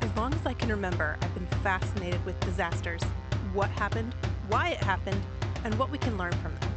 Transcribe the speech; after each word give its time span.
As 0.00 0.16
long 0.16 0.32
as 0.32 0.46
I 0.46 0.54
can 0.54 0.68
remember, 0.68 1.16
I've 1.20 1.34
been 1.34 1.46
fascinated 1.62 2.24
with 2.24 2.38
disasters 2.40 3.02
what 3.52 3.70
happened, 3.70 4.14
why 4.48 4.70
it 4.70 4.80
happened, 4.80 5.20
and 5.64 5.74
what 5.78 5.90
we 5.90 5.98
can 5.98 6.16
learn 6.16 6.32
from 6.32 6.54
them. 6.60 6.72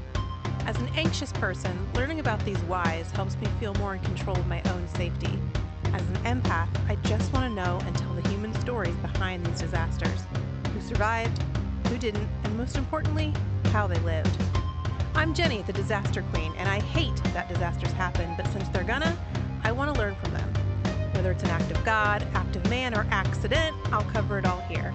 As 0.65 0.77
an 0.77 0.89
anxious 0.95 1.31
person, 1.33 1.87
learning 1.93 2.19
about 2.19 2.43
these 2.45 2.59
whys 2.63 3.11
helps 3.11 3.35
me 3.37 3.47
feel 3.59 3.73
more 3.75 3.95
in 3.95 3.99
control 4.01 4.37
of 4.37 4.47
my 4.47 4.61
own 4.71 4.87
safety. 4.95 5.39
As 5.85 6.01
an 6.01 6.41
empath, 6.41 6.69
I 6.87 6.95
just 7.03 7.31
want 7.33 7.49
to 7.49 7.53
know 7.53 7.79
and 7.85 7.95
tell 7.95 8.13
the 8.13 8.27
human 8.29 8.53
stories 8.61 8.95
behind 8.95 9.45
these 9.45 9.59
disasters 9.61 10.21
who 10.73 10.81
survived, 10.81 11.41
who 11.87 11.97
didn't, 11.97 12.29
and 12.43 12.57
most 12.57 12.77
importantly, 12.77 13.33
how 13.65 13.87
they 13.87 13.99
lived. 13.99 14.37
I'm 15.13 15.33
Jenny, 15.33 15.61
the 15.63 15.73
disaster 15.73 16.23
queen, 16.33 16.53
and 16.57 16.69
I 16.69 16.79
hate 16.79 17.15
that 17.33 17.49
disasters 17.49 17.91
happen, 17.93 18.33
but 18.37 18.47
since 18.53 18.67
they're 18.69 18.83
gonna, 18.83 19.17
I 19.63 19.71
want 19.71 19.93
to 19.93 19.99
learn 19.99 20.15
from 20.15 20.33
them. 20.33 20.60
Whether 21.21 21.33
it's 21.33 21.43
an 21.43 21.51
act 21.51 21.69
of 21.69 21.85
God, 21.85 22.27
act 22.33 22.55
of 22.55 22.67
man, 22.67 22.95
or 22.97 23.05
accident, 23.11 23.77
I'll 23.93 24.01
cover 24.05 24.39
it 24.39 24.45
all 24.47 24.59
here. 24.61 24.91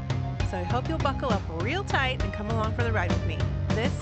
So 0.50 0.56
I 0.56 0.64
hope 0.64 0.88
you'll 0.88 0.98
buckle 0.98 1.32
up 1.32 1.40
real 1.62 1.84
tight 1.84 2.20
and 2.24 2.32
come 2.32 2.50
along 2.50 2.74
for 2.74 2.82
the 2.82 2.90
ride 2.90 3.12
with 3.12 3.24
me. 3.28 3.38
This 3.68 3.92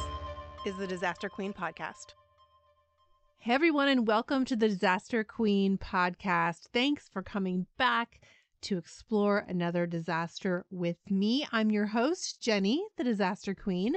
is 0.65 0.75
the 0.79 0.87
Disaster 0.87 1.29
Queen 1.29 1.53
Podcast. 1.53 2.15
Hey 3.37 3.53
everyone, 3.53 3.89
and 3.89 4.07
welcome 4.07 4.47
to 4.47 4.57
the 4.57 4.69
Disaster 4.69 5.23
Queen 5.23 5.77
podcast. 5.77 6.69
Thanks 6.73 7.11
for 7.11 7.21
coming 7.21 7.67
back 7.77 8.23
to 8.63 8.79
explore 8.79 9.45
another 9.47 9.85
disaster 9.85 10.65
with 10.71 10.97
me. 11.11 11.47
I'm 11.53 11.71
your 11.71 11.89
host, 11.89 12.41
Jenny, 12.41 12.87
the 12.97 13.05
Disaster 13.05 13.55
Queen. 13.55 13.97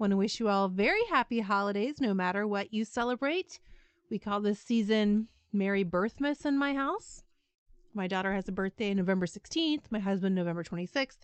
Want 0.00 0.10
to 0.10 0.16
wish 0.16 0.40
you 0.40 0.48
all 0.48 0.68
very 0.68 1.04
happy 1.10 1.38
holidays, 1.38 2.00
no 2.00 2.12
matter 2.12 2.44
what 2.44 2.74
you 2.74 2.84
celebrate. 2.84 3.60
We 4.10 4.18
call 4.18 4.40
this 4.40 4.58
season 4.58 5.28
Merry 5.52 5.84
Birthmas 5.84 6.44
in 6.44 6.58
my 6.58 6.74
house. 6.74 7.22
My 7.94 8.06
daughter 8.06 8.32
has 8.32 8.48
a 8.48 8.52
birthday 8.52 8.94
November 8.94 9.26
16th, 9.26 9.84
my 9.90 9.98
husband 9.98 10.34
November 10.34 10.62
26th, 10.62 11.18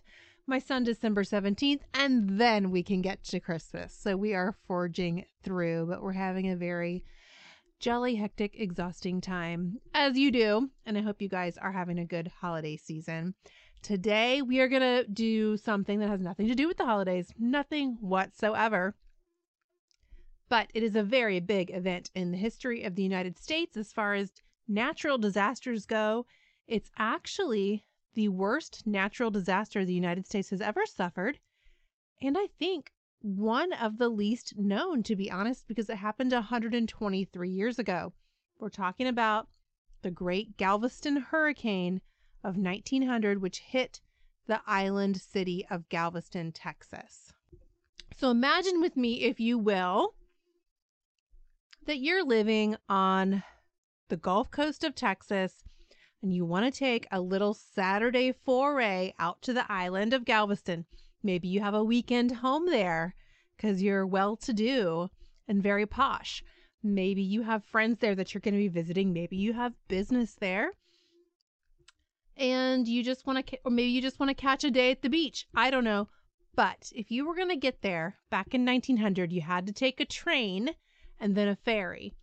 my 0.47 0.59
son 0.59 0.83
December 0.83 1.23
17th, 1.23 1.81
and 1.93 2.39
then 2.39 2.71
we 2.71 2.83
can 2.83 3.01
get 3.01 3.23
to 3.25 3.39
Christmas. 3.39 3.93
So 3.97 4.17
we 4.17 4.33
are 4.33 4.55
forging 4.67 5.25
through, 5.43 5.85
but 5.87 6.01
we're 6.01 6.13
having 6.13 6.49
a 6.49 6.55
very 6.55 7.03
jolly, 7.79 8.15
hectic, 8.15 8.55
exhausting 8.59 9.21
time, 9.21 9.79
as 9.93 10.17
you 10.17 10.31
do. 10.31 10.69
And 10.85 10.97
I 10.97 11.01
hope 11.01 11.21
you 11.21 11.29
guys 11.29 11.57
are 11.57 11.71
having 11.71 11.99
a 11.99 12.05
good 12.05 12.31
holiday 12.39 12.77
season. 12.77 13.35
Today, 13.81 14.41
we 14.41 14.59
are 14.59 14.67
going 14.67 14.81
to 14.81 15.05
do 15.07 15.57
something 15.57 15.99
that 15.99 16.09
has 16.09 16.21
nothing 16.21 16.47
to 16.47 16.55
do 16.55 16.67
with 16.67 16.77
the 16.77 16.85
holidays, 16.85 17.31
nothing 17.37 17.97
whatsoever. 18.01 18.95
But 20.49 20.69
it 20.73 20.83
is 20.83 20.95
a 20.95 21.03
very 21.03 21.39
big 21.39 21.69
event 21.71 22.09
in 22.15 22.31
the 22.31 22.37
history 22.37 22.83
of 22.83 22.95
the 22.95 23.03
United 23.03 23.37
States 23.37 23.77
as 23.77 23.93
far 23.93 24.15
as 24.15 24.31
natural 24.67 25.17
disasters 25.17 25.85
go. 25.85 26.25
It's 26.67 26.89
actually 26.97 27.85
the 28.15 28.29
worst 28.29 28.87
natural 28.87 29.29
disaster 29.29 29.85
the 29.85 29.93
United 29.93 30.25
States 30.25 30.49
has 30.49 30.61
ever 30.61 30.85
suffered. 30.85 31.39
And 32.21 32.37
I 32.37 32.47
think 32.57 32.91
one 33.21 33.73
of 33.73 33.97
the 33.97 34.09
least 34.09 34.57
known, 34.57 35.03
to 35.03 35.15
be 35.15 35.29
honest, 35.29 35.67
because 35.67 35.89
it 35.89 35.97
happened 35.97 36.31
123 36.31 37.49
years 37.49 37.77
ago. 37.77 38.13
We're 38.57 38.69
talking 38.69 39.07
about 39.07 39.47
the 40.01 40.11
Great 40.11 40.57
Galveston 40.57 41.17
Hurricane 41.17 42.01
of 42.43 42.57
1900, 42.57 43.41
which 43.41 43.59
hit 43.59 44.01
the 44.47 44.61
island 44.65 45.19
city 45.19 45.65
of 45.69 45.89
Galveston, 45.89 46.51
Texas. 46.51 47.33
So 48.15 48.29
imagine 48.29 48.79
with 48.79 48.95
me, 48.95 49.23
if 49.23 49.39
you 49.39 49.57
will, 49.57 50.15
that 51.85 51.99
you're 51.99 52.23
living 52.23 52.77
on 52.87 53.43
the 54.07 54.17
Gulf 54.17 54.51
Coast 54.51 54.83
of 54.83 54.95
Texas 54.95 55.63
and 56.25 56.33
you 56.33 56.43
want 56.43 56.65
to 56.65 56.79
take 56.79 57.05
a 57.11 57.21
little 57.21 57.53
Saturday 57.53 58.31
foray 58.31 59.13
out 59.19 59.43
to 59.43 59.53
the 59.53 59.71
island 59.71 60.11
of 60.11 60.25
Galveston. 60.25 60.83
Maybe 61.21 61.47
you 61.47 61.61
have 61.61 61.75
a 61.75 61.83
weekend 61.83 62.31
home 62.31 62.65
there 62.65 63.13
because 63.55 63.83
you're 63.83 64.07
well 64.07 64.35
to 64.37 64.51
do 64.51 65.11
and 65.47 65.61
very 65.61 65.85
posh. 65.85 66.43
Maybe 66.81 67.21
you 67.21 67.43
have 67.43 67.63
friends 67.63 67.99
there 67.99 68.15
that 68.15 68.33
you're 68.33 68.41
going 68.41 68.55
to 68.55 68.59
be 68.59 68.67
visiting. 68.67 69.13
Maybe 69.13 69.37
you 69.37 69.53
have 69.53 69.73
business 69.87 70.33
there. 70.33 70.71
And 72.35 72.87
you 72.87 73.03
just 73.03 73.27
want 73.27 73.45
to, 73.45 73.59
or 73.63 73.69
maybe 73.69 73.91
you 73.91 74.01
just 74.01 74.19
want 74.19 74.31
to 74.31 74.33
catch 74.33 74.63
a 74.63 74.71
day 74.71 74.89
at 74.89 75.03
the 75.03 75.09
beach. 75.09 75.45
I 75.53 75.69
don't 75.69 75.83
know. 75.83 76.07
But 76.55 76.91
if 76.95 77.11
you 77.11 77.27
were 77.27 77.35
going 77.35 77.49
to 77.49 77.55
get 77.55 77.83
there 77.83 78.17
back 78.31 78.55
in 78.55 78.65
1900, 78.65 79.31
you 79.31 79.41
had 79.41 79.67
to 79.67 79.71
take 79.71 79.99
a 79.99 80.05
train 80.05 80.71
and 81.19 81.35
then 81.35 81.47
a 81.47 81.55
ferry. 81.55 82.15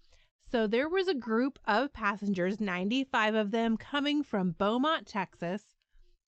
So 0.53 0.67
there 0.67 0.91
was 0.91 1.09
a 1.09 1.15
group 1.15 1.59
of 1.65 1.95
passengers, 1.95 2.61
95 2.61 3.35
of 3.35 3.51
them 3.53 3.79
coming 3.79 4.23
from 4.23 4.51
Beaumont, 4.51 5.07
Texas. 5.07 5.63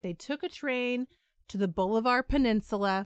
They 0.01 0.13
took 0.13 0.41
a 0.41 0.49
train 0.49 1.05
to 1.49 1.57
the 1.57 1.67
Bolivar 1.67 2.23
Peninsula. 2.23 3.05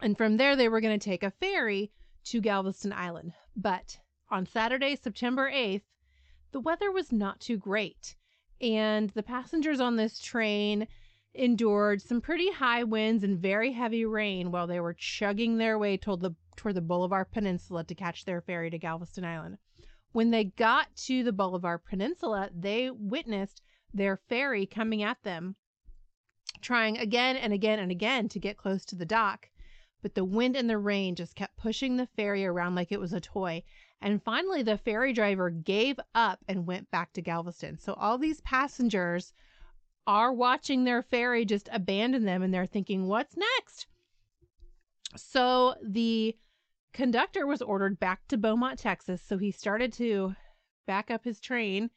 And 0.00 0.16
from 0.16 0.38
there, 0.38 0.56
they 0.56 0.70
were 0.70 0.80
going 0.80 0.98
to 0.98 1.04
take 1.04 1.22
a 1.22 1.30
ferry 1.30 1.92
to 2.24 2.40
Galveston 2.40 2.94
Island. 2.94 3.34
But 3.54 3.98
on 4.30 4.46
Saturday, 4.46 4.96
September 4.96 5.50
8th, 5.52 5.82
the 6.52 6.60
weather 6.60 6.90
was 6.90 7.12
not 7.12 7.40
too 7.40 7.58
great. 7.58 8.16
And 8.62 9.10
the 9.10 9.22
passengers 9.22 9.80
on 9.80 9.96
this 9.96 10.18
train 10.18 10.88
endured 11.34 12.00
some 12.00 12.22
pretty 12.22 12.50
high 12.50 12.84
winds 12.84 13.22
and 13.22 13.38
very 13.38 13.72
heavy 13.72 14.06
rain 14.06 14.50
while 14.50 14.66
they 14.66 14.80
were 14.80 14.94
chugging 14.94 15.58
their 15.58 15.78
way 15.78 15.98
toward 15.98 16.20
the, 16.20 16.34
toward 16.56 16.74
the 16.74 16.80
Bolivar 16.80 17.24
Peninsula 17.24 17.84
to 17.84 17.94
catch 17.94 18.24
their 18.24 18.40
ferry 18.40 18.70
to 18.70 18.78
Galveston 18.78 19.24
Island. 19.24 19.58
When 20.12 20.30
they 20.30 20.44
got 20.44 20.94
to 21.06 21.24
the 21.24 21.32
Bolivar 21.32 21.78
Peninsula, 21.78 22.50
they 22.54 22.90
witnessed 22.90 23.62
their 23.92 24.16
ferry 24.16 24.66
coming 24.66 25.02
at 25.02 25.22
them, 25.22 25.56
trying 26.60 26.98
again 26.98 27.36
and 27.36 27.52
again 27.52 27.78
and 27.78 27.90
again 27.90 28.28
to 28.28 28.38
get 28.38 28.56
close 28.56 28.84
to 28.86 28.96
the 28.96 29.04
dock. 29.04 29.50
But 30.02 30.14
the 30.14 30.24
wind 30.24 30.54
and 30.54 30.68
the 30.68 30.78
rain 30.78 31.14
just 31.14 31.34
kept 31.34 31.56
pushing 31.56 31.96
the 31.96 32.06
ferry 32.06 32.44
around 32.44 32.74
like 32.74 32.92
it 32.92 33.00
was 33.00 33.12
a 33.12 33.20
toy. 33.20 33.62
And 34.00 34.22
finally, 34.22 34.62
the 34.62 34.76
ferry 34.76 35.12
driver 35.12 35.48
gave 35.48 35.98
up 36.14 36.44
and 36.46 36.66
went 36.66 36.90
back 36.90 37.12
to 37.14 37.22
Galveston. 37.22 37.78
So 37.78 37.94
all 37.94 38.18
these 38.18 38.42
passengers 38.42 39.32
are 40.06 40.32
watching 40.32 40.84
their 40.84 41.02
ferry 41.02 41.44
just 41.44 41.68
abandon 41.72 42.24
them 42.24 42.42
and 42.42 42.52
they're 42.52 42.66
thinking, 42.66 43.06
what's 43.06 43.36
next? 43.36 43.86
So 45.16 45.74
the 45.82 46.36
conductor 46.94 47.44
was 47.44 47.60
ordered 47.60 47.98
back 47.98 48.26
to 48.28 48.38
Beaumont, 48.38 48.78
Texas, 48.78 49.20
so 49.20 49.36
he 49.36 49.50
started 49.50 49.92
to 49.94 50.34
back 50.86 51.10
up 51.10 51.24
his 51.24 51.40
train 51.40 51.90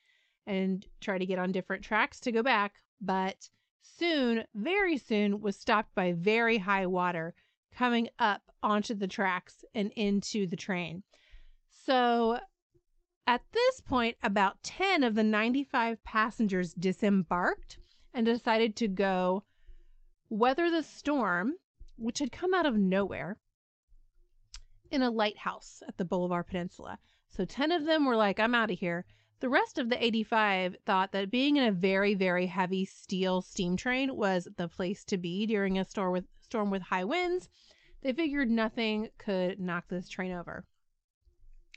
and 0.48 0.86
try 1.00 1.20
to 1.20 1.26
get 1.26 1.40
on 1.40 1.52
different 1.52 1.84
tracks 1.84 2.20
to 2.22 2.32
go 2.32 2.42
back, 2.42 2.82
but 3.00 3.48
soon, 3.82 4.44
very 4.56 4.98
soon, 4.98 5.40
was 5.40 5.56
stopped 5.56 5.94
by 5.94 6.14
very 6.14 6.58
high 6.58 6.88
water 6.88 7.36
coming 7.76 8.10
up 8.18 8.42
onto 8.64 8.96
the 8.96 9.08
tracks 9.08 9.64
and 9.76 9.92
into 9.96 10.48
the 10.48 10.56
train. 10.56 11.04
So 11.70 12.40
at 13.28 13.42
this 13.54 13.82
point, 13.82 14.18
about 14.24 14.64
10 14.64 15.04
of 15.04 15.14
the 15.14 15.24
95 15.24 16.04
passengers 16.04 16.74
disembarked 16.74 17.78
and 18.14 18.26
decided 18.26 18.76
to 18.78 18.88
go 18.88 19.44
weather 20.30 20.72
the 20.72 20.82
storm, 20.82 21.54
which 21.98 22.18
had 22.20 22.32
come 22.32 22.54
out 22.54 22.66
of 22.66 22.76
nowhere 22.76 23.38
in 24.92 25.02
a 25.02 25.10
lighthouse 25.10 25.82
at 25.88 25.98
the 25.98 26.06
Bolivar 26.06 26.44
Peninsula. 26.44 27.00
So 27.30 27.46
10 27.46 27.72
of 27.72 27.86
them 27.86 28.06
were 28.06 28.16
like, 28.16 28.40
I'm 28.40 28.56
out 28.56 28.72
of 28.72 28.80
here. 28.80 29.06
The 29.40 29.50
rest 29.50 29.78
of 29.78 29.90
the 29.90 30.04
85 30.04 30.78
thought 30.86 31.12
that 31.12 31.30
being 31.30 31.58
in 31.58 31.64
a 31.66 31.72
very, 31.72 32.16
very 32.16 32.48
heavy 32.48 32.86
steel 32.86 33.42
steam 33.42 33.78
train 33.78 34.16
was 34.16 34.48
the 34.58 34.68
place 34.68 35.04
to 35.06 35.18
be 35.18 35.46
during 35.46 35.78
a 35.78 35.86
storm 35.86 36.14
with, 36.14 36.26
storm 36.42 36.72
with 36.72 36.82
high 36.82 37.04
winds. 37.04 37.50
They 38.02 38.14
figured 38.14 38.50
nothing 38.50 39.10
could 39.18 39.60
knock 39.60 39.90
this 39.90 40.10
train 40.10 40.32
over. 40.32 40.66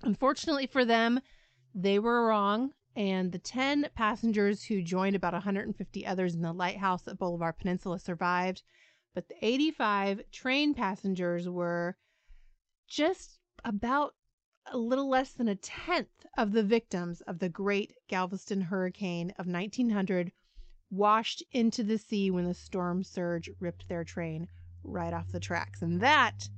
Unfortunately 0.03 0.67
for 0.67 0.85
them, 0.85 1.21
they 1.75 1.99
were 1.99 2.27
wrong, 2.27 2.73
and 2.97 3.31
the 3.31 3.39
10 3.39 3.91
passengers 3.95 4.65
who 4.65 4.83
joined 4.83 5.15
about 5.15 5.35
150 5.35 6.07
others 6.07 6.35
in 6.35 6.41
the 6.41 6.53
lighthouse 6.53 7.07
at 7.07 7.19
Bolivar 7.19 7.53
Peninsula 7.53 7.99
survived. 7.99 8.63
But 9.15 9.29
the 9.29 9.37
85 9.43 10.23
train 10.31 10.73
passengers 10.73 11.49
were 11.49 11.97
just 12.91 13.39
about 13.65 14.15
a 14.67 14.77
little 14.77 15.09
less 15.09 15.33
than 15.33 15.49
a 15.49 15.55
tenth 15.55 16.27
of 16.37 16.53
the 16.53 16.63
victims 16.63 17.23
of 17.23 17.39
the 17.39 17.49
great 17.49 17.95
Galveston 18.09 18.61
hurricane 18.61 19.31
of 19.39 19.47
1900 19.47 20.33
washed 20.91 21.43
into 21.53 21.85
the 21.85 21.97
sea 21.99 22.31
when 22.31 22.45
the 22.45 22.53
storm 22.53 23.03
surge 23.05 23.49
ripped 23.61 23.89
their 23.89 24.05
train 24.05 24.49
right 24.83 25.15
off 25.15 25.31
the 25.31 25.41
tracks. 25.41 25.83
And 25.83 26.01
that 26.01 26.49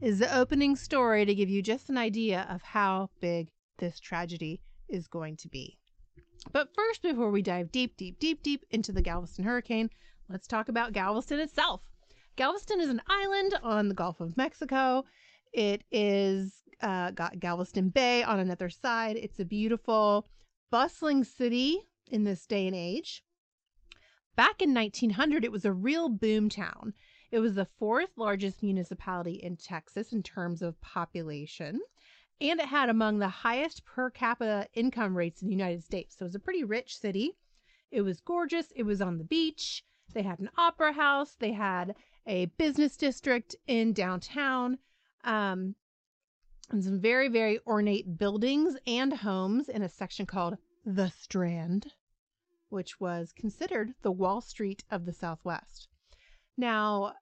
is 0.00 0.18
the 0.18 0.36
opening 0.36 0.76
story 0.76 1.24
to 1.24 1.34
give 1.34 1.48
you 1.48 1.62
just 1.62 1.88
an 1.88 1.96
idea 1.96 2.46
of 2.50 2.62
how 2.62 3.10
big 3.20 3.50
this 3.78 4.00
tragedy 4.00 4.60
is 4.88 5.06
going 5.06 5.36
to 5.36 5.48
be. 5.48 5.78
But 6.52 6.74
first, 6.74 7.02
before 7.02 7.30
we 7.30 7.42
dive 7.42 7.72
deep, 7.72 7.96
deep, 7.96 8.18
deep, 8.18 8.42
deep 8.42 8.64
into 8.70 8.92
the 8.92 9.02
Galveston 9.02 9.44
hurricane, 9.44 9.90
let's 10.28 10.46
talk 10.46 10.68
about 10.68 10.92
Galveston 10.92 11.40
itself. 11.40 11.80
Galveston 12.36 12.80
is 12.80 12.90
an 12.90 13.02
island 13.08 13.54
on 13.62 13.88
the 13.88 13.94
Gulf 13.94 14.20
of 14.20 14.36
Mexico. 14.36 15.04
It 15.56 15.84
is 15.90 16.64
uh, 16.82 17.12
got 17.12 17.40
Galveston 17.40 17.88
Bay 17.88 18.22
on 18.22 18.38
another 18.38 18.68
side. 18.68 19.16
It's 19.16 19.40
a 19.40 19.44
beautiful, 19.46 20.28
bustling 20.70 21.24
city 21.24 21.88
in 22.06 22.24
this 22.24 22.44
day 22.44 22.66
and 22.66 22.76
age. 22.76 23.24
back 24.36 24.60
in 24.60 24.74
1900, 24.74 25.46
it 25.46 25.50
was 25.50 25.64
a 25.64 25.72
real 25.72 26.10
boom 26.10 26.50
town. 26.50 26.92
It 27.30 27.38
was 27.38 27.54
the 27.54 27.68
fourth 27.78 28.10
largest 28.18 28.62
municipality 28.62 29.36
in 29.36 29.56
Texas 29.56 30.12
in 30.12 30.22
terms 30.22 30.60
of 30.60 30.78
population, 30.82 31.80
and 32.38 32.60
it 32.60 32.66
had 32.66 32.90
among 32.90 33.18
the 33.18 33.28
highest 33.28 33.82
per 33.86 34.10
capita 34.10 34.68
income 34.74 35.16
rates 35.16 35.40
in 35.40 35.48
the 35.48 35.54
United 35.54 35.82
States. 35.82 36.18
So 36.18 36.24
it 36.24 36.28
was 36.28 36.34
a 36.34 36.38
pretty 36.38 36.64
rich 36.64 36.98
city. 36.98 37.32
It 37.90 38.02
was 38.02 38.20
gorgeous. 38.20 38.72
It 38.76 38.82
was 38.82 39.00
on 39.00 39.16
the 39.16 39.24
beach. 39.24 39.86
They 40.12 40.22
had 40.22 40.38
an 40.38 40.50
opera 40.58 40.92
house. 40.92 41.34
They 41.34 41.52
had 41.52 41.94
a 42.26 42.44
business 42.58 42.98
district 42.98 43.56
in 43.66 43.94
downtown. 43.94 44.76
Um, 45.26 45.74
and 46.70 46.82
some 46.82 47.00
very, 47.00 47.28
very 47.28 47.60
ornate 47.66 48.16
buildings 48.18 48.76
and 48.86 49.12
homes 49.12 49.68
in 49.68 49.82
a 49.82 49.88
section 49.88 50.24
called 50.24 50.56
the 50.84 51.10
Strand, 51.10 51.92
which 52.70 53.00
was 53.00 53.32
considered 53.32 53.92
the 54.02 54.10
Wall 54.10 54.40
Street 54.40 54.84
of 54.90 55.04
the 55.04 55.12
Southwest. 55.12 55.88
Now, 56.56 57.12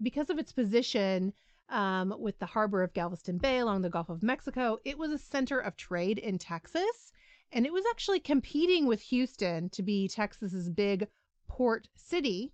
because 0.00 0.30
of 0.30 0.38
its 0.38 0.52
position 0.52 1.32
um, 1.68 2.14
with 2.18 2.38
the 2.38 2.46
harbor 2.46 2.82
of 2.82 2.94
Galveston 2.94 3.38
Bay 3.38 3.58
along 3.58 3.82
the 3.82 3.90
Gulf 3.90 4.08
of 4.08 4.22
Mexico, 4.22 4.78
it 4.84 4.98
was 4.98 5.10
a 5.10 5.18
center 5.18 5.58
of 5.58 5.76
trade 5.76 6.18
in 6.18 6.38
Texas. 6.38 7.12
And 7.52 7.66
it 7.66 7.72
was 7.72 7.84
actually 7.90 8.20
competing 8.20 8.86
with 8.86 9.00
Houston 9.02 9.70
to 9.70 9.82
be 9.82 10.08
Texas's 10.08 10.70
big 10.70 11.08
port 11.48 11.88
city. 11.96 12.52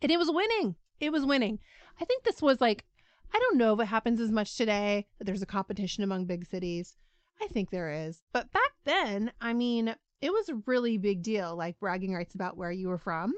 And 0.00 0.10
it 0.10 0.18
was 0.18 0.30
winning. 0.30 0.76
It 1.00 1.12
was 1.12 1.26
winning. 1.26 1.58
I 2.00 2.04
think 2.04 2.24
this 2.24 2.40
was 2.40 2.60
like 2.60 2.84
I 3.32 3.38
don't 3.38 3.58
know 3.58 3.74
if 3.74 3.80
it 3.80 3.86
happens 3.86 4.20
as 4.20 4.30
much 4.30 4.56
today 4.56 5.06
that 5.18 5.24
there's 5.24 5.42
a 5.42 5.46
competition 5.46 6.02
among 6.04 6.26
big 6.26 6.46
cities. 6.46 6.96
I 7.40 7.46
think 7.46 7.70
there 7.70 7.90
is. 7.90 8.22
But 8.32 8.52
back 8.52 8.72
then, 8.84 9.32
I 9.40 9.52
mean, 9.52 9.94
it 10.20 10.32
was 10.32 10.48
a 10.48 10.60
really 10.66 10.98
big 10.98 11.22
deal, 11.22 11.56
like 11.56 11.78
bragging 11.78 12.12
rights 12.12 12.34
about 12.34 12.56
where 12.56 12.72
you 12.72 12.88
were 12.88 12.98
from. 12.98 13.34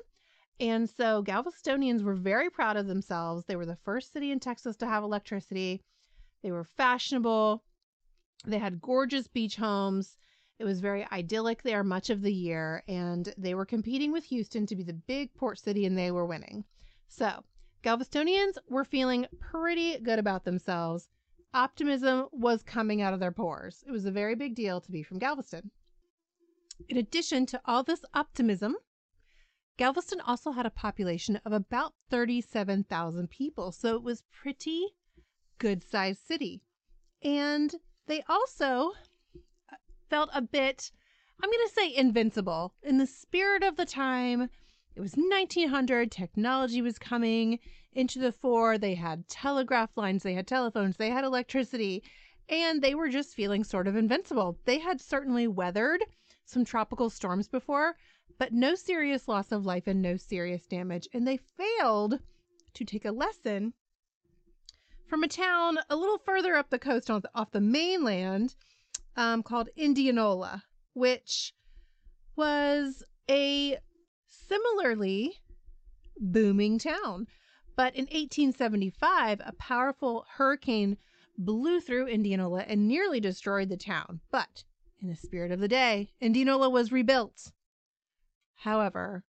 And 0.59 0.89
so 0.89 1.23
Galvestonians 1.23 2.03
were 2.03 2.15
very 2.15 2.51
proud 2.51 2.77
of 2.77 2.87
themselves. 2.87 3.45
They 3.45 3.57
were 3.57 3.67
the 3.67 3.77
first 3.77 4.13
city 4.13 4.31
in 4.31 4.41
Texas 4.41 4.77
to 4.77 4.87
have 4.87 5.03
electricity. 5.03 5.83
They 6.43 6.51
were 6.51 6.65
fashionable. 6.65 7.63
They 8.47 8.59
had 8.59 8.81
gorgeous 8.81 9.27
beach 9.27 9.57
homes. 9.57 10.17
It 10.59 10.65
was 10.65 10.81
very 10.81 11.07
idyllic 11.11 11.63
there 11.63 11.83
much 11.83 12.11
of 12.11 12.23
the 12.23 12.33
year. 12.33 12.83
And 12.89 13.33
they 13.37 13.55
were 13.55 13.67
competing 13.67 14.13
with 14.13 14.25
Houston 14.25 14.67
to 14.67 14.77
be 14.77 14.83
the 14.83 14.93
big 14.93 15.33
port 15.35 15.59
city, 15.59 15.87
and 15.87 15.97
they 15.97 16.11
were 16.11 16.27
winning. 16.27 16.65
So 17.09 17.45
Galvestonians 17.83 18.59
were 18.69 18.85
feeling 18.85 19.27
pretty 19.39 19.99
good 19.99 20.19
about 20.19 20.45
themselves. 20.45 21.09
Optimism 21.55 22.27
was 22.31 22.63
coming 22.63 23.01
out 23.01 23.15
of 23.15 23.21
their 23.21 23.33
pores. 23.33 23.83
It 23.87 23.91
was 23.91 24.05
a 24.05 24.11
very 24.11 24.35
big 24.35 24.55
deal 24.55 24.81
to 24.81 24.91
be 24.91 25.03
from 25.03 25.19
Galveston. 25.19 25.71
In 26.89 26.97
addition 26.97 27.47
to 27.47 27.61
all 27.65 27.83
this 27.83 28.05
optimism, 28.13 28.77
Galveston 29.79 30.21
also 30.21 30.53
had 30.53 30.67
a 30.67 30.71
population 30.71 31.41
of 31.45 31.53
about 31.53 31.95
37,000 32.11 33.31
people, 33.31 33.73
so 33.73 33.95
it 33.95 34.03
was 34.03 34.25
pretty 34.31 34.89
good 35.59 35.83
sized 35.83 36.27
city. 36.27 36.63
And 37.23 37.75
they 38.07 38.23
also 38.29 38.93
uh, 39.73 39.77
felt 40.09 40.29
a 40.35 40.43
bit, 40.43 40.93
I'm 41.43 41.51
going 41.51 41.67
to 41.67 41.75
say 41.75 41.95
invincible. 41.95 42.75
In 42.83 42.99
the 42.99 43.07
spirit 43.07 43.63
of 43.63 43.77
the 43.77 43.87
time, 43.87 44.51
it 45.01 45.03
was 45.03 45.17
1900, 45.17 46.11
technology 46.11 46.83
was 46.83 46.99
coming 46.99 47.59
into 47.95 48.19
the 48.19 48.33
fore. 48.33 48.77
They 48.77 48.95
had 48.95 49.27
telegraph 49.29 49.97
lines, 49.97 50.23
they 50.23 50.35
had 50.35 50.47
telephones, 50.47 50.99
they 50.99 51.09
had 51.09 51.25
electricity, 51.25 52.03
and 52.51 52.83
they 52.83 52.95
were 52.95 53.09
just 53.09 53.35
feeling 53.35 53.65
sort 53.65 53.89
of 53.89 53.97
invincible. 53.97 54.59
They 54.67 54.79
had 54.79 55.01
certainly 55.01 55.49
weathered 55.49 56.05
some 56.45 56.67
tropical 56.67 57.09
storms 57.09 57.49
before, 57.49 57.97
but 58.39 58.53
no 58.53 58.75
serious 58.75 59.27
loss 59.27 59.53
of 59.53 59.65
life 59.65 59.87
and 59.87 60.03
no 60.03 60.19
serious 60.19 60.67
damage. 60.67 61.09
And 61.15 61.27
they 61.27 61.39
failed 61.39 62.19
to 62.75 62.85
take 62.85 63.07
a 63.07 63.13
lesson 63.13 63.73
from 65.07 65.25
a 65.25 65.29
town 65.29 65.79
a 65.89 65.97
little 65.97 66.19
further 66.19 66.57
up 66.57 66.69
the 66.69 66.79
coast 66.79 67.11
off 67.11 67.51
the, 67.53 67.61
mainland 67.63 68.55
um, 69.17 69.43
called 69.43 69.71
Indianola, 69.77 70.65
which 70.93 71.55
was 72.37 73.03
a 73.31 73.79
similarly 74.51 75.35
booming 76.19 76.79
town. 76.79 77.27
But 77.77 77.95
in 77.95 78.05
1875, 78.05 79.41
a 79.45 79.53
powerful 79.53 80.27
hurricane 80.37 80.97
blew 81.39 81.81
through 81.81 82.09
Indianola 82.09 82.65
and 82.67 82.89
nearly 82.89 83.21
destroyed 83.21 83.69
the 83.69 83.77
town. 83.77 84.21
But 84.31 84.65
in 85.01 85.09
the 85.09 85.17
spirit 85.17 85.53
of 85.53 85.61
the 85.61 85.69
day, 85.69 86.11
Indianola 86.21 86.69
was 86.69 86.93
rebuilt. 86.93 87.53
However, 88.57 89.25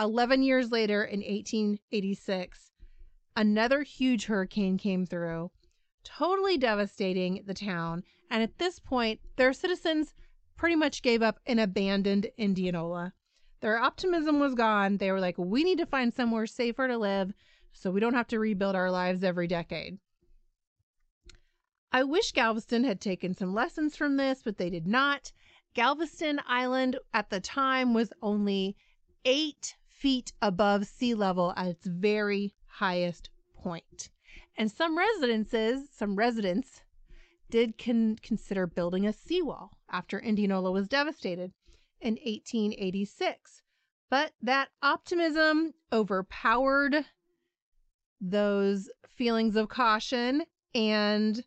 11 0.00 0.42
years 0.42 0.72
later 0.72 1.04
in 1.04 1.20
1886, 1.20 2.72
another 3.36 3.82
huge 3.82 4.24
hurricane 4.24 4.76
came 4.76 5.06
through, 5.06 5.52
totally 6.02 6.58
devastating 6.58 7.44
the 7.46 7.54
town. 7.54 8.02
And 8.30 8.42
at 8.42 8.58
this 8.58 8.80
point, 8.80 9.20
their 9.36 9.52
citizens 9.52 10.14
pretty 10.56 10.74
much 10.74 11.02
gave 11.02 11.22
up 11.22 11.38
and 11.46 11.60
abandoned 11.60 12.26
Indianola. 12.36 13.12
Their 13.64 13.80
optimism 13.80 14.40
was 14.40 14.54
gone. 14.54 14.98
They 14.98 15.10
were 15.10 15.20
like, 15.20 15.38
we 15.38 15.64
need 15.64 15.78
to 15.78 15.86
find 15.86 16.12
somewhere 16.12 16.46
safer 16.46 16.86
to 16.86 16.98
live 16.98 17.32
so 17.72 17.90
we 17.90 17.98
don't 17.98 18.12
have 18.12 18.26
to 18.26 18.38
rebuild 18.38 18.76
our 18.76 18.90
lives 18.90 19.24
every 19.24 19.46
decade. 19.46 19.96
I 21.90 22.04
wish 22.04 22.32
Galveston 22.32 22.84
had 22.84 23.00
taken 23.00 23.32
some 23.32 23.54
lessons 23.54 23.96
from 23.96 24.18
this, 24.18 24.42
but 24.44 24.58
they 24.58 24.68
did 24.68 24.86
not. 24.86 25.32
Galveston 25.72 26.40
Island 26.46 26.98
at 27.14 27.30
the 27.30 27.40
time 27.40 27.94
was 27.94 28.12
only 28.20 28.76
eight 29.24 29.76
feet 29.88 30.34
above 30.42 30.86
sea 30.86 31.14
level 31.14 31.54
at 31.56 31.68
its 31.68 31.86
very 31.86 32.52
highest 32.66 33.30
point. 33.54 34.10
And 34.58 34.70
some 34.70 34.98
residences, 34.98 35.88
some 35.90 36.16
residents, 36.16 36.82
did 37.48 37.78
con- 37.78 38.18
consider 38.20 38.66
building 38.66 39.06
a 39.06 39.12
seawall 39.14 39.70
after 39.90 40.18
Indianola 40.18 40.70
was 40.70 40.86
devastated 40.86 41.54
in 42.04 42.14
1886. 42.14 43.62
But 44.10 44.32
that 44.42 44.68
optimism 44.82 45.72
overpowered 45.92 47.06
those 48.20 48.90
feelings 49.08 49.56
of 49.56 49.68
caution, 49.68 50.44
and 50.74 51.44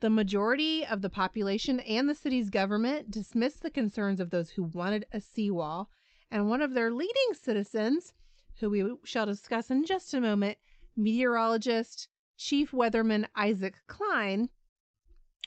the 0.00 0.10
majority 0.10 0.86
of 0.86 1.02
the 1.02 1.10
population 1.10 1.80
and 1.80 2.08
the 2.08 2.14
city's 2.14 2.50
government 2.50 3.10
dismissed 3.10 3.62
the 3.62 3.70
concerns 3.70 4.20
of 4.20 4.30
those 4.30 4.50
who 4.50 4.62
wanted 4.62 5.04
a 5.12 5.20
seawall. 5.20 5.90
And 6.30 6.48
one 6.48 6.62
of 6.62 6.74
their 6.74 6.92
leading 6.92 7.34
citizens, 7.34 8.12
who 8.60 8.70
we 8.70 8.96
shall 9.04 9.26
discuss 9.26 9.70
in 9.70 9.84
just 9.84 10.14
a 10.14 10.20
moment, 10.20 10.58
meteorologist 10.96 12.08
Chief 12.36 12.70
Weatherman 12.70 13.26
Isaac 13.34 13.74
Cline, 13.88 14.50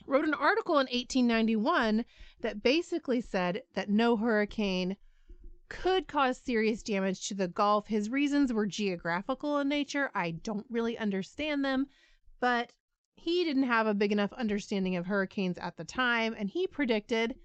wrote 0.06 0.24
an 0.24 0.34
article 0.34 0.74
in 0.74 0.86
1891 0.86 2.04
that 2.40 2.62
basically 2.62 3.20
said 3.20 3.62
that 3.74 3.88
no 3.88 4.16
hurricane 4.16 4.96
could 5.68 6.06
cause 6.06 6.36
serious 6.36 6.82
damage 6.82 7.28
to 7.28 7.34
the 7.34 7.48
Gulf. 7.48 7.86
His 7.86 8.10
reasons 8.10 8.52
were 8.52 8.66
geographical 8.66 9.58
in 9.58 9.68
nature. 9.68 10.10
I 10.14 10.32
don't 10.32 10.66
really 10.68 10.98
understand 10.98 11.64
them, 11.64 11.86
but 12.40 12.72
he 13.14 13.44
didn't 13.44 13.62
have 13.62 13.86
a 13.86 13.94
big 13.94 14.12
enough 14.12 14.32
understanding 14.34 14.96
of 14.96 15.06
hurricanes 15.06 15.56
at 15.58 15.76
the 15.76 15.84
time, 15.84 16.34
and 16.38 16.50
he 16.50 16.66
predicted 16.66 17.36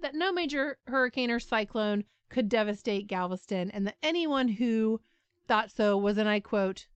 that 0.00 0.14
no 0.14 0.32
major 0.32 0.78
hurricane 0.86 1.30
or 1.30 1.40
cyclone 1.40 2.04
could 2.28 2.48
devastate 2.48 3.08
Galveston, 3.08 3.70
and 3.70 3.86
that 3.86 3.96
anyone 4.02 4.48
who 4.48 5.00
thought 5.46 5.70
so 5.70 5.96
was, 5.96 6.16
and 6.18 6.28
I 6.28 6.40
quote, 6.40 6.86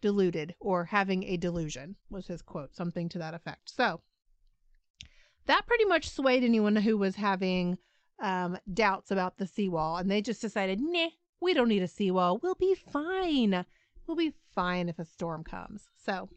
deluded 0.00 0.54
or 0.60 0.86
having 0.86 1.24
a 1.24 1.36
delusion, 1.36 1.96
was 2.10 2.26
his 2.26 2.42
quote, 2.42 2.74
something 2.74 3.08
to 3.10 3.18
that 3.18 3.34
effect. 3.34 3.70
So, 3.70 4.00
that 5.46 5.66
pretty 5.66 5.84
much 5.84 6.10
swayed 6.10 6.44
anyone 6.44 6.76
who 6.76 6.96
was 6.96 7.16
having 7.16 7.78
um, 8.22 8.58
doubts 8.72 9.10
about 9.10 9.38
the 9.38 9.46
seawall. 9.46 9.96
And 9.96 10.10
they 10.10 10.22
just 10.22 10.40
decided, 10.40 10.80
nah, 10.80 11.08
we 11.40 11.54
don't 11.54 11.68
need 11.68 11.82
a 11.82 11.88
seawall. 11.88 12.38
We'll 12.42 12.54
be 12.54 12.74
fine. 12.74 13.64
We'll 14.06 14.16
be 14.16 14.34
fine 14.54 14.88
if 14.88 14.98
a 14.98 15.04
storm 15.04 15.44
comes. 15.44 15.84
So 16.04 16.28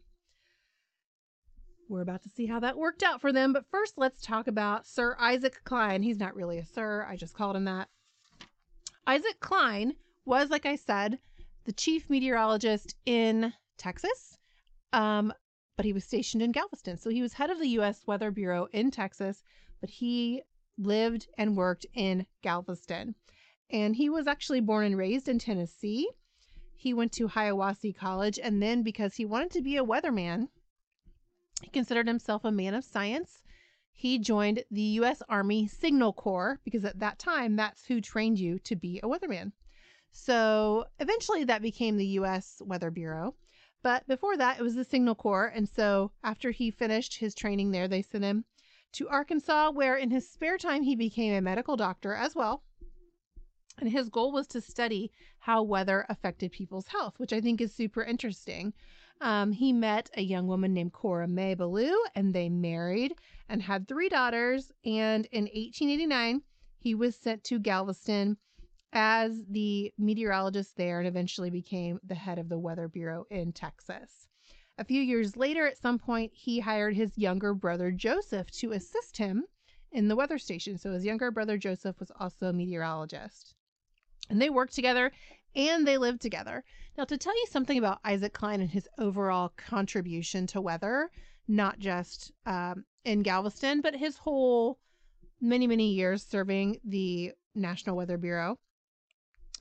we're 1.88 2.02
about 2.02 2.22
to 2.22 2.28
see 2.28 2.46
how 2.46 2.60
that 2.60 2.78
worked 2.78 3.02
out 3.02 3.20
for 3.20 3.32
them. 3.32 3.52
But 3.52 3.66
first, 3.70 3.94
let's 3.96 4.22
talk 4.22 4.46
about 4.46 4.86
Sir 4.86 5.16
Isaac 5.18 5.62
Cline. 5.64 6.02
He's 6.02 6.20
not 6.20 6.36
really 6.36 6.58
a 6.58 6.64
sir, 6.64 7.06
I 7.08 7.16
just 7.16 7.34
called 7.34 7.56
him 7.56 7.64
that. 7.64 7.88
Isaac 9.06 9.40
Cline 9.40 9.94
was, 10.24 10.50
like 10.50 10.66
I 10.66 10.76
said, 10.76 11.18
the 11.64 11.72
chief 11.72 12.08
meteorologist 12.08 12.94
in 13.06 13.52
Texas. 13.76 14.38
Um, 14.92 15.32
but 15.80 15.86
he 15.86 15.94
was 15.94 16.04
stationed 16.04 16.42
in 16.42 16.52
Galveston. 16.52 16.98
So 16.98 17.08
he 17.08 17.22
was 17.22 17.32
head 17.32 17.48
of 17.48 17.58
the 17.58 17.68
U.S. 17.68 18.06
Weather 18.06 18.30
Bureau 18.30 18.68
in 18.70 18.90
Texas, 18.90 19.42
but 19.80 19.88
he 19.88 20.42
lived 20.76 21.26
and 21.38 21.56
worked 21.56 21.86
in 21.94 22.26
Galveston. 22.42 23.14
And 23.70 23.96
he 23.96 24.10
was 24.10 24.26
actually 24.26 24.60
born 24.60 24.84
and 24.84 24.98
raised 24.98 25.26
in 25.26 25.38
Tennessee. 25.38 26.06
He 26.76 26.92
went 26.92 27.12
to 27.12 27.28
Hiwassee 27.28 27.96
College, 27.96 28.38
and 28.38 28.62
then 28.62 28.82
because 28.82 29.14
he 29.14 29.24
wanted 29.24 29.52
to 29.52 29.62
be 29.62 29.78
a 29.78 29.82
weatherman, 29.82 30.48
he 31.62 31.70
considered 31.70 32.08
himself 32.08 32.44
a 32.44 32.52
man 32.52 32.74
of 32.74 32.84
science. 32.84 33.42
he 33.90 34.18
joined 34.18 34.64
the 34.70 34.82
U.S. 35.00 35.22
Army 35.30 35.66
Signal 35.66 36.12
Corps 36.12 36.60
because 36.62 36.84
at 36.84 36.98
that 36.98 37.18
time, 37.18 37.56
that's 37.56 37.86
who 37.86 38.02
trained 38.02 38.38
you 38.38 38.58
to 38.58 38.76
be 38.76 39.00
a 39.02 39.08
weatherman. 39.08 39.52
So 40.12 40.84
eventually 40.98 41.44
that 41.44 41.62
became 41.62 41.96
the 41.96 42.18
U.S. 42.20 42.60
Weather 42.62 42.90
Bureau. 42.90 43.34
But 43.82 44.06
before 44.06 44.36
that, 44.36 44.58
it 44.58 44.62
was 44.62 44.74
the 44.74 44.84
Signal 44.84 45.14
Corps. 45.14 45.46
And 45.46 45.68
so 45.68 46.12
after 46.22 46.50
he 46.50 46.70
finished 46.70 47.16
his 47.16 47.34
training 47.34 47.70
there, 47.70 47.88
they 47.88 48.02
sent 48.02 48.24
him 48.24 48.44
to 48.92 49.08
Arkansas, 49.08 49.70
where 49.70 49.96
in 49.96 50.10
his 50.10 50.28
spare 50.28 50.58
time 50.58 50.82
he 50.82 50.96
became 50.96 51.32
a 51.32 51.40
medical 51.40 51.76
doctor 51.76 52.14
as 52.14 52.34
well. 52.34 52.62
And 53.78 53.90
his 53.90 54.10
goal 54.10 54.32
was 54.32 54.46
to 54.48 54.60
study 54.60 55.10
how 55.38 55.62
weather 55.62 56.04
affected 56.08 56.52
people's 56.52 56.88
health, 56.88 57.18
which 57.18 57.32
I 57.32 57.40
think 57.40 57.60
is 57.60 57.74
super 57.74 58.02
interesting. 58.02 58.74
Um, 59.22 59.52
he 59.52 59.72
met 59.72 60.10
a 60.14 60.22
young 60.22 60.46
woman 60.46 60.74
named 60.74 60.92
Cora 60.92 61.28
May 61.28 61.54
Ballou, 61.54 61.94
and 62.14 62.34
they 62.34 62.48
married 62.48 63.14
and 63.48 63.62
had 63.62 63.88
three 63.88 64.08
daughters. 64.08 64.70
And 64.84 65.26
in 65.26 65.44
1889, 65.44 66.42
he 66.78 66.94
was 66.94 67.16
sent 67.16 67.44
to 67.44 67.58
Galveston 67.58 68.36
as 68.92 69.44
the 69.48 69.92
meteorologist 69.98 70.76
there 70.76 70.98
and 70.98 71.08
eventually 71.08 71.50
became 71.50 72.00
the 72.02 72.14
head 72.14 72.38
of 72.38 72.48
the 72.48 72.58
Weather 72.58 72.88
Bureau 72.88 73.26
in 73.30 73.52
Texas. 73.52 74.28
A 74.78 74.84
few 74.84 75.02
years 75.02 75.36
later, 75.36 75.66
at 75.66 75.78
some 75.78 75.98
point, 75.98 76.32
he 76.34 76.60
hired 76.60 76.96
his 76.96 77.18
younger 77.18 77.54
brother 77.54 77.90
Joseph 77.90 78.50
to 78.52 78.72
assist 78.72 79.18
him 79.18 79.44
in 79.92 80.08
the 80.08 80.16
weather 80.16 80.38
station. 80.38 80.78
So 80.78 80.92
his 80.92 81.04
younger 81.04 81.30
brother 81.30 81.58
Joseph 81.58 82.00
was 82.00 82.10
also 82.18 82.46
a 82.46 82.52
meteorologist. 82.52 83.54
And 84.28 84.40
they 84.40 84.50
worked 84.50 84.74
together 84.74 85.12
and 85.54 85.86
they 85.86 85.98
lived 85.98 86.20
together. 86.22 86.64
Now, 86.96 87.04
to 87.04 87.18
tell 87.18 87.34
you 87.34 87.46
something 87.50 87.76
about 87.76 88.00
Isaac 88.04 88.32
Cline 88.32 88.60
and 88.60 88.70
his 88.70 88.88
overall 88.98 89.52
contribution 89.56 90.46
to 90.48 90.60
weather, 90.60 91.10
not 91.48 91.78
just 91.78 92.32
um, 92.46 92.84
in 93.04 93.22
Galveston, 93.22 93.80
but 93.80 93.96
his 93.96 94.16
whole 94.16 94.78
many, 95.40 95.66
many 95.66 95.92
years 95.92 96.24
serving 96.24 96.78
the 96.84 97.32
National 97.54 97.96
Weather 97.96 98.18
Bureau, 98.18 98.58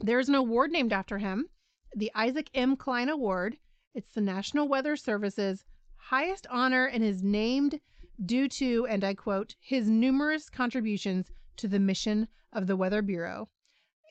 there's 0.02 0.30
an 0.30 0.36
award 0.36 0.72
named 0.72 0.94
after 0.94 1.18
him, 1.18 1.48
the 1.96 2.12
Isaac 2.16 2.50
M. 2.54 2.76
Cline 2.76 3.10
Award. 3.10 3.58
It's 3.94 4.14
the 4.14 4.22
National 4.22 4.68
Weather 4.68 4.96
Service's 4.96 5.66
highest 5.96 6.48
honor 6.50 6.86
and 6.86 7.04
is 7.04 7.24
named 7.24 7.80
due 8.26 8.48
to, 8.48 8.88
and 8.88 9.04
I 9.04 9.14
quote, 9.14 9.56
his 9.60 9.90
numerous 9.90 10.50
contributions 10.50 11.32
to 11.58 11.68
the 11.68 11.80
mission 11.80 12.28
of 12.54 12.68
the 12.68 12.78
Weather 12.78 13.02
Bureau. 13.02 13.50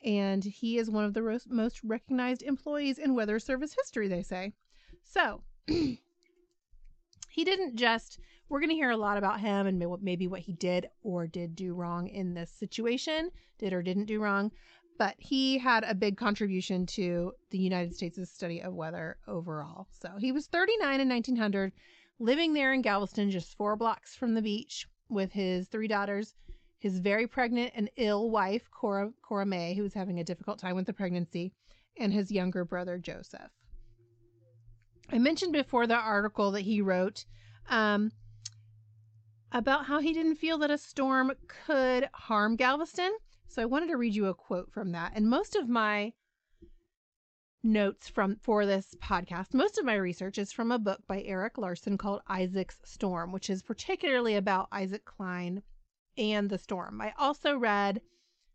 And 0.03 0.43
he 0.43 0.77
is 0.77 0.89
one 0.89 1.05
of 1.05 1.13
the 1.13 1.41
most 1.47 1.83
recognized 1.83 2.43
employees 2.43 2.99
in 2.99 3.15
Weather 3.15 3.39
Service 3.39 3.75
history, 3.75 4.07
they 4.07 4.23
say. 4.23 4.53
So, 5.03 5.41
he 5.67 5.99
didn't 7.37 7.75
just, 7.75 8.19
we're 8.47 8.59
going 8.59 8.69
to 8.69 8.75
hear 8.75 8.91
a 8.91 8.97
lot 8.97 9.17
about 9.17 9.41
him 9.41 9.67
and 9.67 9.83
maybe 10.01 10.27
what 10.27 10.41
he 10.41 10.53
did 10.53 10.89
or 11.01 11.27
did 11.27 11.55
do 11.55 11.73
wrong 11.73 12.07
in 12.07 12.33
this 12.33 12.51
situation, 12.51 13.31
did 13.57 13.73
or 13.73 13.81
didn't 13.81 14.05
do 14.05 14.21
wrong 14.21 14.51
but 14.99 15.15
he 15.17 15.57
had 15.57 15.85
a 15.85 15.95
big 15.95 16.17
contribution 16.17 16.85
to 16.85 17.31
the 17.51 17.57
United 17.57 17.95
States' 17.95 18.29
study 18.29 18.59
of 18.59 18.73
weather 18.73 19.17
overall. 19.29 19.87
So 19.91 20.09
he 20.19 20.33
was 20.33 20.47
39 20.47 20.99
in 20.99 21.07
1900, 21.07 21.71
living 22.19 22.53
there 22.53 22.73
in 22.73 22.81
Galveston, 22.81 23.31
just 23.31 23.55
four 23.55 23.77
blocks 23.77 24.13
from 24.13 24.33
the 24.33 24.41
beach, 24.41 24.87
with 25.07 25.31
his 25.31 25.69
three 25.69 25.87
daughters, 25.87 26.35
his 26.79 26.99
very 26.99 27.27
pregnant 27.27 27.71
and 27.75 27.89
ill 27.95 28.29
wife, 28.29 28.69
Cora, 28.71 29.11
Cora 29.21 29.45
May, 29.45 29.73
who 29.73 29.83
was 29.83 29.93
having 29.93 30.19
a 30.19 30.23
difficult 30.23 30.59
time 30.59 30.75
with 30.75 30.85
the 30.85 30.93
pregnancy, 30.93 31.53
and 31.97 32.11
his 32.11 32.29
younger 32.29 32.65
brother, 32.65 32.97
Joseph. 32.97 33.51
I 35.09 35.17
mentioned 35.17 35.53
before 35.53 35.87
the 35.87 35.95
article 35.95 36.51
that 36.51 36.61
he 36.61 36.81
wrote 36.81 37.23
um, 37.69 38.11
about 39.53 39.85
how 39.85 39.99
he 39.99 40.11
didn't 40.11 40.35
feel 40.35 40.57
that 40.57 40.69
a 40.69 40.77
storm 40.77 41.31
could 41.65 42.09
harm 42.13 42.57
Galveston. 42.57 43.13
So 43.49 43.63
I 43.63 43.65
wanted 43.65 43.87
to 43.87 43.97
read 43.97 44.13
you 44.13 44.27
a 44.27 44.35
quote 44.35 44.71
from 44.71 44.91
that. 44.91 45.13
And 45.15 45.27
most 45.27 45.55
of 45.55 45.67
my 45.67 46.13
notes 47.63 48.07
from 48.07 48.35
for 48.35 48.67
this 48.67 48.93
podcast, 49.01 49.55
most 49.55 49.79
of 49.79 49.85
my 49.85 49.95
research 49.95 50.37
is 50.37 50.51
from 50.51 50.71
a 50.71 50.77
book 50.77 51.01
by 51.07 51.23
Erik 51.23 51.57
Larson 51.57 51.97
called 51.97 52.21
Isaac's 52.27 52.77
Storm, 52.85 53.31
which 53.31 53.49
is 53.49 53.63
particularly 53.63 54.35
about 54.35 54.67
Isaac 54.71 55.03
Cline 55.03 55.63
and 56.15 56.47
the 56.47 56.59
storm. 56.59 57.01
I 57.01 57.11
also 57.17 57.57
read 57.57 58.01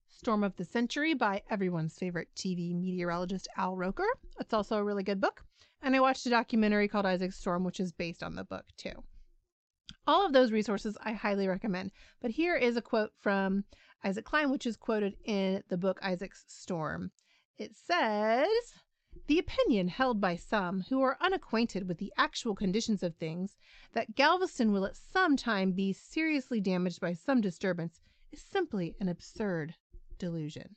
Storm 0.06 0.44
of 0.44 0.54
the 0.54 0.64
Century 0.64 1.12
by 1.12 1.42
everyone's 1.50 1.98
favorite 1.98 2.28
TV 2.36 2.72
meteorologist 2.72 3.48
Al 3.56 3.76
Roker. 3.76 4.06
It's 4.38 4.54
also 4.54 4.76
a 4.76 4.84
really 4.84 5.02
good 5.02 5.20
book. 5.20 5.42
And 5.82 5.96
I 5.96 6.00
watched 6.00 6.24
a 6.26 6.30
documentary 6.30 6.86
called 6.86 7.04
Isaac's 7.04 7.36
Storm, 7.36 7.64
which 7.64 7.80
is 7.80 7.90
based 7.90 8.22
on 8.22 8.36
the 8.36 8.44
book 8.44 8.66
too. 8.76 9.02
All 10.06 10.24
of 10.24 10.32
those 10.32 10.52
resources 10.52 10.96
I 11.02 11.14
highly 11.14 11.48
recommend. 11.48 11.90
But 12.22 12.30
here 12.30 12.54
is 12.54 12.76
a 12.76 12.82
quote 12.82 13.10
from 13.20 13.64
Isaac 14.04 14.26
Cline, 14.26 14.50
which 14.50 14.66
is 14.66 14.76
quoted 14.76 15.16
in 15.24 15.62
the 15.68 15.78
book 15.78 15.98
Isaac's 16.02 16.44
Storm. 16.46 17.10
It 17.56 17.74
says, 17.74 18.74
the 19.26 19.38
opinion 19.38 19.88
held 19.88 20.20
by 20.20 20.36
some 20.36 20.82
who 20.82 21.00
are 21.00 21.16
unacquainted 21.20 21.88
with 21.88 21.96
the 21.96 22.12
actual 22.18 22.54
conditions 22.54 23.02
of 23.02 23.14
things 23.14 23.56
that 23.92 24.14
Galveston 24.14 24.72
will 24.72 24.84
at 24.84 24.96
some 24.96 25.36
time 25.36 25.72
be 25.72 25.92
seriously 25.92 26.60
damaged 26.60 27.00
by 27.00 27.14
some 27.14 27.40
disturbance 27.40 28.00
is 28.30 28.42
simply 28.42 28.94
an 29.00 29.08
absurd 29.08 29.74
delusion. 30.18 30.76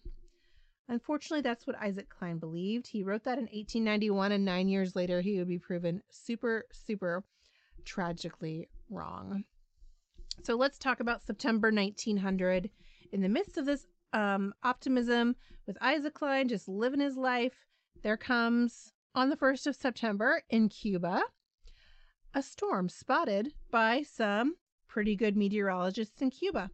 Unfortunately, 0.87 1.41
that's 1.41 1.67
what 1.67 1.75
Isaac 1.81 2.09
Cline 2.09 2.37
believed. 2.37 2.87
He 2.87 3.03
wrote 3.03 3.25
that 3.25 3.37
in 3.37 3.45
1891, 3.45 4.31
and 4.31 4.45
nine 4.45 4.69
years 4.69 4.95
later, 4.95 5.19
he 5.19 5.37
would 5.37 5.49
be 5.49 5.59
proven 5.59 6.01
super, 6.09 6.65
super 6.71 7.25
tragically 7.83 8.69
wrong. 8.89 9.43
So 10.43 10.55
let's 10.55 10.77
talk 10.77 11.01
about 11.01 11.25
September 11.25 11.71
1900 11.71 12.69
in 13.11 13.21
the 13.21 13.29
midst 13.29 13.57
of 13.57 13.65
this 13.65 13.87
um, 14.13 14.53
optimism 14.63 15.35
with 15.65 15.77
Isaac 15.81 16.13
Cline 16.13 16.47
just 16.47 16.67
living 16.67 16.99
his 16.99 17.17
life, 17.17 17.65
there 18.03 18.17
comes 18.17 18.91
on 19.15 19.29
the 19.29 19.37
1st 19.37 19.67
of 19.67 19.75
September 19.75 20.41
in 20.49 20.69
Cuba 20.69 21.23
a 22.37 22.41
storm 22.43 22.87
spotted 22.87 23.51
by 23.71 24.03
some 24.03 24.55
pretty 24.87 25.15
good 25.15 25.35
meteorologists 25.35 26.21
in 26.21 26.29
Cuba. 26.29 26.69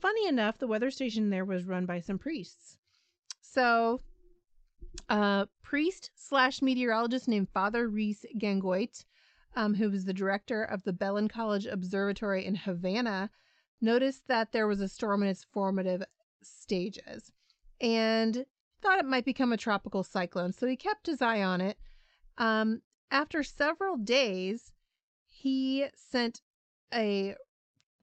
Funny 0.00 0.26
enough, 0.26 0.56
the 0.56 0.66
weather 0.66 0.90
station 0.90 1.28
there 1.28 1.44
was 1.44 1.66
run 1.66 1.84
by 1.84 2.00
some 2.00 2.18
priests. 2.18 2.78
So, 3.42 4.00
a 5.10 5.46
priest 5.62 6.10
slash 6.14 6.62
meteorologist 6.62 7.28
named 7.28 7.50
Father 7.50 7.86
Reese 7.86 8.24
Gangoit, 8.38 9.04
um, 9.54 9.74
who 9.74 9.90
was 9.90 10.06
the 10.06 10.14
director 10.14 10.62
of 10.62 10.82
the 10.84 10.92
Belen 10.92 11.28
College 11.28 11.66
Observatory 11.66 12.46
in 12.46 12.54
Havana, 12.54 13.30
noticed 13.80 14.26
that 14.28 14.52
there 14.52 14.66
was 14.66 14.80
a 14.80 14.88
storm 14.88 15.22
in 15.22 15.28
its 15.28 15.44
formative 15.44 16.02
stages 16.42 17.32
and 17.80 18.46
thought 18.80 18.98
it 18.98 19.04
might 19.04 19.24
become 19.24 19.52
a 19.52 19.56
tropical 19.56 20.02
cyclone. 20.02 20.52
So 20.52 20.66
he 20.66 20.76
kept 20.76 21.06
his 21.06 21.22
eye 21.22 21.42
on 21.42 21.60
it. 21.60 21.78
Um, 22.38 22.82
after 23.10 23.42
several 23.42 23.96
days, 23.96 24.72
he 25.26 25.86
sent 25.94 26.40
a 26.92 27.34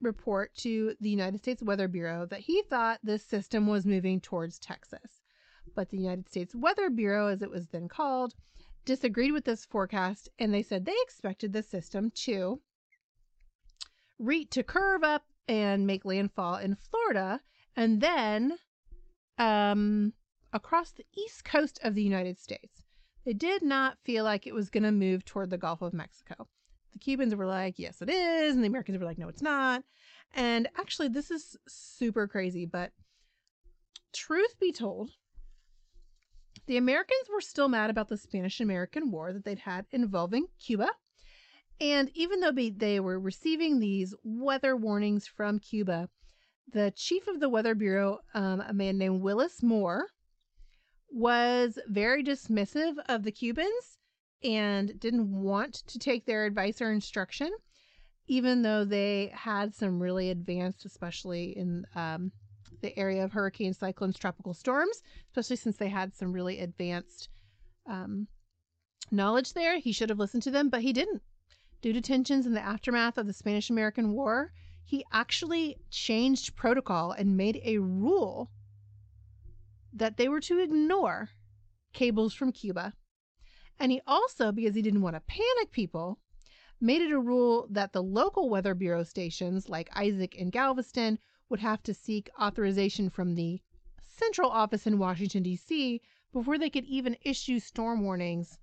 report 0.01 0.53
to 0.55 0.95
the 0.99 1.09
United 1.09 1.39
States 1.39 1.63
Weather 1.63 1.87
Bureau 1.87 2.25
that 2.25 2.41
he 2.41 2.61
thought 2.63 2.99
this 3.03 3.23
system 3.23 3.67
was 3.67 3.85
moving 3.85 4.19
towards 4.19 4.59
Texas. 4.59 5.21
But 5.75 5.89
the 5.89 5.97
United 5.97 6.27
States 6.27 6.53
Weather 6.53 6.89
Bureau, 6.89 7.27
as 7.27 7.41
it 7.41 7.49
was 7.49 7.67
then 7.67 7.87
called, 7.87 8.35
disagreed 8.85 9.31
with 9.31 9.45
this 9.45 9.65
forecast 9.65 10.29
and 10.37 10.53
they 10.53 10.61
said 10.61 10.85
they 10.85 10.95
expected 11.03 11.53
the 11.53 11.63
system 11.63 12.11
to 12.11 12.59
re- 14.19 14.45
to 14.45 14.61
curve 14.61 15.03
up 15.03 15.23
and 15.47 15.85
make 15.85 16.05
landfall 16.05 16.55
in 16.55 16.75
Florida 16.75 17.41
and 17.75 18.01
then 18.01 18.57
um, 19.37 20.13
across 20.51 20.91
the 20.91 21.05
east 21.17 21.43
coast 21.43 21.79
of 21.83 21.95
the 21.95 22.03
United 22.03 22.39
States. 22.39 22.83
They 23.25 23.33
did 23.33 23.63
not 23.63 23.97
feel 24.03 24.23
like 24.23 24.45
it 24.45 24.53
was 24.53 24.69
going 24.69 24.83
to 24.83 24.91
move 24.91 25.25
toward 25.25 25.49
the 25.49 25.57
Gulf 25.57 25.81
of 25.81 25.93
Mexico. 25.93 26.47
The 26.91 26.99
Cubans 26.99 27.35
were 27.35 27.45
like, 27.45 27.79
yes, 27.79 28.01
it 28.01 28.09
is. 28.09 28.53
And 28.53 28.63
the 28.63 28.67
Americans 28.67 28.99
were 28.99 29.05
like, 29.05 29.17
no, 29.17 29.29
it's 29.29 29.41
not. 29.41 29.83
And 30.35 30.67
actually, 30.77 31.07
this 31.07 31.31
is 31.31 31.57
super 31.67 32.27
crazy, 32.27 32.65
but 32.65 32.91
truth 34.13 34.59
be 34.59 34.71
told, 34.71 35.11
the 36.67 36.77
Americans 36.77 37.27
were 37.31 37.41
still 37.41 37.67
mad 37.67 37.89
about 37.89 38.09
the 38.09 38.17
Spanish 38.17 38.59
American 38.59 39.11
War 39.11 39.33
that 39.33 39.43
they'd 39.43 39.59
had 39.59 39.85
involving 39.91 40.47
Cuba 40.59 40.89
and 41.83 42.09
even 42.13 42.39
though 42.39 42.53
they 42.53 43.01
were 43.01 43.19
receiving 43.19 43.77
these 43.77 44.15
weather 44.23 44.73
warnings 44.73 45.27
from 45.27 45.59
Cuba, 45.59 46.07
the 46.71 46.93
chief 46.95 47.27
of 47.27 47.41
the 47.41 47.49
Weather 47.49 47.75
Bureau, 47.75 48.19
um, 48.33 48.61
a 48.61 48.73
man 48.73 48.97
named 48.97 49.21
Willis 49.21 49.61
Moore, 49.61 50.07
was 51.11 51.77
very 51.87 52.23
dismissive 52.23 52.93
of 53.09 53.23
the 53.23 53.33
Cubans 53.33 53.99
and 54.45 54.97
didn't 54.97 55.29
want 55.29 55.73
to 55.87 55.99
take 55.99 56.25
their 56.25 56.45
advice 56.45 56.81
or 56.81 56.89
instruction, 56.89 57.51
even 58.27 58.61
though 58.61 58.85
they 58.85 59.33
had 59.35 59.75
some 59.75 60.01
really 60.01 60.29
advanced, 60.29 60.85
especially 60.85 61.57
in 61.57 61.85
um, 61.95 62.31
the 62.81 62.97
area 62.97 63.25
of 63.25 63.33
hurricanes, 63.33 63.77
cyclones, 63.77 64.17
tropical 64.17 64.53
storms, 64.53 65.03
especially 65.27 65.57
since 65.57 65.75
they 65.75 65.89
had 65.89 66.15
some 66.15 66.31
really 66.31 66.61
advanced 66.61 67.27
um, 67.89 68.25
knowledge 69.11 69.51
there. 69.51 69.79
He 69.79 69.91
should 69.91 70.09
have 70.09 70.19
listened 70.19 70.43
to 70.43 70.51
them, 70.51 70.69
but 70.69 70.81
he 70.81 70.93
didn't. 70.93 71.21
Due 71.83 71.91
to 71.91 71.99
tensions 71.99 72.45
in 72.45 72.53
the 72.53 72.61
aftermath 72.61 73.17
of 73.17 73.27
the 73.27 73.33
Spanish 73.33 73.69
American 73.69 74.13
War, 74.13 74.53
he 74.85 75.03
actually 75.11 75.75
changed 75.89 76.55
protocol 76.55 77.11
and 77.11 77.35
made 77.35 77.59
a 77.61 77.77
rule 77.79 78.49
that 79.91 80.15
they 80.15 80.29
were 80.29 80.39
to 80.39 80.59
ignore 80.59 81.31
cables 81.91 82.33
from 82.33 82.53
Cuba. 82.53 82.93
And 83.77 83.91
he 83.91 83.99
also, 84.07 84.53
because 84.53 84.75
he 84.75 84.81
didn't 84.81 85.01
want 85.01 85.17
to 85.17 85.19
panic 85.19 85.71
people, 85.71 86.21
made 86.79 87.01
it 87.01 87.11
a 87.11 87.19
rule 87.19 87.67
that 87.69 87.91
the 87.91 88.01
local 88.01 88.49
Weather 88.49 88.73
Bureau 88.75 89.03
stations, 89.03 89.67
like 89.67 89.89
Isaac 89.93 90.39
and 90.39 90.53
Galveston, 90.53 91.19
would 91.49 91.59
have 91.59 91.83
to 91.83 91.93
seek 91.93 92.29
authorization 92.39 93.09
from 93.09 93.35
the 93.35 93.59
central 94.01 94.49
office 94.49 94.87
in 94.87 94.99
Washington, 94.99 95.43
D.C., 95.43 95.99
before 96.31 96.57
they 96.57 96.69
could 96.69 96.85
even 96.85 97.17
issue 97.23 97.59
storm 97.59 98.03
warnings 98.03 98.57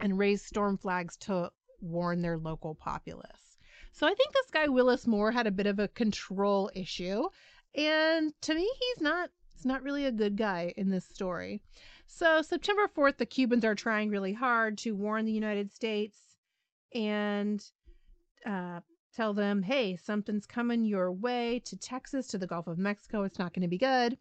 and 0.00 0.18
raise 0.18 0.44
storm 0.44 0.76
flags 0.76 1.16
to 1.18 1.52
warn 1.80 2.22
their 2.22 2.38
local 2.38 2.74
populace. 2.74 3.58
So 3.92 4.06
I 4.06 4.14
think 4.14 4.32
this 4.32 4.50
guy 4.50 4.68
Willis 4.68 5.06
Moore 5.06 5.32
had 5.32 5.46
a 5.46 5.52
bit 5.52 5.66
of 5.66 5.78
a 5.78 5.88
control 5.88 6.70
issue, 6.74 7.28
and 7.74 8.32
to 8.42 8.54
me 8.54 8.70
he's 8.78 9.02
not 9.02 9.30
he's 9.52 9.66
not 9.66 9.82
really 9.82 10.06
a 10.06 10.12
good 10.12 10.36
guy 10.36 10.72
in 10.76 10.90
this 10.90 11.04
story. 11.04 11.60
So 12.06 12.42
September 12.42 12.88
4th 12.88 13.16
the 13.18 13.26
Cubans 13.26 13.64
are 13.64 13.74
trying 13.74 14.10
really 14.10 14.32
hard 14.32 14.78
to 14.78 14.94
warn 14.94 15.24
the 15.24 15.32
United 15.32 15.72
States 15.72 16.18
and 16.94 17.64
uh, 18.46 18.80
tell 19.14 19.34
them, 19.34 19.62
"Hey, 19.62 19.96
something's 19.96 20.46
coming 20.46 20.84
your 20.84 21.12
way 21.12 21.60
to 21.66 21.76
Texas 21.76 22.26
to 22.28 22.38
the 22.38 22.46
Gulf 22.46 22.66
of 22.66 22.78
Mexico. 22.78 23.24
It's 23.24 23.38
not 23.38 23.52
going 23.52 23.62
to 23.62 23.68
be 23.68 23.78
good." 23.78 24.18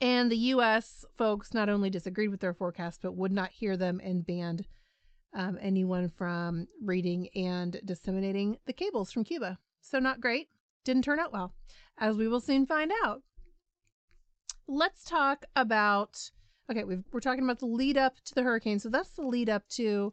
And 0.00 0.30
the 0.30 0.52
US 0.52 1.04
folks 1.16 1.54
not 1.54 1.68
only 1.68 1.88
disagreed 1.90 2.30
with 2.30 2.40
their 2.40 2.52
forecast, 2.52 3.00
but 3.02 3.16
would 3.16 3.32
not 3.32 3.50
hear 3.50 3.76
them 3.76 4.00
and 4.04 4.26
banned 4.26 4.66
um, 5.36 5.58
anyone 5.60 6.08
from 6.08 6.66
reading 6.82 7.28
and 7.36 7.80
disseminating 7.84 8.58
the 8.66 8.72
cables 8.72 9.12
from 9.12 9.22
Cuba. 9.22 9.58
So, 9.80 9.98
not 9.98 10.20
great. 10.20 10.48
Didn't 10.84 11.04
turn 11.04 11.20
out 11.20 11.32
well, 11.32 11.52
as 11.98 12.16
we 12.16 12.26
will 12.26 12.40
soon 12.40 12.66
find 12.66 12.90
out. 13.04 13.22
Let's 14.66 15.04
talk 15.04 15.44
about 15.54 16.18
okay, 16.68 16.82
we 16.82 16.96
are 17.14 17.20
talking 17.20 17.44
about 17.44 17.60
the 17.60 17.66
lead 17.66 17.96
up 17.96 18.16
to 18.24 18.34
the 18.34 18.42
hurricane. 18.42 18.80
So, 18.80 18.88
that's 18.88 19.10
the 19.10 19.22
lead 19.22 19.48
up 19.48 19.68
to 19.70 20.12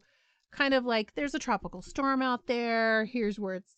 kind 0.52 0.74
of 0.74 0.84
like 0.84 1.14
there's 1.14 1.34
a 1.34 1.38
tropical 1.38 1.82
storm 1.82 2.22
out 2.22 2.46
there. 2.46 3.04
Here's 3.06 3.40
where 3.40 3.56
it's 3.56 3.72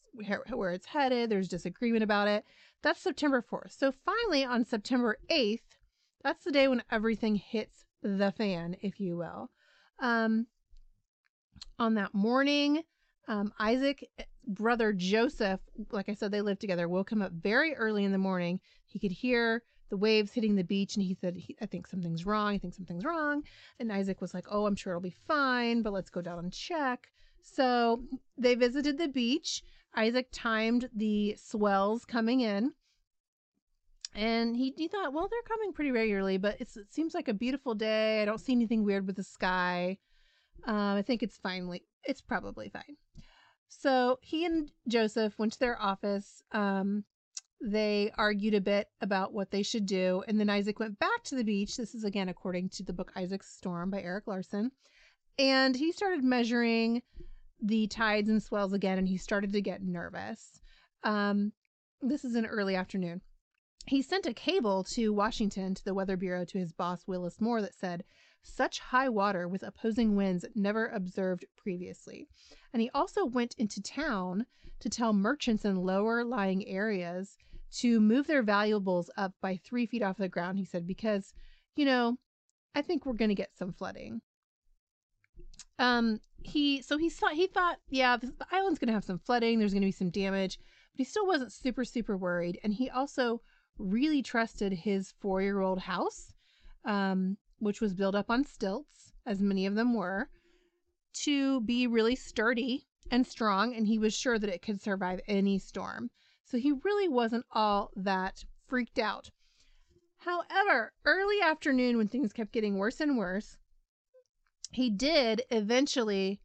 where 0.50 0.72
it's 0.72 0.86
headed. 0.86 1.30
There's 1.30 1.48
disagreement 1.48 2.02
about 2.02 2.28
it. 2.28 2.44
That's 2.82 3.00
September 3.00 3.42
4th. 3.42 3.72
So 3.76 3.92
finally 4.04 4.44
on 4.44 4.64
September 4.64 5.18
8th, 5.30 5.60
that's 6.22 6.44
the 6.44 6.52
day 6.52 6.68
when 6.68 6.82
everything 6.90 7.36
hits 7.36 7.84
the 8.02 8.32
fan, 8.36 8.76
if 8.80 9.00
you 9.00 9.16
will. 9.16 9.50
Um, 9.98 10.46
on 11.78 11.94
that 11.94 12.14
morning, 12.14 12.82
um, 13.28 13.52
Isaac, 13.58 14.08
eh, 14.18 14.24
brother 14.46 14.92
Joseph, 14.92 15.60
like 15.90 16.08
I 16.08 16.14
said, 16.14 16.30
they 16.30 16.40
lived 16.40 16.60
together, 16.60 16.88
woke 16.88 17.10
him 17.10 17.22
up 17.22 17.32
very 17.32 17.74
early 17.74 18.04
in 18.04 18.12
the 18.12 18.18
morning. 18.18 18.60
He 18.86 18.98
could 18.98 19.12
hear 19.12 19.62
the 19.88 19.96
waves 19.96 20.32
hitting 20.32 20.56
the 20.56 20.64
beach, 20.64 20.96
and 20.96 21.04
he 21.04 21.14
said, 21.14 21.36
I 21.60 21.66
think 21.66 21.86
something's 21.86 22.26
wrong. 22.26 22.54
I 22.54 22.58
think 22.58 22.74
something's 22.74 23.04
wrong. 23.04 23.42
And 23.78 23.92
Isaac 23.92 24.20
was 24.20 24.34
like, 24.34 24.46
Oh, 24.50 24.66
I'm 24.66 24.76
sure 24.76 24.92
it'll 24.92 25.00
be 25.00 25.16
fine, 25.26 25.82
but 25.82 25.92
let's 25.92 26.10
go 26.10 26.20
down 26.20 26.38
and 26.38 26.52
check. 26.52 27.08
So 27.40 28.02
they 28.36 28.54
visited 28.54 28.98
the 28.98 29.08
beach. 29.08 29.62
Isaac 29.94 30.28
timed 30.32 30.88
the 30.94 31.36
swells 31.38 32.04
coming 32.04 32.40
in 32.40 32.72
and 34.16 34.56
he, 34.56 34.72
he 34.76 34.88
thought, 34.88 35.12
well, 35.12 35.28
they're 35.28 35.42
coming 35.42 35.72
pretty 35.74 35.92
regularly, 35.92 36.38
but 36.38 36.58
it 36.58 36.68
seems 36.90 37.14
like 37.14 37.28
a 37.28 37.34
beautiful 37.34 37.74
day. 37.74 38.22
I 38.22 38.24
don't 38.24 38.40
see 38.40 38.52
anything 38.52 38.82
weird 38.82 39.06
with 39.06 39.16
the 39.16 39.22
sky. 39.22 39.98
Um, 40.64 40.96
I 40.96 41.02
think 41.02 41.22
it's 41.22 41.38
finally, 41.38 41.82
it's 42.04 42.20
probably 42.20 42.68
fine. 42.68 42.96
So 43.68 44.18
he 44.22 44.44
and 44.44 44.70
Joseph 44.88 45.38
went 45.38 45.52
to 45.54 45.58
their 45.58 45.80
office. 45.80 46.42
Um, 46.52 47.04
they 47.60 48.12
argued 48.16 48.54
a 48.54 48.60
bit 48.60 48.88
about 49.00 49.32
what 49.32 49.50
they 49.50 49.62
should 49.62 49.86
do. 49.86 50.22
And 50.28 50.38
then 50.38 50.50
Isaac 50.50 50.78
went 50.78 50.98
back 50.98 51.22
to 51.24 51.34
the 51.34 51.44
beach. 51.44 51.76
This 51.76 51.94
is 51.94 52.04
again 52.04 52.28
according 52.28 52.70
to 52.70 52.82
the 52.82 52.92
book 52.92 53.12
Isaac's 53.16 53.50
Storm 53.56 53.90
by 53.90 54.02
Erik 54.02 54.26
Larson. 54.26 54.70
And 55.38 55.76
he 55.76 55.92
started 55.92 56.24
measuring 56.24 57.02
the 57.60 57.86
tides 57.86 58.28
and 58.28 58.42
swells 58.42 58.72
again, 58.72 58.98
and 58.98 59.08
he 59.08 59.16
started 59.16 59.52
to 59.52 59.60
get 59.60 59.82
nervous. 59.82 60.60
Um, 61.02 61.52
this 62.02 62.24
is 62.24 62.34
an 62.34 62.46
early 62.46 62.76
afternoon 62.76 63.22
he 63.86 64.02
sent 64.02 64.26
a 64.26 64.34
cable 64.34 64.82
to 64.82 65.12
Washington 65.12 65.74
to 65.74 65.84
the 65.84 65.94
Weather 65.94 66.16
Bureau 66.16 66.44
to 66.44 66.58
his 66.58 66.72
boss, 66.72 67.06
Willis 67.06 67.40
Moore, 67.40 67.62
that 67.62 67.74
said, 67.74 68.04
such 68.46 68.78
high 68.78 69.08
water 69.08 69.48
with 69.48 69.62
opposing 69.62 70.16
winds 70.16 70.44
never 70.54 70.86
observed 70.88 71.44
previously. 71.56 72.28
And 72.72 72.80
he 72.80 72.90
also 72.94 73.24
went 73.24 73.54
into 73.58 73.82
town 73.82 74.46
to 74.80 74.88
tell 74.88 75.12
merchants 75.12 75.64
in 75.64 75.76
lower 75.76 76.24
lying 76.24 76.66
areas 76.68 77.36
to 77.72 78.00
move 78.00 78.26
their 78.26 78.42
valuables 78.42 79.10
up 79.16 79.32
by 79.40 79.56
three 79.56 79.86
feet 79.86 80.02
off 80.02 80.16
the 80.16 80.28
ground, 80.28 80.58
he 80.58 80.64
said, 80.64 80.86
because, 80.86 81.34
you 81.74 81.84
know, 81.84 82.16
I 82.74 82.82
think 82.82 83.04
we're 83.04 83.14
going 83.14 83.30
to 83.30 83.34
get 83.34 83.56
some 83.56 83.72
flooding. 83.72 84.20
Um, 85.78 86.20
he, 86.42 86.80
so 86.82 86.96
he 86.96 87.10
thought, 87.10 87.34
he 87.34 87.46
thought, 87.46 87.78
yeah, 87.88 88.16
the 88.16 88.32
island's 88.52 88.78
going 88.78 88.88
to 88.88 88.94
have 88.94 89.04
some 89.04 89.18
flooding, 89.18 89.58
there's 89.58 89.72
going 89.72 89.82
to 89.82 89.88
be 89.88 89.92
some 89.92 90.10
damage, 90.10 90.58
but 90.58 90.98
he 90.98 91.04
still 91.04 91.26
wasn't 91.26 91.52
super, 91.52 91.84
super 91.84 92.16
worried. 92.16 92.58
And 92.62 92.72
he 92.72 92.88
also 92.88 93.42
really 93.78 94.22
trusted 94.22 94.72
his 94.72 95.12
four 95.20 95.42
year 95.42 95.60
old 95.60 95.80
house, 95.80 96.32
um, 96.84 97.36
which 97.58 97.80
was 97.80 97.94
built 97.94 98.14
up 98.14 98.30
on 98.30 98.44
stilts, 98.44 99.12
as 99.24 99.40
many 99.40 99.66
of 99.66 99.74
them 99.74 99.94
were, 99.94 100.28
to 101.12 101.60
be 101.62 101.86
really 101.86 102.14
sturdy 102.14 102.86
and 103.10 103.26
strong, 103.26 103.74
and 103.74 103.86
he 103.86 103.98
was 103.98 104.14
sure 104.14 104.38
that 104.38 104.50
it 104.50 104.62
could 104.62 104.80
survive 104.80 105.20
any 105.26 105.58
storm. 105.58 106.10
So 106.44 106.58
he 106.58 106.72
really 106.72 107.08
wasn't 107.08 107.46
all 107.50 107.90
that 107.96 108.44
freaked 108.66 108.98
out. 108.98 109.30
However, 110.18 110.92
early 111.04 111.40
afternoon, 111.40 111.96
when 111.96 112.08
things 112.08 112.32
kept 112.32 112.52
getting 112.52 112.76
worse 112.76 113.00
and 113.00 113.16
worse, 113.16 113.56
he 114.72 114.90
did 114.90 115.42
eventually 115.50 116.40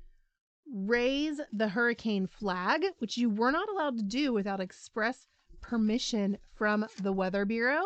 raise 0.72 1.42
the 1.52 1.70
hurricane 1.70 2.28
flag, 2.28 2.86
which 3.00 3.18
you 3.18 3.30
were 3.30 3.52
not 3.52 3.70
allowed 3.70 3.98
to 3.98 4.04
do 4.04 4.32
without 4.32 4.60
express 4.60 5.28
permission 5.60 6.38
from 6.54 6.86
the 7.02 7.12
Weather 7.12 7.46
Bureau, 7.46 7.84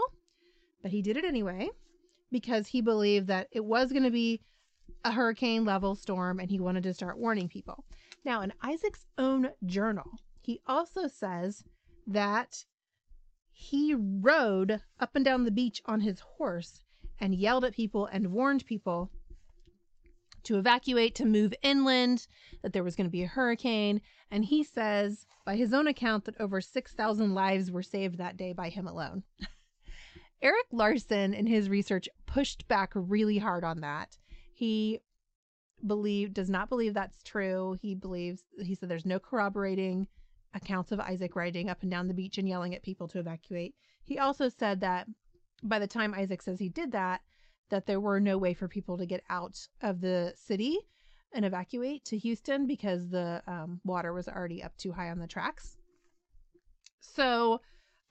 but 0.82 0.92
he 0.92 1.02
did 1.02 1.18
it 1.18 1.26
anyway 1.26 1.70
because 2.32 2.68
he 2.68 2.82
believed 2.82 3.28
that 3.28 3.48
it 3.52 3.64
was 3.64 3.92
going 3.92 4.04
to 4.04 4.12
be 4.12 4.42
a 5.04 5.12
hurricane 5.12 5.66
level 5.66 5.96
storm 5.96 6.40
and 6.40 6.50
he 6.50 6.60
wanted 6.60 6.84
to 6.84 6.94
start 6.94 7.18
warning 7.18 7.48
people. 7.48 7.86
Now, 8.24 8.42
in 8.42 8.54
Isaac's 8.62 9.06
own 9.18 9.50
journal, 9.66 10.10
he 10.42 10.62
also 10.68 11.08
says 11.08 11.64
that 12.08 12.66
he 13.52 13.96
rode 13.96 14.82
up 15.00 15.16
and 15.16 15.24
down 15.24 15.46
the 15.46 15.52
beach 15.52 15.82
on 15.86 16.02
his 16.02 16.20
horse 16.20 16.82
and 17.20 17.36
yelled 17.36 17.66
at 17.66 17.74
people 17.74 18.06
and 18.08 18.32
warned 18.32 18.66
people 18.66 19.12
to 20.44 20.58
evacuate, 20.58 21.16
to 21.16 21.26
move 21.26 21.54
inland, 21.64 22.28
that 22.62 22.74
there 22.74 22.84
was 22.84 22.96
going 22.96 23.08
to 23.08 23.12
be 23.12 23.24
a 23.24 23.28
hurricane. 23.28 24.02
And 24.30 24.46
he 24.46 24.64
says, 24.64 25.26
by 25.46 25.56
his 25.56 25.74
own 25.74 25.88
account, 25.88 26.26
that 26.26 26.40
over 26.40 26.62
6,000 26.62 27.34
lives 27.34 27.72
were 27.72 27.84
saved 27.84 28.18
that 28.18 28.38
day 28.38 28.54
by 28.54 28.70
him 28.70 28.88
alone. 28.88 29.24
Erik 30.42 30.68
Larson, 30.72 31.34
in 31.34 31.48
his 31.48 31.70
research, 31.70 32.08
pushed 32.26 32.68
back 32.68 32.92
really 32.94 33.38
hard 33.38 33.64
on 33.64 33.82
that. 33.82 34.18
He 34.54 35.00
believe 35.86 36.34
does 36.34 36.50
not 36.50 36.70
believe 36.70 36.94
that's 36.94 37.24
true. 37.24 37.78
He 37.82 37.96
believes 37.96 38.44
he 38.60 38.76
said 38.76 38.90
there's 38.90 39.06
no 39.06 39.20
corroborating 39.20 40.08
accounts 40.54 40.92
of 40.92 41.00
Isaac 41.00 41.36
riding 41.36 41.70
up 41.70 41.82
and 41.82 41.92
down 41.92 42.08
the 42.08 42.14
beach 42.14 42.38
and 42.38 42.48
yelling 42.48 42.74
at 42.74 42.84
people 42.84 43.08
to 43.10 43.20
evacuate. 43.20 43.76
He 44.06 44.20
also 44.20 44.50
said 44.50 44.82
that 44.82 45.08
by 45.64 45.80
the 45.80 45.88
time 45.88 46.14
Isaac 46.14 46.42
says 46.42 46.60
he 46.60 46.70
did 46.70 46.92
that, 46.94 47.22
that 47.70 47.86
there 47.86 48.00
were 48.00 48.20
no 48.20 48.38
way 48.38 48.54
for 48.54 48.68
people 48.68 48.98
to 48.98 49.06
get 49.06 49.24
out 49.30 49.68
of 49.82 50.02
the 50.02 50.34
city 50.36 50.78
and 51.34 51.44
evacuate 51.44 52.06
to 52.06 52.18
Houston 52.18 52.68
because 52.68 53.10
the 53.10 53.42
um, 53.48 53.82
water 53.84 54.14
was 54.14 54.28
already 54.28 54.64
up 54.64 54.76
too 54.78 54.94
high 54.94 55.10
on 55.10 55.20
the 55.20 55.28
tracks. 55.28 55.78
So 57.02 57.60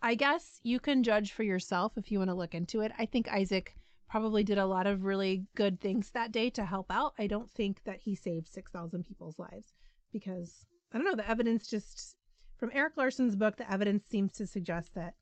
I 0.04 0.16
guess 0.16 0.60
you 0.62 0.80
can 0.80 1.02
judge 1.02 1.32
for 1.32 1.44
yourself 1.44 1.92
if 1.96 2.12
you 2.12 2.18
want 2.18 2.28
to 2.28 2.34
look 2.34 2.54
into 2.54 2.82
it. 2.82 2.92
I 2.98 3.06
think 3.06 3.26
Isaac 3.26 3.74
probably 4.06 4.44
did 4.44 4.58
a 4.58 4.66
lot 4.66 4.86
of 4.86 5.06
really 5.06 5.46
good 5.56 5.80
things 5.80 6.10
that 6.10 6.30
day 6.30 6.50
to 6.50 6.64
help 6.66 6.88
out. 6.90 7.14
I 7.18 7.26
don't 7.26 7.50
think 7.50 7.82
that 7.84 8.00
he 8.04 8.14
saved 8.14 8.46
6,000 8.48 9.02
people's 9.04 9.38
lives 9.38 9.72
because 10.12 10.66
I 10.92 10.98
don't 10.98 11.06
know, 11.06 11.16
the 11.16 11.28
evidence 11.28 11.70
just 11.70 12.16
from 12.58 12.70
Erik 12.74 12.98
Larson's 12.98 13.34
book, 13.34 13.56
the 13.56 13.72
evidence 13.72 14.04
seems 14.04 14.34
to 14.34 14.46
suggest 14.46 14.94
that 14.94 15.14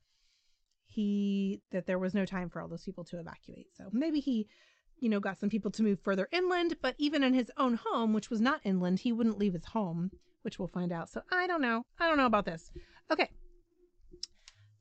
he 0.85 1.61
that 1.71 1.87
there 1.87 2.01
was 2.01 2.13
no 2.13 2.27
time 2.27 2.51
for 2.51 2.61
all 2.61 2.67
those 2.67 2.85
people 2.85 3.05
to 3.05 3.21
evacuate. 3.21 3.69
So 3.77 3.85
maybe 3.93 4.19
he, 4.19 4.49
you 4.99 5.09
know, 5.09 5.21
got 5.21 5.39
some 5.39 5.49
people 5.49 5.71
to 5.71 5.85
move 5.85 6.01
further 6.01 6.29
inland, 6.33 6.75
but 6.83 6.97
even 6.99 7.23
in 7.23 7.35
his 7.35 7.53
own 7.57 7.79
home, 7.85 8.13
which 8.13 8.31
was 8.31 8.41
not 8.41 8.61
inland, 8.65 8.99
he 8.99 9.13
wouldn't 9.13 9.39
leave 9.39 9.53
his 9.53 9.67
home, 9.67 10.11
which 10.43 10.59
we'll 10.59 10.67
find 10.67 10.91
out. 10.91 11.09
So 11.09 11.23
I 11.31 11.47
don't 11.47 11.63
know. 11.63 11.85
I 12.01 12.09
don't 12.09 12.19
know 12.19 12.27
about 12.27 12.47
this. 12.47 12.73
Okay. 13.09 13.31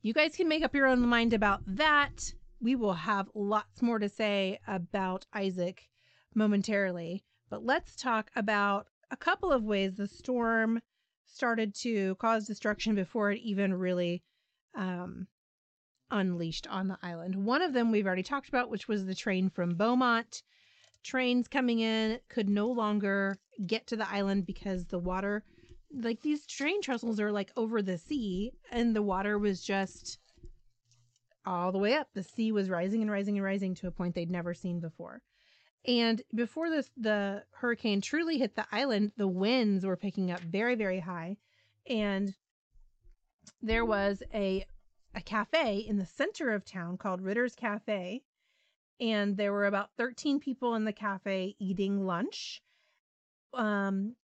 You 0.04 0.12
guys 0.12 0.34
can 0.34 0.48
make 0.48 0.64
up 0.64 0.74
your 0.74 0.88
own 0.88 1.00
mind 1.06 1.32
about 1.32 1.60
that. 1.64 2.34
We 2.60 2.74
will 2.74 2.92
have 2.92 3.30
lots 3.34 3.80
more 3.80 4.00
to 4.00 4.08
say 4.08 4.58
about 4.66 5.26
Isaac 5.32 5.88
momentarily, 6.34 7.22
but 7.48 7.64
let's 7.64 7.94
talk 7.94 8.32
about 8.34 8.88
a 9.12 9.16
couple 9.16 9.52
of 9.52 9.62
ways 9.62 9.94
the 9.94 10.08
storm 10.08 10.80
started 11.24 11.72
to 11.76 12.16
cause 12.16 12.48
destruction 12.48 12.96
before 12.96 13.30
it 13.30 13.38
even 13.42 13.74
really 13.74 14.24
um, 14.74 15.28
unleashed 16.10 16.66
on 16.66 16.88
the 16.88 16.98
island. 17.00 17.36
One 17.36 17.62
of 17.62 17.72
them 17.72 17.92
we've 17.92 18.06
already 18.06 18.24
talked 18.24 18.48
about, 18.48 18.70
which 18.70 18.88
was 18.88 19.06
the 19.06 19.14
train 19.14 19.50
from 19.50 19.76
Beaumont. 19.76 20.42
Trains 21.04 21.46
coming 21.46 21.78
in 21.78 22.18
could 22.28 22.48
no 22.48 22.66
longer 22.66 23.38
get 23.68 23.86
to 23.86 23.96
the 23.96 24.10
island 24.10 24.46
because 24.46 24.86
the 24.86 24.98
water, 24.98 25.44
like 25.94 26.22
these 26.22 26.46
train 26.46 26.82
trestles 26.82 27.20
are 27.20 27.32
like 27.32 27.52
over 27.56 27.82
the 27.82 27.98
sea, 27.98 28.52
and 28.70 28.94
the 28.94 29.02
water 29.02 29.38
was 29.38 29.62
just 29.62 30.18
all 31.44 31.72
the 31.72 31.78
way 31.78 31.94
up. 31.94 32.08
The 32.14 32.22
sea 32.22 32.52
was 32.52 32.70
rising 32.70 33.02
and 33.02 33.10
rising 33.10 33.36
and 33.36 33.44
rising 33.44 33.74
to 33.76 33.88
a 33.88 33.90
point 33.90 34.14
they'd 34.14 34.30
never 34.30 34.54
seen 34.54 34.80
before. 34.80 35.22
And 35.86 36.22
before 36.34 36.70
this, 36.70 36.90
the 36.96 37.42
hurricane 37.50 38.00
truly 38.00 38.38
hit 38.38 38.54
the 38.54 38.66
island, 38.70 39.12
the 39.16 39.26
winds 39.26 39.84
were 39.84 39.96
picking 39.96 40.30
up 40.30 40.40
very, 40.40 40.76
very 40.76 41.00
high. 41.00 41.36
And 41.88 42.34
there 43.60 43.84
was 43.84 44.22
a 44.32 44.64
a 45.14 45.20
cafe 45.20 45.78
in 45.78 45.98
the 45.98 46.06
center 46.06 46.52
of 46.52 46.64
town 46.64 46.96
called 46.96 47.20
Ritter's 47.20 47.54
Cafe. 47.54 48.22
And 49.00 49.36
there 49.36 49.52
were 49.52 49.66
about 49.66 49.90
13 49.98 50.40
people 50.40 50.74
in 50.74 50.84
the 50.84 50.92
cafe 50.92 51.56
eating 51.58 52.06
lunch. 52.06 52.62
Um, 53.52 54.14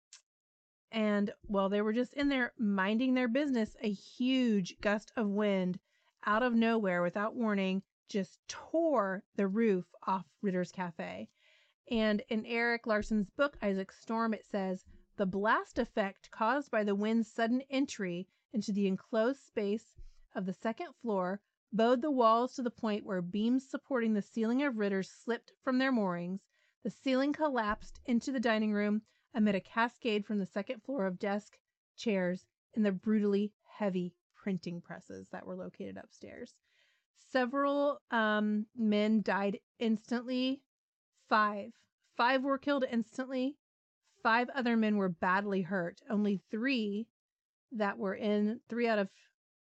and 0.90 1.32
while 1.42 1.68
they 1.68 1.82
were 1.82 1.92
just 1.92 2.14
in 2.14 2.28
there 2.28 2.52
minding 2.58 3.14
their 3.14 3.28
business, 3.28 3.76
a 3.82 3.90
huge 3.90 4.80
gust 4.80 5.12
of 5.16 5.28
wind 5.28 5.78
out 6.24 6.42
of 6.42 6.54
nowhere 6.54 7.02
without 7.02 7.34
warning 7.34 7.82
just 8.08 8.38
tore 8.48 9.22
the 9.36 9.46
roof 9.46 9.84
off 10.06 10.26
Ritter's 10.40 10.72
Cafe. 10.72 11.28
And 11.90 12.22
in 12.28 12.46
Erik 12.46 12.86
Larson's 12.86 13.30
book, 13.30 13.58
Isaac 13.62 13.92
Storm, 13.92 14.32
it 14.32 14.44
says 14.44 14.84
the 15.16 15.26
blast 15.26 15.78
effect 15.78 16.30
caused 16.30 16.70
by 16.70 16.84
the 16.84 16.94
wind's 16.94 17.30
sudden 17.30 17.62
entry 17.70 18.26
into 18.52 18.72
the 18.72 18.86
enclosed 18.86 19.40
space 19.40 19.94
of 20.34 20.46
the 20.46 20.54
second 20.54 20.94
floor 21.02 21.40
bowed 21.72 22.00
the 22.00 22.10
walls 22.10 22.54
to 22.54 22.62
the 22.62 22.70
point 22.70 23.04
where 23.04 23.20
beams 23.20 23.68
supporting 23.68 24.14
the 24.14 24.22
ceiling 24.22 24.62
of 24.62 24.78
Ritter's 24.78 25.10
slipped 25.10 25.52
from 25.62 25.78
their 25.78 25.92
moorings. 25.92 26.40
The 26.82 26.90
ceiling 26.90 27.34
collapsed 27.34 28.00
into 28.06 28.32
the 28.32 28.40
dining 28.40 28.72
room 28.72 29.02
amid 29.38 29.54
a 29.54 29.60
cascade 29.60 30.26
from 30.26 30.40
the 30.40 30.46
second 30.46 30.82
floor 30.82 31.06
of 31.06 31.20
desks, 31.20 31.58
chairs, 31.96 32.44
and 32.74 32.84
the 32.84 32.90
brutally 32.90 33.52
heavy 33.78 34.12
printing 34.34 34.80
presses 34.80 35.28
that 35.30 35.46
were 35.46 35.54
located 35.54 35.96
upstairs. 35.96 36.54
Several 37.30 38.00
um, 38.10 38.66
men 38.76 39.22
died 39.22 39.60
instantly. 39.78 40.60
Five. 41.28 41.70
Five 42.16 42.42
were 42.42 42.58
killed 42.58 42.84
instantly. 42.90 43.54
Five 44.24 44.48
other 44.56 44.76
men 44.76 44.96
were 44.96 45.08
badly 45.08 45.62
hurt. 45.62 46.00
Only 46.10 46.42
three 46.50 47.06
that 47.70 47.96
were 47.96 48.16
in, 48.16 48.58
three 48.68 48.88
out 48.88 48.98
of 48.98 49.08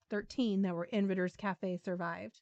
13 0.10 0.64
that 0.64 0.76
were 0.76 0.84
in 0.84 1.08
Ritter's 1.08 1.38
cafe 1.38 1.78
survived. 1.78 2.42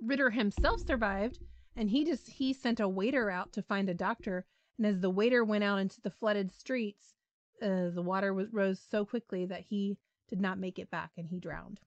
Ritter 0.00 0.30
himself 0.30 0.86
survived, 0.86 1.40
and 1.74 1.90
he 1.90 2.04
just 2.04 2.30
he 2.30 2.52
sent 2.52 2.78
a 2.78 2.88
waiter 2.88 3.28
out 3.28 3.52
to 3.54 3.62
find 3.62 3.88
a 3.88 3.94
doctor. 3.94 4.46
And 4.80 4.86
as 4.86 4.98
the 4.98 5.10
waiter 5.10 5.44
went 5.44 5.62
out 5.62 5.78
into 5.78 6.00
the 6.00 6.10
flooded 6.10 6.50
streets, 6.50 7.14
uh, 7.60 7.90
the 7.90 8.00
water 8.00 8.32
was, 8.32 8.50
rose 8.50 8.80
so 8.90 9.04
quickly 9.04 9.44
that 9.44 9.60
he 9.68 9.98
did 10.26 10.40
not 10.40 10.58
make 10.58 10.78
it 10.78 10.90
back 10.90 11.10
and 11.18 11.28
he 11.28 11.38
drowned. 11.38 11.78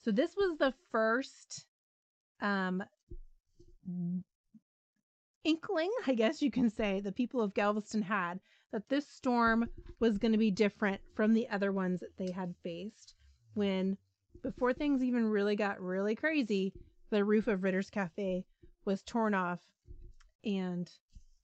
So 0.00 0.10
this 0.10 0.34
was 0.36 0.58
the 0.58 0.74
first 0.90 1.66
um, 2.40 2.82
inkling, 5.44 5.92
I 6.08 6.14
guess 6.14 6.42
you 6.42 6.50
can 6.50 6.68
say, 6.68 6.98
the 6.98 7.12
people 7.12 7.40
of 7.40 7.54
Galveston 7.54 8.02
had 8.02 8.40
that 8.72 8.88
this 8.88 9.06
storm 9.06 9.68
was 10.00 10.18
going 10.18 10.32
to 10.32 10.38
be 10.38 10.50
different 10.50 11.00
from 11.14 11.34
the 11.34 11.48
other 11.48 11.70
ones 11.70 12.00
that 12.00 12.16
they 12.16 12.32
had 12.32 12.56
faced 12.64 13.14
when, 13.54 13.96
before 14.42 14.72
things 14.72 15.04
even 15.04 15.28
really 15.28 15.54
got 15.54 15.80
really 15.80 16.16
crazy, 16.16 16.72
the 17.10 17.24
roof 17.24 17.46
of 17.46 17.62
Ritter's 17.62 17.90
Cafe 17.90 18.44
was 18.84 19.00
torn 19.02 19.32
off 19.32 19.60
and 20.44 20.90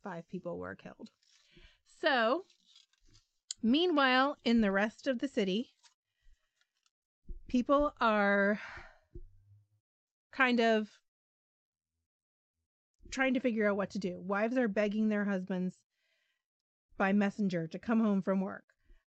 five 0.03 0.29
people 0.29 0.59
were 0.59 0.75
killed. 0.75 1.11
So, 2.01 2.45
meanwhile, 3.63 4.37
in 4.45 4.61
the 4.61 4.71
rest 4.71 5.07
of 5.07 5.19
the 5.19 5.29
city, 5.29 5.71
people 7.49 7.93
are 8.01 8.61
kind 10.33 10.61
of 10.61 10.89
trying 13.11 13.35
to 13.35 13.41
figure 13.41 13.69
out 13.69 13.77
what 13.77 13.91
to 13.91 13.99
do. 13.99 14.21
Wives 14.21 14.57
are 14.57 14.69
begging 14.69 15.09
their 15.09 15.25
husbands 15.25 15.77
by 16.97 17.13
messenger 17.13 17.67
to 17.67 17.79
come 17.79 18.01
home 18.01 18.23
from 18.23 18.41
work. 18.41 18.65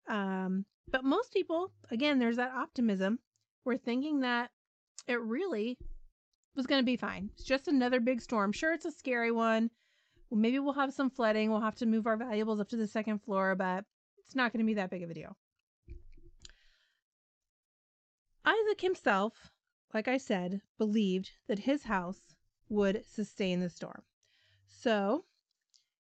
Um, 0.09 0.65
but 0.91 1.05
most 1.05 1.33
people, 1.33 1.73
again, 1.91 2.19
there's 2.19 2.37
that 2.37 2.53
optimism. 2.53 3.19
We're 3.65 3.77
thinking 3.77 4.21
that 4.21 4.51
it 5.07 5.21
really 5.21 5.77
was 6.55 6.67
going 6.67 6.81
to 6.81 6.87
be 6.87 6.97
fine. 6.97 7.31
It's 7.35 7.45
just 7.45 7.69
another 7.69 8.01
big 8.01 8.21
storm. 8.21 8.53
Sure, 8.53 8.73
it's 8.73 8.85
a 8.85 8.93
scary 8.93 9.31
one. 9.31 9.71
Maybe 10.31 10.59
we'll 10.59 10.75
have 10.75 10.93
some 10.93 11.11
flooding. 11.11 11.51
We'll 11.51 11.61
have 11.61 11.77
to 11.77 11.87
move 11.87 12.07
our 12.07 12.17
valuables 12.17 12.61
up 12.61 12.69
to 12.71 12.77
the 12.77 12.87
second 12.87 13.21
floor, 13.21 13.55
but 13.55 13.85
it's 14.19 14.35
not 14.35 14.53
going 14.53 14.65
to 14.65 14.67
be 14.67 14.75
that 14.75 14.91
big 14.91 15.03
of 15.03 15.11
a 15.11 15.15
deal. 15.15 15.37
Isaac 18.45 18.81
himself, 18.81 19.51
like 19.93 20.09
I 20.09 20.19
said, 20.19 20.61
believed 20.79 21.31
that 21.49 21.61
his 21.61 21.85
house 21.85 22.21
would 22.69 23.05
sustain 23.07 23.61
the 23.61 23.71
storm. 23.71 24.03
So 24.67 25.25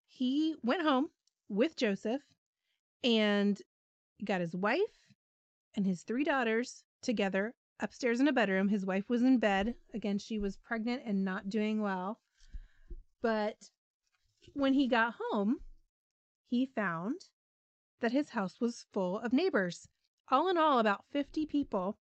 he 0.06 0.56
went 0.62 0.82
home 0.82 1.08
with 1.48 1.76
Joseph 1.76 2.22
and 3.02 3.60
got 4.24 4.40
his 4.40 4.54
wife 4.54 4.80
and 5.74 5.86
his 5.86 6.02
three 6.02 6.24
daughters 6.24 6.84
together 7.02 7.54
upstairs 7.80 8.20
in 8.20 8.28
a 8.28 8.32
bedroom. 8.32 8.68
His 8.68 8.84
wife 8.84 9.08
was 9.08 9.22
in 9.22 9.38
bed. 9.38 9.74
Again, 9.94 10.18
she 10.18 10.38
was 10.38 10.56
pregnant 10.56 11.02
and 11.04 11.24
not 11.24 11.48
doing 11.48 11.80
well. 11.80 12.18
But 13.22 13.56
when 14.58 14.74
he 14.74 14.88
got 14.88 15.14
home, 15.30 15.58
he 16.50 16.66
found 16.66 17.20
that 18.00 18.12
his 18.12 18.30
house 18.30 18.60
was 18.60 18.86
full 18.92 19.20
of 19.20 19.32
neighbors. 19.32 19.88
All 20.30 20.48
in 20.48 20.58
all, 20.58 20.80
about 20.80 21.04
50 21.12 21.46
people 21.46 21.96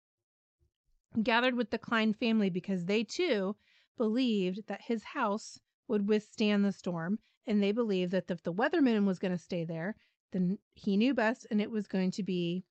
gathered 1.21 1.55
with 1.55 1.69
the 1.69 1.77
Cline 1.77 2.13
family 2.13 2.49
because 2.49 2.85
they 2.85 3.03
too 3.03 3.55
believed 3.95 4.67
that 4.67 4.81
his 4.81 5.03
house 5.03 5.59
would 5.87 6.09
withstand 6.09 6.65
the 6.65 6.71
storm. 6.71 7.19
And 7.45 7.61
they 7.61 7.71
believed 7.71 8.11
that 8.11 8.29
if 8.29 8.43
the 8.43 8.53
weatherman 8.53 9.05
was 9.05 9.19
going 9.19 9.31
to 9.31 9.37
stay 9.37 9.63
there, 9.63 9.95
then 10.33 10.57
he 10.73 10.97
knew 10.97 11.13
best 11.13 11.45
and 11.49 11.61
it 11.61 11.71
was 11.71 11.87
going 11.87 12.11
to 12.11 12.23
be 12.23 12.65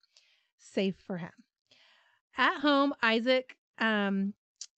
safe 0.58 0.96
for 1.06 1.18
him. 1.18 1.30
At 2.36 2.60
home, 2.60 2.92
Isaac 3.02 3.56
um, 3.78 4.34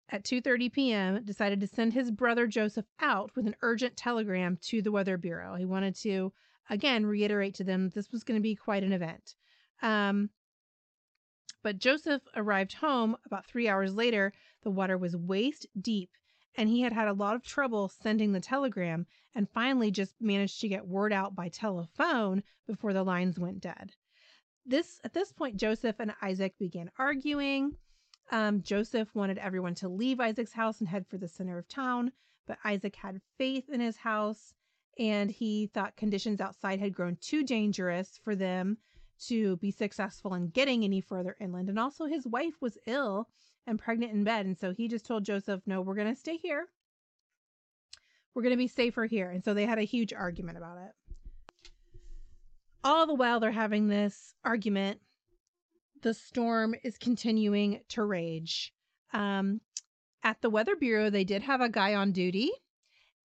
at 0.10 0.24
2:30 0.24 0.72
p.m. 0.72 1.24
decided 1.24 1.60
to 1.60 1.68
send 1.68 1.94
his 1.94 2.12
brother 2.12 2.48
Joseph 2.48 2.86
out 3.00 3.36
with 3.36 3.46
an 3.46 3.56
urgent 3.62 3.98
telegram 3.98 4.58
to 4.64 4.82
the 4.82 4.92
Weather 4.92 5.18
Bureau. 5.18 5.56
He 5.56 5.66
wanted 5.66 5.96
to 5.98 6.32
again 6.70 7.06
reiterate 7.06 7.56
to 7.56 7.64
them 7.64 7.86
that 7.86 7.94
this 7.94 8.12
was 8.12 8.24
going 8.24 8.40
to 8.40 8.44
be 8.44 8.56
quite 8.56 8.84
an 8.84 8.94
event. 8.94 9.36
Um, 9.82 10.30
but 11.64 11.80
Joseph 11.80 12.22
arrived 12.36 12.74
home 12.74 13.18
about 13.26 13.46
three 13.46 13.68
hours 13.68 13.94
later. 13.94 14.32
The 14.64 14.72
water 14.72 14.98
was 14.98 15.18
waist 15.18 15.68
deep, 15.80 16.12
and 16.56 16.70
he 16.70 16.82
had 16.82 16.94
had 16.94 17.08
a 17.08 17.14
lot 17.14 17.36
of 17.36 17.44
trouble 17.44 17.90
sending 17.90 18.32
the 18.32 18.40
telegram 18.40 19.06
and 19.36 19.50
finally 19.50 19.92
just 19.92 20.16
managed 20.22 20.62
to 20.62 20.70
get 20.70 20.88
word 20.88 21.12
out 21.12 21.36
by 21.36 21.50
telephone 21.50 22.44
before 22.66 22.94
the 22.94 23.04
lines 23.04 23.38
went 23.38 23.60
dead. 23.60 23.94
This 24.66 25.00
at 25.04 25.14
this 25.14 25.32
point 25.32 25.58
Joseph 25.58 26.00
and 26.00 26.14
Isaac 26.22 26.58
began 26.58 26.92
arguing. 26.98 27.76
Um, 28.30 28.62
Joseph 28.62 29.14
wanted 29.16 29.38
everyone 29.38 29.76
to 29.76 29.88
leave 29.88 30.20
Isaac's 30.20 30.54
house 30.54 30.80
and 30.80 30.90
head 30.90 31.06
for 31.08 31.18
the 31.18 31.28
center 31.28 31.58
of 31.58 31.68
town, 31.68 32.12
but 32.46 32.58
Isaac 32.64 32.96
had 32.96 33.22
faith 33.38 33.70
in 33.70 33.80
his 33.80 33.98
house 33.98 34.54
and 35.00 35.30
he 35.30 35.68
thought 35.68 35.96
conditions 35.96 36.42
outside 36.42 36.80
had 36.80 36.94
grown 36.94 37.18
too 37.22 37.44
dangerous 37.44 38.20
for 38.24 38.36
them 38.36 38.78
to 39.28 39.58
be 39.58 39.72
successful 39.72 40.34
in 40.34 40.50
getting 40.50 40.84
any 40.84 41.02
further 41.02 41.36
inland. 41.40 41.70
And 41.70 41.80
also, 41.80 42.06
his 42.06 42.26
wife 42.28 42.56
was 42.62 42.78
ill 42.86 43.28
and 43.66 43.80
pregnant 43.80 44.14
in 44.14 44.24
bed. 44.24 44.46
And 44.46 44.58
so 44.58 44.72
he 44.72 44.88
just 44.88 45.06
told 45.06 45.26
Joseph, 45.26 45.62
No, 45.66 45.82
we're 45.82 45.96
going 45.96 46.14
to 46.14 46.20
stay 46.20 46.38
here. 46.38 46.68
We're 48.34 48.44
going 48.44 48.54
to 48.54 48.58
be 48.58 48.68
safer 48.68 49.06
here. 49.06 49.32
And 49.32 49.44
so 49.44 49.54
they 49.54 49.66
had 49.66 49.80
a 49.80 49.84
huge 49.84 50.14
argument 50.14 50.58
about 50.58 50.78
it. 50.78 51.72
All 52.84 53.08
the 53.08 53.16
while 53.16 53.40
they're 53.40 53.52
having 53.52 53.88
this 53.88 54.34
argument, 54.44 55.00
the 56.02 56.14
storm 56.14 56.76
is 56.84 56.98
continuing 56.98 57.82
to 57.90 58.04
rage. 58.04 58.74
Um, 59.14 59.62
at 60.24 60.42
the 60.42 60.50
Weather 60.50 60.76
Bureau, 60.76 61.10
they 61.10 61.24
did 61.24 61.44
have 61.44 61.62
a 61.62 61.70
guy 61.70 61.94
on 61.94 62.12
duty 62.12 62.52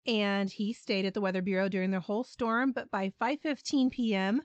and 0.06 0.50
he 0.50 0.74
stayed 0.74 1.06
at 1.06 1.14
the 1.14 1.22
Weather 1.22 1.42
Bureau 1.42 1.70
during 1.70 1.92
the 1.92 2.00
whole 2.00 2.24
storm. 2.24 2.72
But 2.72 2.90
by 2.90 3.14
5:15 3.22 3.92
p.m., 3.92 4.42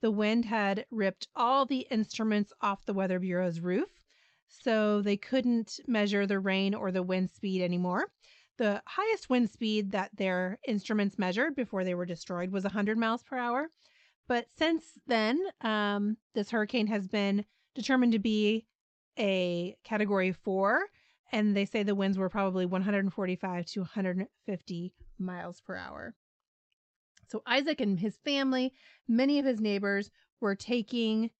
the 0.00 0.10
wind 0.10 0.44
had 0.44 0.86
ripped 0.90 1.28
all 1.34 1.64
the 1.64 1.86
instruments 1.90 2.52
off 2.60 2.84
the 2.84 2.94
Weather 2.94 3.18
Bureau's 3.18 3.60
roof, 3.60 4.00
so 4.48 5.00
they 5.00 5.16
couldn't 5.16 5.80
measure 5.86 6.26
the 6.26 6.40
rain 6.40 6.74
or 6.74 6.90
the 6.90 7.02
wind 7.02 7.30
speed 7.30 7.62
anymore. 7.62 8.10
The 8.58 8.82
highest 8.86 9.28
wind 9.28 9.50
speed 9.50 9.92
that 9.92 10.16
their 10.16 10.58
instruments 10.66 11.18
measured 11.18 11.54
before 11.54 11.84
they 11.84 11.94
were 11.94 12.06
destroyed 12.06 12.50
was 12.50 12.64
100 12.64 12.98
miles 12.98 13.22
per 13.22 13.36
hour, 13.36 13.70
But 14.28 14.48
since 14.56 14.98
then, 15.06 15.40
um, 15.60 16.16
this 16.34 16.50
hurricane 16.50 16.88
has 16.88 17.06
been 17.06 17.44
determined 17.76 18.12
to 18.12 18.18
be 18.18 18.66
a 19.18 19.76
category 19.84 20.32
four, 20.32 20.86
and 21.30 21.56
they 21.56 21.64
say 21.64 21.82
the 21.82 21.94
winds 21.94 22.18
were 22.18 22.28
probably 22.28 22.66
145 22.66 23.66
to 23.66 23.80
150 23.80 24.94
miles 25.18 25.60
per 25.60 25.76
hour. 25.76 26.14
So 27.28 27.42
Isaac 27.46 27.80
and 27.80 27.98
his 28.00 28.16
family, 28.18 28.72
many 29.06 29.38
of 29.38 29.44
his 29.44 29.60
neighbors, 29.60 30.10
were 30.40 30.54
taking 30.54 31.30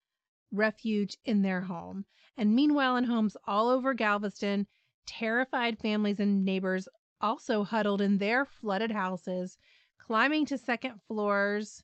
refuge 0.52 1.16
in 1.24 1.42
their 1.42 1.62
home. 1.62 2.04
And 2.36 2.54
meanwhile, 2.54 2.96
in 2.96 3.04
homes 3.04 3.36
all 3.46 3.68
over 3.68 3.94
Galveston, 3.94 4.66
terrified 5.06 5.78
families 5.78 6.20
and 6.20 6.44
neighbors 6.44 6.88
also 7.20 7.64
huddled 7.64 8.00
in 8.00 8.18
their 8.18 8.44
flooded 8.44 8.90
houses, 8.90 9.56
climbing 9.98 10.44
to 10.46 10.58
second 10.58 11.00
floors 11.08 11.82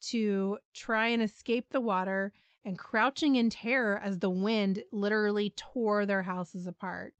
to 0.00 0.58
try 0.74 1.08
and 1.08 1.22
escape 1.22 1.70
the 1.70 1.80
water 1.80 2.32
and 2.66 2.76
crouching 2.76 3.36
in 3.36 3.48
terror 3.48 3.98
as 4.02 4.18
the 4.18 4.28
wind 4.28 4.82
literally 4.90 5.54
tore 5.56 6.04
their 6.04 6.24
houses 6.24 6.66
apart. 6.66 7.14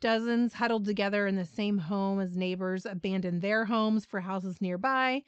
Dozens 0.00 0.54
huddled 0.54 0.84
together 0.84 1.26
in 1.26 1.34
the 1.34 1.44
same 1.44 1.76
home 1.76 2.20
as 2.20 2.36
neighbors 2.36 2.86
abandoned 2.86 3.42
their 3.42 3.64
homes 3.64 4.06
for 4.06 4.20
houses 4.20 4.60
nearby 4.60 5.24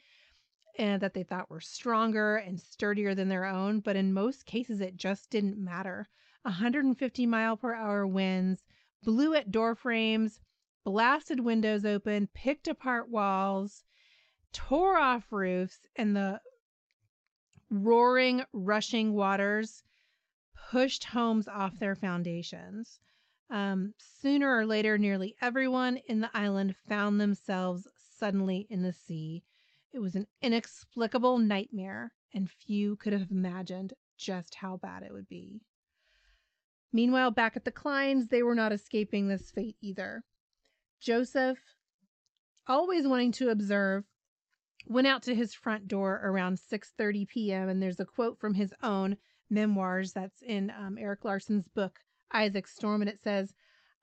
and 0.77 1.01
that 1.01 1.13
they 1.13 1.23
thought 1.23 1.49
were 1.49 1.59
stronger 1.59 2.37
and 2.37 2.61
sturdier 2.61 3.13
than 3.13 3.27
their 3.27 3.43
own, 3.43 3.81
but 3.81 3.97
in 3.97 4.13
most 4.13 4.45
cases 4.45 4.79
it 4.79 4.95
just 4.95 5.29
didn't 5.29 5.57
matter. 5.57 6.07
150 6.43 7.25
mile 7.25 7.57
per 7.57 7.75
hour 7.75 8.07
winds 8.07 8.63
blew 9.03 9.33
at 9.33 9.51
door 9.51 9.75
frames, 9.75 10.39
blasted 10.85 11.41
windows 11.41 11.83
open, 11.83 12.29
picked 12.33 12.69
apart 12.69 13.09
walls, 13.09 13.83
tore 14.53 14.97
off 14.97 15.33
roofs, 15.33 15.79
and 15.97 16.15
the 16.15 16.39
roaring, 17.69 18.43
rushing 18.53 19.13
waters 19.13 19.83
pushed 20.71 21.03
homes 21.05 21.47
off 21.47 21.79
their 21.79 21.95
foundations. 21.95 22.99
Um, 23.49 23.93
sooner 23.97 24.55
or 24.55 24.65
later, 24.65 24.97
nearly 24.97 25.35
everyone 25.41 25.97
in 26.07 26.19
the 26.19 26.29
island 26.33 26.75
found 26.87 27.19
themselves 27.19 27.87
suddenly 28.17 28.67
in 28.69 28.83
the 28.83 28.93
sea. 28.93 29.43
It 29.91 29.99
was 29.99 30.15
an 30.15 30.27
inexplicable 30.41 31.39
nightmare, 31.39 32.13
and 32.33 32.49
few 32.49 32.95
could 32.97 33.13
have 33.13 33.31
imagined 33.31 33.93
just 34.17 34.55
how 34.55 34.77
bad 34.77 35.01
it 35.01 35.11
would 35.11 35.27
be. 35.27 35.61
Meanwhile, 36.91 37.31
back 37.31 37.55
at 37.55 37.65
the 37.65 37.71
Clines, 37.71 38.29
they 38.29 38.43
were 38.43 38.55
not 38.55 38.71
escaping 38.71 39.27
this 39.27 39.49
fate 39.49 39.77
either. 39.81 40.23
Joseph, 40.99 41.59
always 42.67 43.07
wanting 43.07 43.31
to 43.33 43.49
observe, 43.49 44.03
went 44.85 45.07
out 45.07 45.21
to 45.21 45.35
his 45.35 45.53
front 45.53 45.87
door 45.89 46.21
around 46.23 46.57
6:30 46.57 47.27
p.m. 47.27 47.67
and 47.67 47.81
there's 47.81 47.99
a 47.99 48.05
quote 48.05 48.39
from 48.39 48.53
his 48.53 48.73
own 48.81 49.17
memoirs 49.49 50.13
that's 50.13 50.41
in 50.41 50.69
um, 50.69 50.97
Erik 50.97 51.25
Larson's 51.25 51.67
book 51.67 51.99
Isaac 52.31 52.65
Storm 52.65 53.01
and 53.01 53.09
it 53.09 53.19
says, 53.19 53.53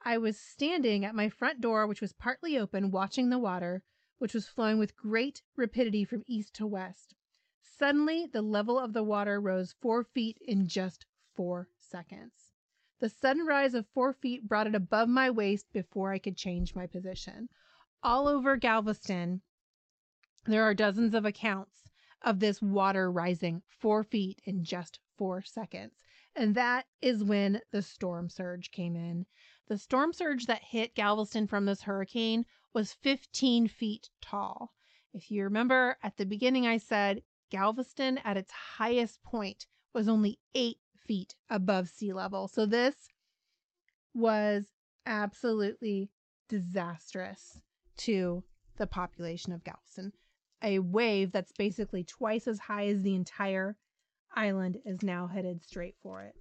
"I 0.03 0.19
was 0.19 0.39
standing 0.39 1.05
at 1.05 1.15
my 1.15 1.31
front 1.31 1.63
door 1.63 1.87
which 1.87 2.03
was 2.03 2.13
partly 2.13 2.59
open 2.59 2.91
watching 2.91 3.31
the 3.31 3.39
water 3.39 3.85
which 4.19 4.35
was 4.35 4.49
flowing 4.49 4.79
with 4.79 4.97
great 4.97 5.43
rapidity 5.57 6.05
from 6.05 6.25
east 6.27 6.55
to 6.57 6.67
west. 6.67 7.15
Suddenly 7.63 8.27
the 8.27 8.43
level 8.43 8.79
of 8.79 8.93
the 8.93 9.03
water 9.03 9.41
rose 9.41 9.75
4 9.81 10.05
feet 10.05 10.37
in 10.43 10.69
just 10.69 11.07
4 11.35 11.69
seconds. 11.79 12.53
The 12.99 13.09
sudden 13.09 13.47
rise 13.47 13.73
of 13.73 13.87
4 13.89 14.13
feet 14.13 14.47
brought 14.47 14.67
it 14.67 14.75
above 14.75 15.09
my 15.09 15.31
waist 15.31 15.73
before 15.73 16.13
I 16.13 16.19
could 16.19 16.37
change 16.37 16.75
my 16.75 16.87
position." 16.87 17.49
All 18.03 18.29
over 18.29 18.57
Galveston, 18.57 19.41
there 20.47 20.63
are 20.63 20.75
dozens 20.75 21.15
of 21.15 21.25
accounts 21.25 21.91
of 22.23 22.41
this 22.41 22.63
water 22.63 23.11
rising 23.11 23.63
four 23.69 24.03
feet 24.03 24.41
in 24.45 24.65
just 24.65 24.99
four 25.17 25.43
seconds. 25.43 25.95
And 26.35 26.55
that 26.55 26.87
is 27.01 27.25
when 27.25 27.61
the 27.73 27.83
storm 27.83 28.29
surge 28.29 28.71
came 28.71 28.95
in. 28.95 29.27
The 29.69 29.79
storm 29.79 30.13
surge 30.13 30.47
that 30.47 30.63
hit 30.63 30.95
Galveston 30.95 31.47
from 31.47 31.65
this 31.65 31.83
hurricane 31.83 32.45
was 32.75 32.93
15 32.93 33.69
feet 33.69 34.11
tall. 34.21 34.73
If 35.13 35.31
you 35.31 35.43
remember 35.45 35.97
at 36.03 36.17
the 36.17 36.27
beginning, 36.27 36.67
I 36.67 36.77
said 36.77 37.23
Galveston 37.51 38.19
at 38.19 38.37
its 38.37 38.53
highest 38.53 39.23
point 39.23 39.67
was 39.95 40.09
only 40.09 40.39
eight 40.55 40.79
feet 41.07 41.35
above 41.49 41.89
sea 41.89 42.13
level. 42.13 42.49
So 42.49 42.67
this 42.67 42.95
was 44.15 44.67
absolutely 45.07 46.11
disastrous 46.49 47.59
to 47.99 48.45
the 48.77 48.87
population 48.87 49.53
of 49.53 49.65
Galveston 49.65 50.13
a 50.63 50.79
wave 50.79 51.33
that's 51.33 51.53
basically 51.53 52.05
twice 52.05 52.47
as 52.47 52.59
high 52.59 52.87
as 52.87 53.03
the 53.03 53.15
entire 53.15 53.77
island 54.35 54.79
is 54.85 55.03
now 55.03 55.27
headed 55.27 55.65
straight 55.65 55.97
for 56.03 56.23
it. 56.23 56.35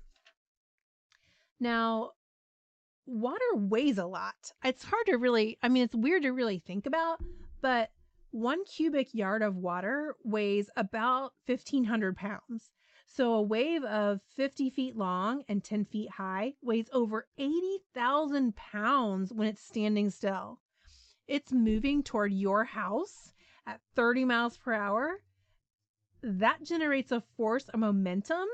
Now, 1.60 2.12
water 3.06 3.56
weighs 3.56 3.98
a 3.98 4.06
lot. 4.06 4.36
It's 4.64 4.84
hard 4.84 5.06
to 5.08 5.18
really, 5.18 5.58
I 5.62 5.70
mean, 5.70 5.84
it's 5.84 5.96
weird 5.96 6.24
to 6.24 6.32
really 6.32 6.60
think 6.60 6.86
about, 6.86 7.20
but 7.62 7.90
one 8.32 8.66
cubic 8.66 9.14
yard 9.14 9.42
of 9.42 9.56
water 9.56 10.16
weighs 10.24 10.70
about 10.76 11.34
1,500 11.46 12.18
pounds. 12.18 12.72
So 13.08 13.34
a 13.34 13.42
wave 13.42 13.84
of 13.84 14.20
50 14.36 14.70
feet 14.72 14.98
long 14.98 15.44
and 15.48 15.64
10 15.64 15.86
feet 15.86 16.12
high 16.12 16.56
weighs 16.62 16.90
over 16.92 17.28
80,000 17.38 18.56
pounds 18.56 19.32
when 19.32 19.48
it's 19.48 19.62
standing 19.62 20.10
still. 20.10 20.60
It's 21.28 21.54
moving 21.54 22.04
toward 22.04 22.34
your 22.34 22.66
house 22.66 23.32
at 23.68 23.82
30 23.96 24.26
miles 24.26 24.58
per 24.58 24.74
hour, 24.74 25.22
that 26.22 26.64
generates 26.64 27.12
a 27.12 27.22
force, 27.38 27.70
a 27.74 27.78
momentum 27.78 28.48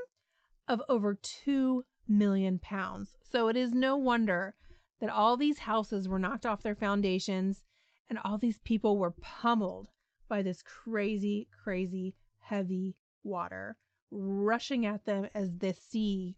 of 0.68 0.82
over 0.88 1.14
2 1.44 1.84
million 2.08 2.58
pounds. 2.58 3.14
So 3.30 3.48
it 3.48 3.56
is 3.56 3.72
no 3.72 3.96
wonder 3.96 4.54
that 5.00 5.10
all 5.10 5.36
these 5.36 5.58
houses 5.58 6.08
were 6.08 6.18
knocked 6.18 6.46
off 6.46 6.62
their 6.62 6.74
foundations 6.74 7.64
and 8.08 8.18
all 8.24 8.38
these 8.38 8.58
people 8.58 8.98
were 8.98 9.14
pummeled 9.20 9.88
by 10.28 10.42
this 10.42 10.62
crazy, 10.62 11.48
crazy, 11.62 12.14
heavy 12.38 12.94
water 13.24 13.76
rushing 14.10 14.84
at 14.84 15.04
them 15.04 15.26
as 15.34 15.50
the 15.58 15.72
sea 15.72 16.36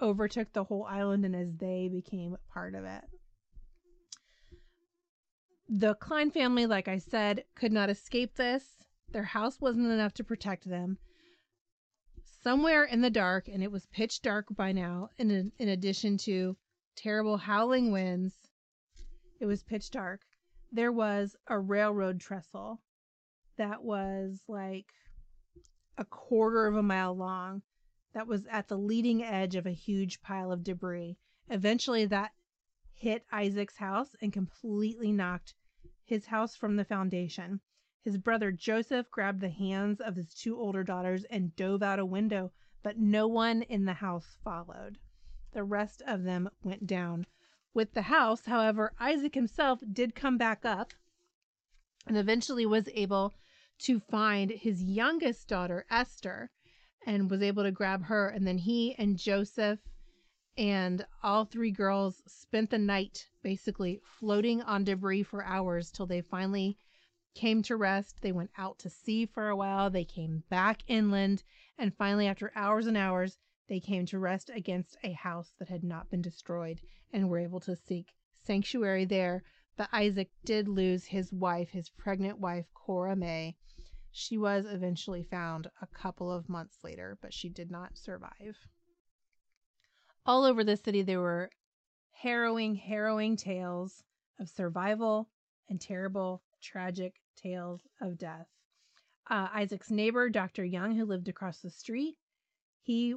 overtook 0.00 0.52
the 0.52 0.64
whole 0.64 0.84
island 0.84 1.24
and 1.24 1.34
as 1.34 1.48
they 1.56 1.88
became 1.90 2.36
part 2.52 2.74
of 2.74 2.84
it. 2.84 3.04
The 5.68 5.94
Cline 5.96 6.30
family, 6.30 6.64
like 6.64 6.88
I 6.88 6.96
said, 6.96 7.44
could 7.54 7.72
not 7.72 7.90
escape 7.90 8.36
this. 8.36 8.86
Their 9.10 9.24
house 9.24 9.60
wasn't 9.60 9.90
enough 9.90 10.14
to 10.14 10.24
protect 10.24 10.64
them. 10.64 10.98
Somewhere 12.24 12.84
in 12.84 13.02
the 13.02 13.10
dark, 13.10 13.48
and 13.48 13.62
it 13.62 13.70
was 13.70 13.86
pitch 13.86 14.22
dark 14.22 14.46
by 14.50 14.72
now, 14.72 15.10
in, 15.18 15.52
in 15.58 15.68
addition 15.68 16.16
to 16.18 16.56
terrible 16.96 17.36
howling 17.36 17.92
winds, 17.92 18.34
it 19.40 19.46
was 19.46 19.62
pitch 19.62 19.90
dark. 19.90 20.22
There 20.72 20.92
was 20.92 21.36
a 21.46 21.58
railroad 21.58 22.20
trestle 22.20 22.80
that 23.56 23.82
was 23.82 24.40
like 24.48 24.92
a 25.98 26.04
quarter 26.04 26.66
of 26.66 26.76
a 26.76 26.82
mile 26.82 27.14
long 27.14 27.62
that 28.14 28.26
was 28.26 28.46
at 28.46 28.68
the 28.68 28.78
leading 28.78 29.22
edge 29.22 29.54
of 29.54 29.66
a 29.66 29.70
huge 29.72 30.22
pile 30.22 30.50
of 30.50 30.64
debris. 30.64 31.18
Eventually, 31.50 32.06
that 32.06 32.32
hit 32.98 33.24
Isaac's 33.30 33.76
house 33.76 34.16
and 34.20 34.32
completely 34.32 35.12
knocked 35.12 35.54
his 36.04 36.26
house 36.26 36.56
from 36.56 36.76
the 36.76 36.84
foundation. 36.84 37.60
His 38.02 38.18
brother 38.18 38.50
Joseph 38.50 39.10
grabbed 39.10 39.40
the 39.40 39.50
hands 39.50 40.00
of 40.00 40.16
his 40.16 40.34
two 40.34 40.58
older 40.58 40.82
daughters 40.82 41.24
and 41.24 41.54
dove 41.54 41.82
out 41.82 41.98
a 41.98 42.04
window, 42.06 42.52
but 42.82 42.98
no 42.98 43.28
one 43.28 43.62
in 43.62 43.84
the 43.84 43.94
house 43.94 44.36
followed. 44.42 44.98
The 45.52 45.64
rest 45.64 46.02
of 46.06 46.24
them 46.24 46.50
went 46.62 46.86
down. 46.86 47.26
With 47.72 47.94
the 47.94 48.02
house, 48.02 48.46
however, 48.46 48.92
Isaac 48.98 49.34
himself 49.34 49.80
did 49.92 50.14
come 50.14 50.36
back 50.36 50.64
up 50.64 50.92
and 52.06 52.16
eventually 52.16 52.66
was 52.66 52.88
able 52.94 53.34
to 53.80 54.00
find 54.00 54.50
his 54.50 54.82
youngest 54.82 55.46
daughter, 55.46 55.86
Esther, 55.90 56.50
and 57.06 57.30
was 57.30 57.42
able 57.42 57.62
to 57.62 57.70
grab 57.70 58.04
her. 58.04 58.28
And 58.28 58.46
then 58.46 58.58
he 58.58 58.94
and 58.96 59.16
Joseph 59.16 59.78
and 60.58 61.06
all 61.22 61.44
three 61.44 61.70
girls 61.70 62.20
spent 62.26 62.68
the 62.68 62.78
night 62.78 63.28
basically 63.44 64.00
floating 64.02 64.60
on 64.62 64.82
debris 64.82 65.22
for 65.22 65.44
hours 65.44 65.92
till 65.92 66.04
they 66.04 66.20
finally 66.20 66.76
came 67.36 67.62
to 67.62 67.76
rest. 67.76 68.20
They 68.22 68.32
went 68.32 68.50
out 68.58 68.76
to 68.80 68.90
sea 68.90 69.24
for 69.24 69.48
a 69.48 69.56
while, 69.56 69.88
they 69.88 70.04
came 70.04 70.42
back 70.50 70.82
inland, 70.88 71.44
and 71.78 71.94
finally, 71.94 72.26
after 72.26 72.50
hours 72.56 72.88
and 72.88 72.96
hours, 72.96 73.38
they 73.68 73.78
came 73.78 74.04
to 74.06 74.18
rest 74.18 74.50
against 74.52 74.96
a 75.04 75.12
house 75.12 75.52
that 75.60 75.68
had 75.68 75.84
not 75.84 76.10
been 76.10 76.22
destroyed 76.22 76.80
and 77.12 77.30
were 77.30 77.38
able 77.38 77.60
to 77.60 77.76
seek 77.76 78.12
sanctuary 78.42 79.04
there. 79.04 79.44
But 79.76 79.90
Isaac 79.92 80.32
did 80.44 80.66
lose 80.66 81.04
his 81.04 81.32
wife, 81.32 81.68
his 81.70 81.88
pregnant 81.88 82.40
wife, 82.40 82.66
Cora 82.74 83.14
May. 83.14 83.56
She 84.10 84.36
was 84.36 84.66
eventually 84.66 85.22
found 85.22 85.70
a 85.80 85.86
couple 85.86 86.32
of 86.32 86.48
months 86.48 86.82
later, 86.82 87.16
but 87.22 87.32
she 87.32 87.48
did 87.48 87.70
not 87.70 87.96
survive 87.96 88.58
all 90.28 90.44
over 90.44 90.64
the 90.64 90.76
city, 90.76 91.02
there 91.02 91.20
were 91.22 91.50
harrowing, 92.12 92.76
harrowing 92.76 93.36
tales 93.36 94.04
of 94.40 94.48
survival 94.50 95.28
and 95.70 95.80
terrible, 95.80 96.42
tragic 96.62 97.14
tales 97.36 97.82
of 98.02 98.18
death. 98.18 98.46
uh, 99.30 99.48
Isaac's 99.54 99.90
neighbor, 99.90 100.30
Dr. 100.30 100.64
Young, 100.64 100.96
who 100.96 101.06
lived 101.06 101.28
across 101.28 101.60
the 101.60 101.70
street, 101.70 102.16
he 102.82 103.16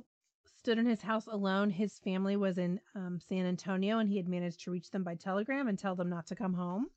stood 0.60 0.78
in 0.80 0.88
his 0.88 1.02
house 1.02 1.28
alone. 1.28 1.70
His 1.72 2.00
family 2.00 2.38
was 2.38 2.58
in 2.58 2.80
um, 2.96 3.20
San 3.28 3.46
Antonio, 3.46 4.00
and 4.00 4.10
he 4.10 4.18
had 4.18 4.30
managed 4.30 4.62
to 4.62 4.72
reach 4.72 4.92
them 4.92 5.04
by 5.04 5.16
telegram 5.16 5.68
and 5.68 5.80
tell 5.80 5.96
them 5.96 6.10
not 6.10 6.28
to 6.28 6.36
come 6.36 6.54
home 6.54 6.88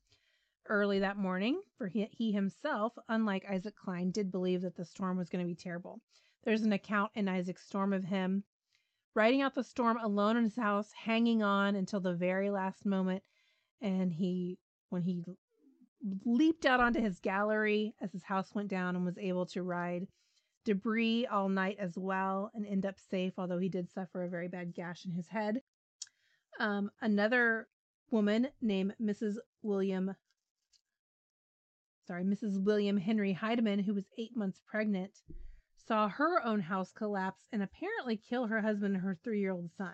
early 0.67 0.99
that 0.99 1.17
morning. 1.17 1.61
For 1.77 1.87
he, 1.87 2.09
he 2.11 2.31
himself, 2.33 2.93
unlike 3.09 3.45
Isaac 3.49 3.75
Cline, 3.75 4.11
did 4.11 4.31
believe 4.31 4.61
that 4.63 4.77
the 4.77 4.85
storm 4.85 5.17
was 5.17 5.29
going 5.29 5.45
to 5.45 5.49
be 5.49 5.55
terrible. 5.55 6.01
There's 6.45 6.63
an 6.63 6.73
account 6.73 7.11
in 7.15 7.27
Isaac's 7.29 7.65
storm 7.65 7.93
of 7.93 8.05
him 8.05 8.43
riding 9.15 9.41
out 9.41 9.55
the 9.55 9.63
storm 9.63 9.97
alone 9.97 10.37
in 10.37 10.43
his 10.43 10.57
house, 10.57 10.91
hanging 10.91 11.41
on 11.41 11.75
until 11.75 12.01
the 12.01 12.13
very 12.13 12.49
last 12.49 12.85
moment. 12.85 13.23
And 13.81 14.11
he, 14.11 14.59
when 14.89 15.01
he 15.01 15.23
leaped 16.25 16.65
out 16.65 16.79
onto 16.79 17.01
his 17.01 17.19
gallery 17.19 17.95
as 18.01 18.11
his 18.11 18.23
house 18.23 18.53
went 18.53 18.67
down 18.67 18.95
and 18.95 19.05
was 19.05 19.17
able 19.17 19.45
to 19.47 19.63
ride 19.63 20.07
debris 20.65 21.25
all 21.27 21.47
night 21.47 21.77
as 21.79 21.97
well 21.97 22.51
and 22.53 22.65
end 22.65 22.85
up 22.85 22.99
safe, 22.99 23.33
although 23.37 23.57
he 23.57 23.69
did 23.69 23.89
suffer 23.91 24.23
a 24.23 24.29
very 24.29 24.47
bad 24.47 24.73
gash 24.73 25.05
in 25.05 25.11
his 25.11 25.27
head. 25.27 25.61
Um, 26.59 26.91
another 27.01 27.67
woman 28.11 28.47
named 28.61 28.95
Mrs. 29.01 29.35
William, 29.61 30.15
sorry, 32.07 32.23
Mrs. 32.23 32.61
William 32.63 32.97
Henry 32.97 33.33
Heidemann, 33.33 33.83
who 33.83 33.93
was 33.93 34.05
eight 34.17 34.35
months 34.35 34.59
pregnant, 34.65 35.11
saw 35.87 36.07
her 36.07 36.43
own 36.43 36.61
house 36.61 36.91
collapse 36.91 37.47
and 37.51 37.61
apparently 37.61 38.17
kill 38.17 38.47
her 38.47 38.61
husband 38.61 38.95
and 38.95 39.03
her 39.03 39.15
three 39.15 39.39
year 39.39 39.51
old 39.51 39.69
son. 39.77 39.93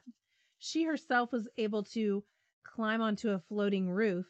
She 0.57 0.83
herself 0.85 1.31
was 1.33 1.49
able 1.57 1.83
to 1.83 2.23
climb 2.63 3.01
onto 3.01 3.29
a 3.29 3.39
floating 3.39 3.89
roof. 3.89 4.25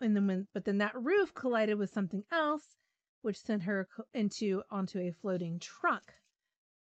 And 0.00 0.16
then 0.16 0.26
when, 0.26 0.48
but 0.52 0.64
then 0.64 0.78
that 0.78 1.00
roof 1.00 1.32
collided 1.34 1.78
with 1.78 1.90
something 1.90 2.24
else, 2.32 2.76
which 3.20 3.38
sent 3.38 3.62
her 3.62 3.88
into 4.12 4.62
onto 4.70 4.98
a 4.98 5.12
floating 5.12 5.60
trunk, 5.60 6.12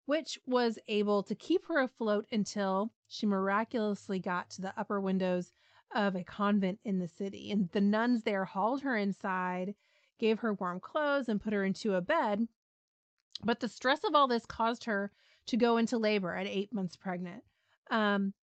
which 0.06 0.40
was 0.46 0.80
able 0.88 1.24
to 1.24 1.36
keep 1.36 1.66
her 1.66 1.82
afloat 1.82 2.28
until 2.32 2.94
she 3.08 3.26
miraculously 3.26 4.20
got 4.20 4.50
to 4.52 4.62
the 4.62 4.80
upper 4.80 5.02
windows 5.02 5.52
of 5.94 6.16
a 6.16 6.24
convent 6.24 6.80
in 6.86 7.00
the 7.00 7.08
city. 7.08 7.52
And 7.52 7.70
the 7.72 7.82
nuns 7.82 8.24
there 8.24 8.46
hauled 8.46 8.84
her 8.84 8.96
inside, 8.96 9.76
gave 10.18 10.40
her 10.40 10.54
warm 10.54 10.80
clothes, 10.80 11.28
and 11.28 11.42
put 11.42 11.52
her 11.52 11.66
into 11.66 11.96
a 11.96 12.02
bed 12.02 12.48
but 13.44 13.60
the 13.60 13.68
stress 13.68 14.04
of 14.04 14.16
all 14.16 14.28
this 14.28 14.46
caused 14.46 14.84
her 14.84 15.12
to 15.46 15.58
go 15.58 15.78
into 15.78 15.98
labor 15.98 16.36
at 16.36 16.48
eight 16.48 16.74
months 16.74 16.96
pregnant. 16.96 17.44
Um, 17.90 18.34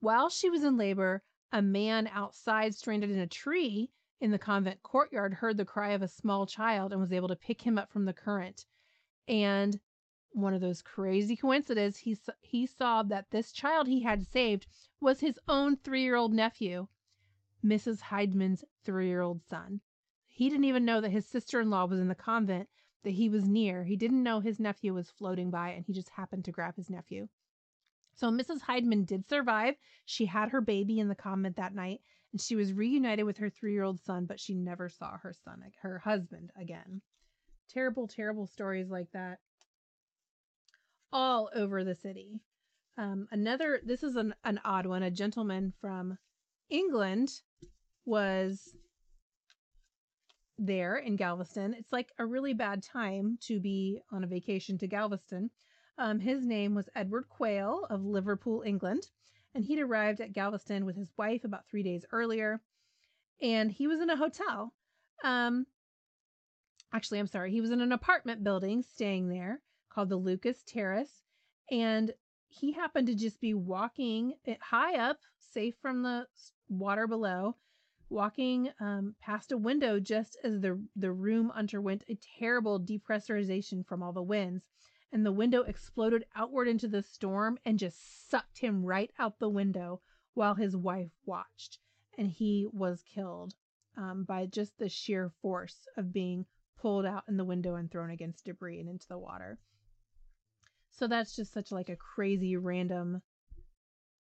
while 0.00 0.28
she 0.28 0.50
was 0.50 0.64
in 0.64 0.76
labor, 0.76 1.22
a 1.50 1.62
man 1.62 2.08
outside, 2.12 2.74
stranded 2.74 3.10
in 3.10 3.18
a 3.18 3.26
tree 3.26 3.90
in 4.20 4.30
the 4.30 4.38
convent 4.38 4.82
courtyard, 4.82 5.34
heard 5.34 5.56
the 5.56 5.64
cry 5.64 5.90
of 5.90 6.02
a 6.02 6.08
small 6.08 6.46
child 6.46 6.92
and 6.92 7.00
was 7.00 7.12
able 7.12 7.28
to 7.28 7.36
pick 7.36 7.62
him 7.62 7.78
up 7.78 7.90
from 7.90 8.04
the 8.04 8.12
current. 8.12 8.66
And 9.26 9.80
one 10.32 10.52
of 10.52 10.60
those 10.60 10.82
crazy 10.82 11.36
coincidences, 11.36 12.00
he 12.00 12.16
he 12.40 12.66
saw 12.66 13.02
that 13.04 13.30
this 13.30 13.52
child 13.52 13.86
he 13.86 14.02
had 14.02 14.26
saved 14.26 14.66
was 15.00 15.20
his 15.20 15.38
own 15.48 15.76
three-year-old 15.76 16.32
nephew, 16.32 16.88
Mrs. 17.64 18.00
Heidemann's 18.00 18.64
three-year-old 18.84 19.42
son. 19.42 19.80
He 20.26 20.48
didn't 20.48 20.64
even 20.64 20.84
know 20.84 21.00
that 21.00 21.12
his 21.12 21.26
sister-in-law 21.26 21.86
was 21.86 22.00
in 22.00 22.08
the 22.08 22.14
convent 22.14 22.68
that 23.04 23.10
he 23.10 23.28
was 23.28 23.46
near. 23.46 23.84
He 23.84 23.96
didn't 23.96 24.22
know 24.22 24.40
his 24.40 24.58
nephew 24.58 24.94
was 24.94 25.10
floating 25.10 25.50
by 25.50 25.70
and 25.70 25.84
he 25.84 25.92
just 25.92 26.10
happened 26.10 26.44
to 26.46 26.52
grab 26.52 26.76
his 26.76 26.90
nephew. 26.90 27.28
So 28.14 28.30
Mrs. 28.30 28.60
Heidemann 28.62 29.04
did 29.06 29.28
survive. 29.28 29.74
She 30.04 30.26
had 30.26 30.50
her 30.50 30.60
baby 30.60 30.98
in 30.98 31.08
the 31.08 31.14
convent 31.14 31.56
that 31.56 31.74
night 31.74 32.00
and 32.32 32.40
she 32.40 32.56
was 32.56 32.72
reunited 32.72 33.24
with 33.24 33.38
her 33.38 33.48
three 33.48 33.72
year 33.72 33.84
old 33.84 34.00
son, 34.00 34.26
but 34.26 34.40
she 34.40 34.54
never 34.54 34.88
saw 34.88 35.16
her 35.18 35.32
son, 35.32 35.62
her 35.82 35.98
husband 35.98 36.50
again. 36.60 37.00
Terrible, 37.68 38.08
terrible 38.08 38.46
stories 38.46 38.90
like 38.90 39.10
that 39.12 39.38
all 41.12 41.48
over 41.54 41.84
the 41.84 41.94
city. 41.94 42.40
Um, 42.98 43.28
another, 43.30 43.80
this 43.84 44.02
is 44.02 44.16
an, 44.16 44.34
an 44.44 44.60
odd 44.64 44.86
one. 44.86 45.02
A 45.02 45.10
gentleman 45.10 45.72
from 45.80 46.18
England 46.70 47.30
was 48.04 48.74
there 50.58 50.96
in 50.96 51.16
Galveston. 51.16 51.74
It's 51.74 51.92
like 51.92 52.12
a 52.18 52.26
really 52.26 52.54
bad 52.54 52.82
time 52.82 53.38
to 53.42 53.60
be 53.60 54.00
on 54.12 54.24
a 54.24 54.28
vacation 54.28 54.78
to 54.78 54.86
Galveston. 54.86 55.50
Um, 55.98 56.18
his 56.18 56.44
name 56.44 56.74
was 56.74 56.88
Edward 56.94 57.28
Quayle 57.28 57.86
of 57.90 58.04
Liverpool, 58.04 58.62
England, 58.66 59.06
and 59.54 59.64
he'd 59.64 59.80
arrived 59.80 60.20
at 60.20 60.32
Galveston 60.32 60.84
with 60.84 60.96
his 60.96 61.12
wife 61.16 61.44
about 61.44 61.68
three 61.68 61.82
days 61.82 62.04
earlier. 62.12 62.60
And 63.40 63.70
he 63.70 63.86
was 63.86 64.00
in 64.00 64.10
a 64.10 64.16
hotel. 64.16 64.72
Um, 65.22 65.66
actually, 66.92 67.20
I'm 67.20 67.26
sorry, 67.26 67.52
he 67.52 67.60
was 67.60 67.70
in 67.70 67.80
an 67.80 67.92
apartment 67.92 68.42
building 68.42 68.82
staying 68.82 69.28
there 69.28 69.60
called 69.92 70.08
the 70.08 70.16
Lucas 70.16 70.62
Terrace. 70.66 71.22
And 71.70 72.12
he 72.48 72.72
happened 72.72 73.06
to 73.08 73.14
just 73.14 73.40
be 73.40 73.54
walking 73.54 74.34
high 74.60 74.96
up, 74.96 75.18
safe 75.38 75.74
from 75.80 76.02
the 76.02 76.26
water 76.68 77.06
below, 77.06 77.56
walking 78.14 78.70
um, 78.80 79.14
past 79.20 79.52
a 79.52 79.58
window 79.58 79.98
just 79.98 80.38
as 80.44 80.60
the, 80.60 80.80
the 80.96 81.12
room 81.12 81.50
underwent 81.54 82.04
a 82.08 82.16
terrible 82.38 82.80
depressurization 82.80 83.84
from 83.84 84.02
all 84.02 84.12
the 84.12 84.22
winds. 84.22 84.64
And 85.12 85.26
the 85.26 85.32
window 85.32 85.62
exploded 85.62 86.24
outward 86.34 86.66
into 86.66 86.88
the 86.88 87.02
storm 87.02 87.58
and 87.64 87.78
just 87.78 88.30
sucked 88.30 88.58
him 88.58 88.84
right 88.84 89.10
out 89.18 89.38
the 89.38 89.48
window 89.48 90.00
while 90.34 90.54
his 90.54 90.76
wife 90.76 91.10
watched. 91.26 91.78
And 92.16 92.30
he 92.30 92.66
was 92.72 93.02
killed 93.02 93.54
um, 93.96 94.24
by 94.24 94.46
just 94.46 94.78
the 94.78 94.88
sheer 94.88 95.30
force 95.42 95.86
of 95.96 96.12
being 96.12 96.46
pulled 96.80 97.06
out 97.06 97.24
in 97.28 97.36
the 97.36 97.44
window 97.44 97.76
and 97.76 97.90
thrown 97.90 98.10
against 98.10 98.44
debris 98.44 98.80
and 98.80 98.88
into 98.88 99.08
the 99.08 99.18
water. 99.18 99.58
So 100.90 101.08
that's 101.08 101.34
just 101.34 101.52
such 101.52 101.72
like 101.72 101.88
a 101.88 101.96
crazy, 101.96 102.56
random, 102.56 103.22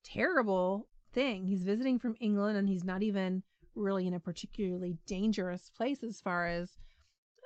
terrible 0.04 0.88
thing. 1.14 1.46
He's 1.46 1.64
visiting 1.64 2.00
from 2.00 2.16
England 2.20 2.58
and 2.58 2.68
he's 2.68 2.84
not 2.84 3.04
even 3.04 3.44
really 3.76 4.08
in 4.08 4.14
a 4.14 4.20
particularly 4.20 4.98
dangerous 5.06 5.70
place 5.76 6.04
as 6.04 6.22
far 6.22 6.48
as 6.48 6.70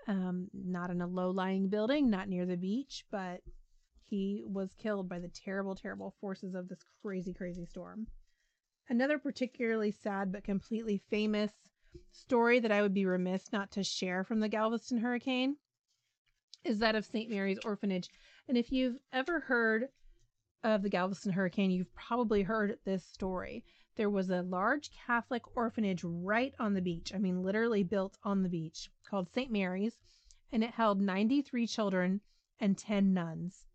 um, 0.07 0.47
not 0.53 0.89
in 0.89 1.01
a 1.01 1.07
low 1.07 1.31
lying 1.31 1.69
building, 1.69 2.09
not 2.09 2.29
near 2.29 2.45
the 2.45 2.57
beach, 2.57 3.05
but 3.11 3.41
he 4.07 4.43
was 4.45 4.73
killed 4.73 5.09
by 5.09 5.19
the 5.19 5.29
terrible, 5.29 5.75
terrible 5.75 6.13
forces 6.21 6.53
of 6.53 6.67
this 6.67 6.83
crazy, 7.01 7.33
crazy 7.33 7.65
storm. 7.65 8.07
Another 8.87 9.17
particularly 9.17 9.91
sad 9.91 10.31
but 10.31 10.43
completely 10.43 11.01
famous 11.09 11.51
story 12.11 12.59
that 12.59 12.71
I 12.71 12.81
would 12.81 12.93
be 12.93 13.05
remiss 13.05 13.51
not 13.51 13.71
to 13.71 13.83
share 13.83 14.23
from 14.23 14.39
the 14.39 14.49
Galveston 14.49 14.99
hurricane 14.99 15.55
is 16.63 16.79
that 16.79 16.95
of 16.95 17.05
St. 17.05 17.29
Mary's 17.29 17.59
Orphanage. 17.63 18.09
And 18.47 18.57
if 18.57 18.71
you've 18.71 18.97
ever 19.13 19.39
heard 19.39 19.87
of 20.63 20.81
the 20.81 20.89
Galveston 20.89 21.31
hurricane, 21.31 21.71
you've 21.71 21.93
probably 21.93 22.43
heard 22.43 22.77
this 22.85 23.05
story 23.05 23.63
there 23.95 24.09
was 24.09 24.29
a 24.29 24.41
large 24.41 24.91
Catholic 24.91 25.55
orphanage 25.55 26.03
right 26.03 26.53
on 26.59 26.73
the 26.73 26.81
beach. 26.81 27.13
I 27.13 27.17
mean, 27.17 27.41
literally 27.41 27.83
built 27.83 28.17
on 28.23 28.43
the 28.43 28.49
beach 28.49 28.89
called 29.09 29.29
St. 29.29 29.51
Mary's, 29.51 29.97
and 30.51 30.63
it 30.63 30.71
held 30.71 30.99
93 30.99 31.65
children 31.65 32.21
and 32.59 32.77
10 32.77 33.13
nuns. 33.13 33.65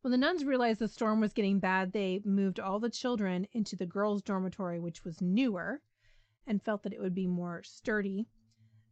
When 0.00 0.10
the 0.12 0.18
nuns 0.18 0.44
realized 0.44 0.78
the 0.78 0.88
storm 0.88 1.20
was 1.20 1.32
getting 1.32 1.58
bad, 1.58 1.92
they 1.92 2.20
moved 2.24 2.60
all 2.60 2.78
the 2.78 2.90
children 2.90 3.48
into 3.52 3.74
the 3.74 3.86
girls' 3.86 4.22
dormitory, 4.22 4.78
which 4.78 5.04
was 5.04 5.20
newer, 5.20 5.82
and 6.46 6.62
felt 6.62 6.84
that 6.84 6.92
it 6.92 7.00
would 7.00 7.14
be 7.14 7.26
more 7.26 7.62
sturdy. 7.64 8.28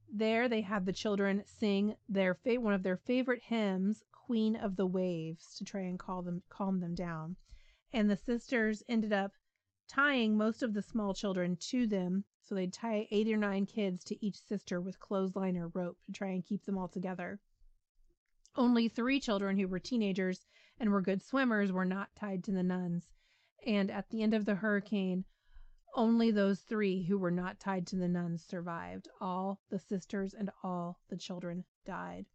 There, 0.08 0.48
they 0.48 0.62
had 0.62 0.87
the 0.87 0.92
children 0.92 1.44
sing 1.46 1.96
their 2.08 2.34
fa- 2.34 2.60
one 2.60 2.74
of 2.74 2.82
their 2.82 2.96
favorite 2.96 3.42
hymns, 3.42 4.02
"Queen 4.12 4.56
of 4.56 4.76
the 4.76 4.87
Waves," 4.87 5.54
to 5.56 5.64
try 5.64 5.82
and 5.82 5.98
calm 5.98 6.24
them 6.24 6.42
calm 6.48 6.80
them 6.80 6.94
down. 6.94 7.37
And 7.92 8.10
the 8.10 8.16
sisters 8.16 8.82
ended 8.88 9.12
up 9.12 9.32
tying 9.88 10.37
most 10.37 10.62
of 10.62 10.75
the 10.75 10.83
small 10.83 11.14
children 11.14 11.57
to 11.57 11.87
them. 11.87 12.25
So 12.40 12.55
they'd 12.55 12.73
tie 12.73 13.09
eight 13.11 13.29
or 13.29 13.37
nine 13.37 13.66
kids 13.66 14.05
to 14.05 14.25
each 14.25 14.38
sister 14.38 14.81
with 14.81 15.01
clothesline 15.01 15.57
or 15.57 15.68
rope 15.68 15.99
to 16.05 16.12
try 16.12 16.29
and 16.29 16.44
keep 16.44 16.64
them 16.64 16.77
all 16.77 16.88
together. 16.88 17.40
Only 18.57 18.88
three 18.88 19.18
children 19.18 19.59
who 19.59 19.67
were 19.67 19.79
teenagers 19.79 20.46
and 20.79 20.90
were 20.90 21.00
good 21.00 21.23
swimmers 21.23 21.73
were 21.73 21.85
not 21.85 22.15
tied 22.15 22.44
to 22.44 22.52
the 22.52 22.63
nuns. 22.63 23.11
And 23.67 23.90
at 23.90 24.11
the 24.11 24.23
end 24.23 24.35
of 24.35 24.44
the 24.44 24.56
hurricane, 24.56 25.25
only 25.94 26.31
those 26.31 26.61
three 26.61 27.04
who 27.04 27.17
were 27.17 27.31
not 27.31 27.61
tied 27.61 27.87
to 27.88 27.96
the 27.96 28.08
nuns 28.08 28.44
survived. 28.44 29.08
All 29.21 29.61
the 29.71 29.79
sisters 29.79 30.35
and 30.35 30.50
all 30.63 30.98
the 31.08 31.17
children 31.17 31.65
died. 31.87 32.27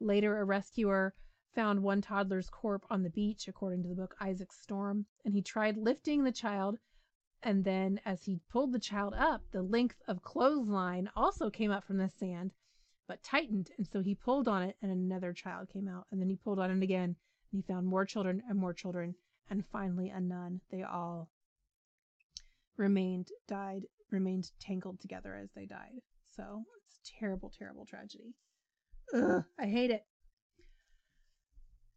Later, 0.00 0.38
a 0.38 0.44
rescuer 0.44 1.14
found 1.54 1.82
one 1.82 2.02
toddler's 2.02 2.50
corpse 2.50 2.86
on 2.90 3.02
the 3.02 3.10
beach, 3.10 3.48
according 3.48 3.82
to 3.82 3.88
the 3.88 3.94
book 3.94 4.14
Isaac's 4.20 4.60
Storm, 4.60 5.06
and 5.24 5.32
he 5.32 5.40
tried 5.40 5.78
lifting 5.78 6.22
the 6.22 6.32
child. 6.32 6.78
And 7.42 7.64
then, 7.64 8.00
as 8.04 8.24
he 8.24 8.40
pulled 8.50 8.72
the 8.72 8.78
child 8.78 9.14
up, 9.14 9.42
the 9.52 9.62
length 9.62 9.96
of 10.08 10.22
clothesline 10.22 11.08
also 11.14 11.50
came 11.50 11.70
up 11.70 11.84
from 11.84 11.98
the 11.98 12.08
sand, 12.08 12.52
but 13.06 13.22
tightened. 13.22 13.70
And 13.76 13.86
so 13.86 14.00
he 14.00 14.14
pulled 14.14 14.48
on 14.48 14.62
it, 14.62 14.76
and 14.82 14.90
another 14.90 15.32
child 15.32 15.68
came 15.68 15.86
out. 15.86 16.06
And 16.10 16.20
then 16.20 16.28
he 16.28 16.36
pulled 16.36 16.58
on 16.58 16.70
it 16.70 16.82
again, 16.82 17.14
and 17.52 17.62
he 17.62 17.62
found 17.62 17.86
more 17.86 18.04
children 18.04 18.42
and 18.48 18.58
more 18.58 18.72
children, 18.72 19.14
and 19.48 19.64
finally 19.70 20.10
a 20.10 20.20
nun. 20.20 20.60
They 20.70 20.82
all 20.82 21.28
remained, 22.76 23.28
died, 23.46 23.82
remained 24.10 24.50
tangled 24.60 25.00
together 25.00 25.36
as 25.36 25.50
they 25.54 25.66
died. 25.66 26.00
So 26.34 26.64
it's 26.86 27.00
terrible, 27.18 27.52
terrible 27.56 27.86
tragedy. 27.86 28.34
Ugh, 29.14 29.44
I 29.58 29.66
hate 29.66 29.90
it. 29.90 30.04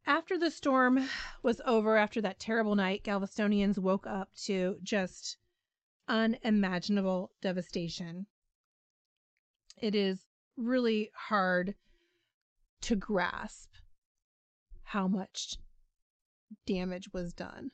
After 0.06 0.38
the 0.38 0.52
storm 0.52 1.10
was 1.44 1.62
over, 1.66 1.98
after 1.98 2.22
that 2.22 2.40
terrible 2.40 2.76
night, 2.76 3.04
Galvestonians 3.04 3.78
woke 3.78 4.08
up 4.08 4.34
to 4.46 4.80
just 4.82 5.38
unimaginable 6.08 7.34
devastation. 7.42 8.26
It 9.78 9.96
is 9.96 10.26
really 10.58 11.12
hard 11.14 11.76
to 12.82 12.96
grasp 12.96 13.72
how 14.84 15.08
much 15.08 15.58
damage 16.66 17.14
was 17.14 17.34
done. 17.34 17.72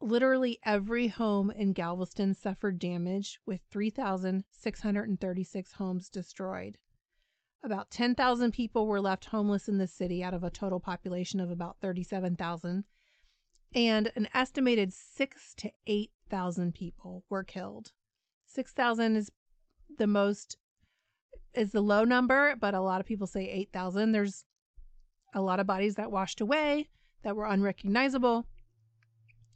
Literally 0.00 0.58
every 0.64 1.08
home 1.08 1.50
in 1.50 1.74
Galveston 1.74 2.34
suffered 2.34 2.78
damage, 2.78 3.38
with 3.44 3.60
3,636 3.70 5.72
homes 5.72 6.08
destroyed. 6.08 6.78
About 7.62 7.90
10,000 7.90 8.52
people 8.52 8.86
were 8.86 9.00
left 9.00 9.26
homeless 9.26 9.68
in 9.68 9.76
the 9.76 9.86
city 9.86 10.24
out 10.24 10.32
of 10.32 10.42
a 10.42 10.50
total 10.50 10.80
population 10.80 11.40
of 11.40 11.50
about 11.50 11.76
37,000. 11.80 12.84
And 13.74 14.12
an 14.16 14.28
estimated 14.32 14.92
six 14.92 15.54
to 15.56 15.70
8,000 15.86 16.74
people 16.74 17.24
were 17.28 17.44
killed. 17.44 17.92
6,000 18.46 19.16
is 19.16 19.30
the 19.98 20.06
most, 20.06 20.56
is 21.54 21.72
the 21.72 21.82
low 21.82 22.04
number, 22.04 22.56
but 22.58 22.74
a 22.74 22.80
lot 22.80 23.00
of 23.00 23.06
people 23.06 23.26
say 23.26 23.48
8,000. 23.48 24.12
There's 24.12 24.44
a 25.34 25.42
lot 25.42 25.60
of 25.60 25.66
bodies 25.66 25.96
that 25.96 26.10
washed 26.10 26.40
away 26.40 26.88
that 27.22 27.36
were 27.36 27.46
unrecognizable. 27.46 28.46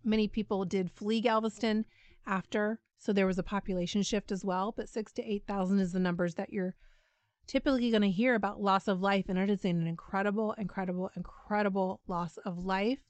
Many 0.04 0.28
people 0.28 0.66
did 0.66 0.90
flee 0.90 1.22
Galveston 1.22 1.86
after, 2.26 2.80
so 2.98 3.12
there 3.12 3.26
was 3.26 3.38
a 3.38 3.42
population 3.42 4.02
shift 4.02 4.30
as 4.30 4.44
well. 4.44 4.72
But 4.76 4.90
six 4.90 5.10
to 5.14 5.24
8,000 5.24 5.80
is 5.80 5.92
the 5.92 5.98
numbers 5.98 6.34
that 6.34 6.52
you're 6.52 6.74
typically 7.46 7.90
going 7.90 8.02
to 8.02 8.10
hear 8.10 8.34
about 8.34 8.60
loss 8.60 8.88
of 8.88 9.00
life, 9.00 9.26
and 9.28 9.38
it 9.38 9.50
is 9.50 9.64
an 9.64 9.86
incredible, 9.86 10.52
incredible, 10.58 11.10
incredible 11.16 12.00
loss 12.06 12.36
of 12.38 12.64
life. 12.64 13.00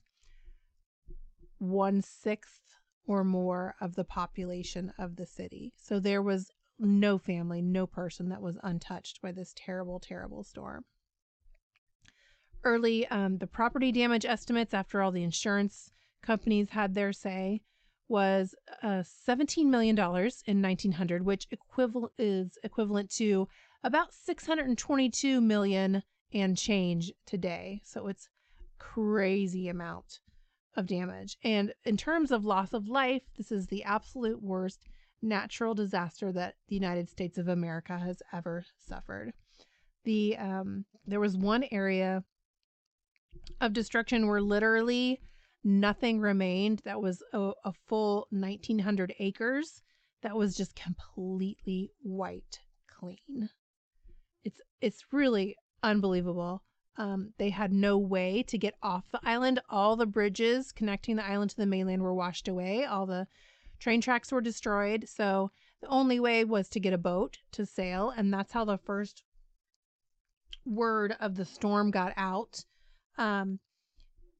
One 1.59 2.03
sixth 2.03 2.61
or 3.07 3.24
more 3.24 3.74
of 3.80 3.95
the 3.95 4.05
population 4.05 4.93
of 4.99 5.16
the 5.16 5.26
city. 5.26 5.72
So 5.76 6.01
there 6.01 6.22
was 6.22 6.51
no 6.78 7.18
family, 7.18 7.62
no 7.62 7.87
person 7.87 8.28
that 8.30 8.43
was 8.43 8.59
untouched 8.62 9.20
by 9.22 9.32
this 9.32 9.53
terrible, 9.57 10.01
terrible 10.01 10.43
storm. 10.43 10.85
Early, 12.64 13.07
um, 13.09 13.39
the 13.39 13.47
property 13.47 13.93
damage 13.93 14.24
estimates 14.24 14.72
after 14.72 15.03
all 15.03 15.12
the 15.12 15.22
insurance 15.22 15.93
companies 16.22 16.70
had 16.70 16.95
their 16.95 17.12
say 17.12 17.61
was 18.09 18.55
uh, 18.82 19.03
$17 19.28 19.66
million 19.66 19.99
in 19.99 20.62
1900, 20.62 21.24
which 21.24 21.47
equivalent 21.51 22.12
is 22.18 22.59
equivalent 22.62 23.11
to 23.11 23.49
about 23.85 24.14
622 24.14 25.43
million 25.43 26.03
and 26.32 26.57
change 26.57 27.12
today. 27.26 27.82
So 27.85 28.09
it's 28.09 28.28
crazy 28.78 29.68
amount 29.68 30.20
of 30.74 30.87
damage. 30.87 31.37
And 31.45 31.72
in 31.85 31.97
terms 31.97 32.32
of 32.32 32.45
loss 32.45 32.72
of 32.72 32.89
life, 32.89 33.22
this 33.37 33.53
is 33.53 33.66
the 33.66 33.85
absolute 33.85 34.43
worst 34.43 34.89
natural 35.22 35.74
disaster 35.74 36.32
that 36.32 36.55
the 36.68 36.74
United 36.74 37.09
States 37.09 37.39
of 37.39 37.49
America 37.49 37.99
has 37.99 38.22
ever 38.32 38.64
suffered. 38.78 39.32
The 40.05 40.37
um, 40.39 40.87
there 41.07 41.20
was 41.20 41.37
one 41.37 41.64
area 41.70 42.24
of 43.61 43.72
destruction 43.72 44.26
where 44.26 44.41
literally 44.41 45.20
nothing 45.62 46.20
remained. 46.20 46.80
That 46.85 47.01
was 47.01 47.22
a, 47.32 47.53
a 47.64 47.72
full 47.87 48.26
1,900 48.30 49.14
acres 49.18 49.82
that 50.22 50.37
was 50.37 50.57
just 50.57 50.74
completely 50.74 51.91
wiped 52.03 52.61
clean. 52.89 53.51
It's 54.45 54.61
it's 54.81 55.13
really 55.13 55.57
unbelievable. 55.83 56.63
Um, 56.97 57.33
they 57.39 57.51
had 57.51 57.73
no 57.73 57.99
way 57.99 58.45
to 58.45 58.59
get 58.59 58.75
off 58.83 59.11
the 59.11 59.21
island. 59.25 59.61
All 59.69 59.97
the 59.97 60.07
bridges 60.07 60.71
connecting 60.71 61.17
the 61.17 61.27
island 61.27 61.51
to 61.51 61.57
the 61.57 61.67
mainland 61.67 62.03
were 62.03 62.15
washed 62.15 62.47
away. 62.47 62.85
All 62.85 63.07
the 63.07 63.27
train 63.81 64.01
tracks 64.01 64.31
were 64.31 64.41
destroyed. 64.41 65.09
So 65.09 65.51
the 65.81 65.89
only 65.89 66.21
way 66.21 66.45
was 66.45 66.69
to 66.71 66.81
get 66.81 66.93
a 66.93 66.99
boat 66.99 67.39
to 67.53 67.67
sail, 67.67 68.11
and 68.17 68.33
that's 68.33 68.53
how 68.53 68.65
the 68.65 68.79
first 68.79 69.25
word 70.65 71.17
of 71.21 71.35
the 71.35 71.45
storm 71.45 71.91
got 71.91 72.13
out. 72.17 72.65
Um, 73.19 73.59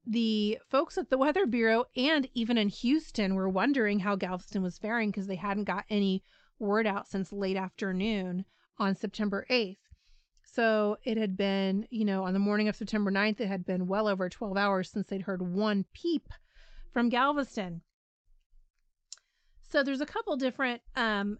the 0.05 0.59
folks 0.69 0.97
at 0.97 1.09
the 1.09 1.17
Weather 1.17 1.45
Bureau 1.45 1.85
and 1.95 2.29
even 2.33 2.57
in 2.57 2.69
Houston 2.69 3.35
were 3.35 3.49
wondering 3.49 3.99
how 3.99 4.15
Galveston 4.15 4.61
was 4.61 4.77
faring 4.77 5.09
because 5.09 5.27
they 5.27 5.35
hadn't 5.35 5.63
got 5.63 5.85
any 5.89 6.23
word 6.59 6.87
out 6.87 7.07
since 7.07 7.31
late 7.31 7.57
afternoon 7.57 8.45
on 8.77 8.95
September 8.95 9.45
8th. 9.49 9.77
So 10.55 10.97
it 11.03 11.17
had 11.17 11.35
been, 11.35 11.85
you 11.89 12.05
know, 12.05 12.23
on 12.23 12.31
the 12.31 12.39
morning 12.39 12.69
of 12.69 12.77
September 12.77 13.11
9th, 13.11 13.41
it 13.41 13.47
had 13.47 13.65
been 13.65 13.87
well 13.87 14.07
over 14.07 14.29
12 14.29 14.55
hours 14.55 14.89
since 14.89 15.07
they'd 15.07 15.23
heard 15.23 15.41
one 15.41 15.83
peep 15.93 16.29
from 16.93 17.09
Galveston. 17.09 17.81
So 19.69 19.83
there's 19.83 19.99
a 19.99 20.05
couple 20.05 20.37
different 20.37 20.81
um, 20.95 21.39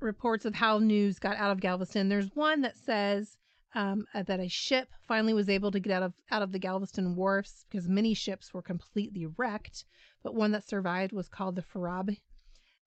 reports 0.00 0.46
of 0.46 0.54
how 0.54 0.78
news 0.78 1.18
got 1.18 1.36
out 1.36 1.50
of 1.50 1.60
Galveston. 1.60 2.08
There's 2.08 2.34
one 2.34 2.62
that 2.62 2.78
says 2.78 3.36
um, 3.74 4.06
uh, 4.14 4.22
that 4.22 4.40
a 4.40 4.48
ship 4.48 4.88
finally 5.06 5.34
was 5.34 5.50
able 5.50 5.70
to 5.72 5.80
get 5.80 5.92
out 5.92 6.02
of 6.02 6.14
out 6.30 6.40
of 6.40 6.50
the 6.50 6.58
Galveston 6.58 7.14
wharfs 7.14 7.66
because 7.68 7.88
many 7.88 8.14
ships 8.14 8.54
were 8.54 8.62
completely 8.62 9.26
wrecked, 9.36 9.84
but 10.22 10.34
one 10.34 10.52
that 10.52 10.66
survived 10.66 11.12
was 11.12 11.28
called 11.28 11.56
the 11.56 11.62
Farab, 11.62 12.16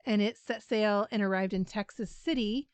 and 0.05 0.19
it 0.19 0.35
set 0.35 0.63
sail 0.63 1.05
and 1.11 1.21
arrived 1.21 1.53
in 1.53 1.63
Texas 1.63 2.09
City 2.09 2.69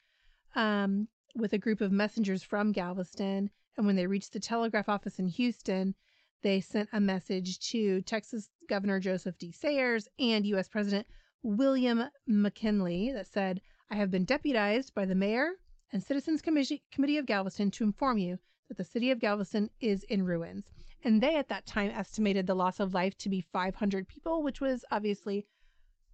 um, 0.56 1.10
with 1.36 1.54
a 1.54 1.58
group 1.58 1.82
of 1.82 1.92
messengers 1.92 2.44
from 2.44 2.72
Galveston. 2.72 3.50
And 3.78 3.86
when 3.86 3.96
they 3.96 4.08
reached 4.08 4.34
the 4.34 4.40
telegraph 4.40 4.90
office 4.90 5.20
in 5.20 5.28
Houston, 5.28 5.96
they 6.42 6.62
sent 6.62 6.90
a 6.94 7.00
message 7.00 7.60
to 7.72 8.02
Texas 8.02 8.50
Governor 8.68 9.00
Joseph 9.00 9.38
D. 9.38 9.52
Sayers 9.52 10.08
and 10.20 10.46
U.S. 10.48 10.68
President 10.68 11.08
William 11.42 12.04
McKinley 12.28 13.12
that 13.12 13.28
said, 13.28 13.62
I 13.90 13.96
have 13.96 14.12
been 14.12 14.26
deputized 14.26 14.94
by 14.94 15.06
the 15.06 15.16
mayor 15.16 15.52
and 15.92 16.04
Citizens 16.04 16.42
Committee 16.42 17.18
of 17.18 17.26
Galveston 17.26 17.72
to 17.72 17.84
inform 17.84 18.18
you 18.18 18.40
that 18.68 18.78
the 18.78 18.84
city 18.84 19.12
of 19.12 19.20
Galveston 19.20 19.70
is 19.80 20.04
in 20.04 20.24
ruins. 20.24 20.66
And 21.04 21.22
they 21.22 21.36
at 21.36 21.50
that 21.50 21.66
time 21.66 21.92
estimated 21.92 22.48
the 22.48 22.56
loss 22.56 22.80
of 22.80 22.94
life 22.94 23.18
to 23.20 23.30
be 23.30 23.42
500 23.42 24.08
people, 24.08 24.42
which 24.42 24.62
was 24.62 24.86
obviously 24.90 25.46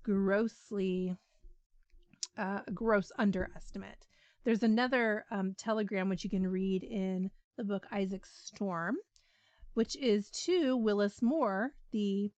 grossly 0.03 1.15
uh, 2.37 2.61
gross 2.73 3.11
underestimate. 3.17 4.07
There's 4.49 4.63
another 4.63 5.25
um, 5.29 5.53
telegram 5.53 6.09
which 6.09 6.23
you 6.23 6.29
can 6.31 6.47
read 6.47 6.83
in 6.83 7.29
the 7.55 7.63
book 7.63 7.85
Isaac's 7.91 8.31
Storm, 8.33 8.95
which 9.75 9.95
is 9.95 10.31
to 10.45 10.75
Willis 10.75 11.21
Moore, 11.21 11.75
the 11.91 12.31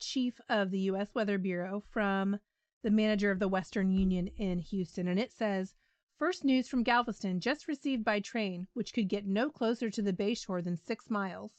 chief 0.00 0.40
of 0.48 0.72
the 0.72 0.80
U.S. 0.80 1.14
Weather 1.14 1.38
Bureau, 1.38 1.84
from 1.92 2.40
the 2.82 2.90
manager 2.90 3.30
of 3.30 3.38
the 3.38 3.46
Western 3.46 3.92
Union 3.92 4.26
in 4.36 4.58
Houston. 4.58 5.06
And 5.06 5.20
it 5.20 5.30
says, 5.30 5.76
First 6.18 6.44
news 6.44 6.66
from 6.66 6.82
Galveston 6.82 7.38
just 7.38 7.68
received 7.68 8.02
by 8.02 8.18
train, 8.18 8.66
which 8.72 8.92
could 8.92 9.08
get 9.08 9.24
no 9.24 9.48
closer 9.48 9.90
to 9.90 10.02
the 10.02 10.12
bay 10.12 10.34
shore 10.34 10.60
than 10.60 10.76
six 10.76 11.08
miles, 11.08 11.52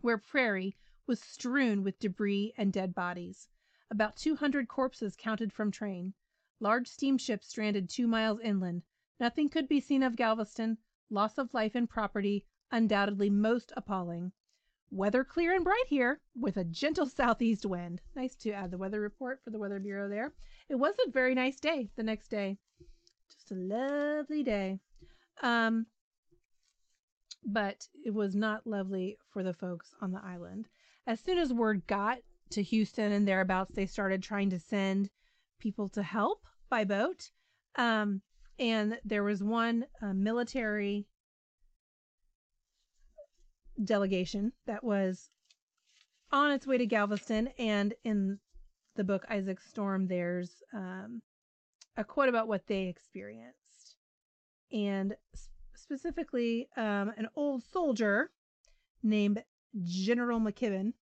where 0.00 0.18
prairie 0.18 0.76
was 1.06 1.22
strewn 1.22 1.84
with 1.84 2.00
debris 2.00 2.54
and 2.56 2.72
dead 2.72 2.92
bodies. 2.92 3.46
About 3.88 4.16
200 4.16 4.66
corpses 4.66 5.14
counted 5.14 5.52
from 5.52 5.70
train. 5.70 6.14
Large 6.62 6.86
steamship 6.86 7.42
stranded 7.42 7.90
two 7.90 8.06
miles 8.06 8.38
inland. 8.38 8.84
Nothing 9.18 9.48
could 9.48 9.66
be 9.66 9.80
seen 9.80 10.04
of 10.04 10.14
Galveston. 10.14 10.78
Loss 11.10 11.36
of 11.36 11.52
life 11.52 11.74
and 11.74 11.90
property 11.90 12.46
undoubtedly 12.70 13.28
most 13.30 13.72
appalling. 13.76 14.30
Weather 14.88 15.24
clear 15.24 15.56
and 15.56 15.64
bright 15.64 15.88
here, 15.88 16.20
with 16.36 16.56
a 16.56 16.62
gentle 16.62 17.06
southeast 17.08 17.66
wind. 17.66 18.00
Nice 18.14 18.36
to 18.36 18.52
add 18.52 18.70
the 18.70 18.78
weather 18.78 19.00
report 19.00 19.40
for 19.42 19.50
the 19.50 19.58
Weather 19.58 19.80
Bureau 19.80 20.08
there. 20.08 20.34
It 20.68 20.76
was 20.76 20.94
a 21.04 21.10
very 21.10 21.34
nice 21.34 21.58
day 21.58 21.90
the 21.96 22.04
next 22.04 22.28
day. 22.28 22.58
Just 23.28 23.50
a 23.50 23.54
lovely 23.54 24.44
day. 24.44 24.78
Um, 25.42 25.86
but 27.44 27.88
it 28.04 28.14
was 28.14 28.36
not 28.36 28.68
lovely 28.68 29.18
for 29.32 29.42
the 29.42 29.52
folks 29.52 29.96
on 30.00 30.12
the 30.12 30.22
island. 30.24 30.68
As 31.08 31.18
soon 31.18 31.38
as 31.38 31.52
word 31.52 31.88
got 31.88 32.18
to 32.50 32.62
Houston 32.62 33.10
and 33.10 33.26
thereabouts, 33.26 33.74
they 33.74 33.86
started 33.86 34.22
trying 34.22 34.50
to 34.50 34.60
send 34.60 35.10
people 35.62 35.88
to 35.88 36.02
help 36.02 36.40
by 36.68 36.84
boat. 36.84 37.30
Um, 37.76 38.20
and 38.58 38.98
there 39.04 39.22
was 39.22 39.42
one 39.42 39.86
uh, 40.02 40.12
military 40.12 41.06
delegation 43.82 44.52
that 44.66 44.84
was 44.84 45.30
on 46.32 46.50
its 46.50 46.66
way 46.66 46.78
to 46.78 46.86
Galveston. 46.86 47.48
And 47.58 47.94
in 48.04 48.38
the 48.96 49.04
book 49.04 49.24
Isaac's 49.30 49.68
Storm, 49.68 50.08
there's 50.08 50.62
um, 50.74 51.22
a 51.96 52.04
quote 52.04 52.28
about 52.28 52.48
what 52.48 52.66
they 52.66 52.88
experienced. 52.88 53.96
And 54.72 55.14
specifically, 55.74 56.68
um, 56.76 57.12
an 57.16 57.28
old 57.36 57.62
soldier 57.62 58.30
named 59.02 59.42
General 59.84 60.40
McKibben 60.40 60.92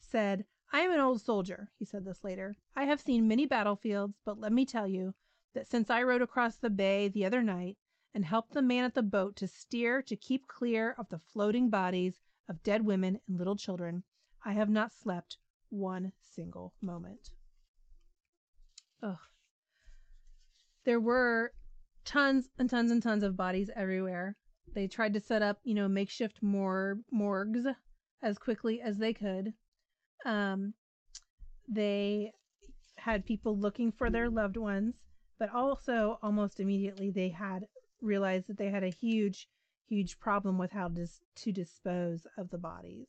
said, 0.00 0.44
I 0.72 0.80
am 0.80 0.92
an 0.92 1.00
old 1.00 1.20
soldier, 1.20 1.70
he 1.78 1.84
said 1.84 2.04
this 2.04 2.22
later. 2.22 2.56
I 2.76 2.84
have 2.84 3.00
seen 3.00 3.26
many 3.26 3.46
battlefields, 3.46 4.18
but 4.24 4.38
let 4.38 4.52
me 4.52 4.66
tell 4.66 4.86
you 4.86 5.14
that 5.54 5.66
since 5.66 5.90
I 5.90 6.02
rode 6.02 6.22
across 6.22 6.56
the 6.56 6.70
bay 6.70 7.08
the 7.08 7.24
other 7.24 7.42
night, 7.42 7.78
and 8.14 8.24
helped 8.24 8.52
the 8.52 8.62
man 8.62 8.84
at 8.84 8.94
the 8.94 9.02
boat 9.02 9.36
to 9.36 9.46
steer 9.46 10.02
to 10.02 10.16
keep 10.16 10.46
clear 10.46 10.94
of 10.98 11.08
the 11.08 11.18
floating 11.18 11.70
bodies 11.70 12.20
of 12.48 12.62
dead 12.62 12.84
women 12.84 13.20
and 13.28 13.38
little 13.38 13.56
children, 13.56 14.02
I 14.44 14.52
have 14.52 14.68
not 14.68 14.92
slept 14.92 15.38
one 15.68 16.12
single 16.22 16.74
moment. 16.80 17.30
Ugh. 19.02 19.18
There 20.84 21.00
were 21.00 21.52
tons 22.04 22.48
and 22.58 22.68
tons 22.68 22.90
and 22.90 23.02
tons 23.02 23.22
of 23.22 23.36
bodies 23.36 23.70
everywhere. 23.76 24.36
They 24.74 24.88
tried 24.88 25.14
to 25.14 25.20
set 25.20 25.42
up, 25.42 25.60
you 25.62 25.74
know, 25.74 25.88
makeshift 25.88 26.42
mor- 26.42 27.00
morgues 27.10 27.66
as 28.22 28.38
quickly 28.38 28.80
as 28.80 28.98
they 28.98 29.12
could. 29.12 29.52
Um, 30.24 30.74
they 31.68 32.32
had 32.96 33.26
people 33.26 33.56
looking 33.56 33.92
for 33.92 34.10
their 34.10 34.28
loved 34.28 34.56
ones, 34.56 34.94
but 35.38 35.50
also 35.50 36.18
almost 36.22 36.60
immediately 36.60 37.10
they 37.10 37.28
had 37.28 37.66
realized 38.00 38.46
that 38.48 38.58
they 38.58 38.70
had 38.70 38.82
a 38.82 38.88
huge, 38.88 39.48
huge 39.86 40.18
problem 40.18 40.58
with 40.58 40.72
how 40.72 40.88
dis- 40.88 41.20
to 41.36 41.52
dispose 41.52 42.26
of 42.36 42.50
the 42.50 42.58
bodies. 42.58 43.06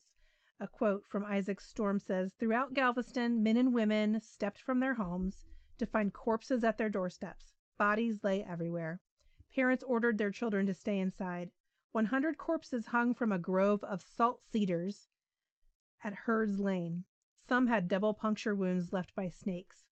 A 0.60 0.68
quote 0.68 1.06
from 1.06 1.24
Isaac's 1.24 1.66
Storm 1.66 1.98
says 1.98 2.32
Throughout 2.38 2.74
Galveston, 2.74 3.42
men 3.42 3.56
and 3.56 3.72
women 3.72 4.20
stepped 4.20 4.60
from 4.60 4.80
their 4.80 4.94
homes 4.94 5.46
to 5.78 5.86
find 5.86 6.12
corpses 6.12 6.62
at 6.62 6.76
their 6.76 6.90
doorsteps. 6.90 7.54
Bodies 7.78 8.22
lay 8.22 8.44
everywhere. 8.44 9.00
Parents 9.54 9.82
ordered 9.82 10.18
their 10.18 10.30
children 10.30 10.66
to 10.66 10.74
stay 10.74 10.98
inside. 10.98 11.50
100 11.92 12.36
corpses 12.36 12.86
hung 12.86 13.14
from 13.14 13.32
a 13.32 13.38
grove 13.38 13.82
of 13.84 14.02
salt 14.02 14.42
cedars 14.52 15.08
at 16.02 16.14
Herd's 16.14 16.58
Lane. 16.58 17.04
Some 17.48 17.66
had 17.66 17.88
double 17.88 18.14
puncture 18.14 18.54
wounds 18.54 18.92
left 18.92 19.14
by 19.14 19.28
snakes. 19.28 19.84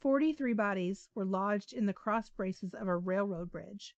43 0.00 0.52
bodies 0.54 1.08
were 1.14 1.24
lodged 1.24 1.72
in 1.72 1.86
the 1.86 1.92
cross 1.92 2.30
braces 2.30 2.74
of 2.74 2.88
a 2.88 2.96
railroad 2.96 3.50
bridge. 3.50 3.94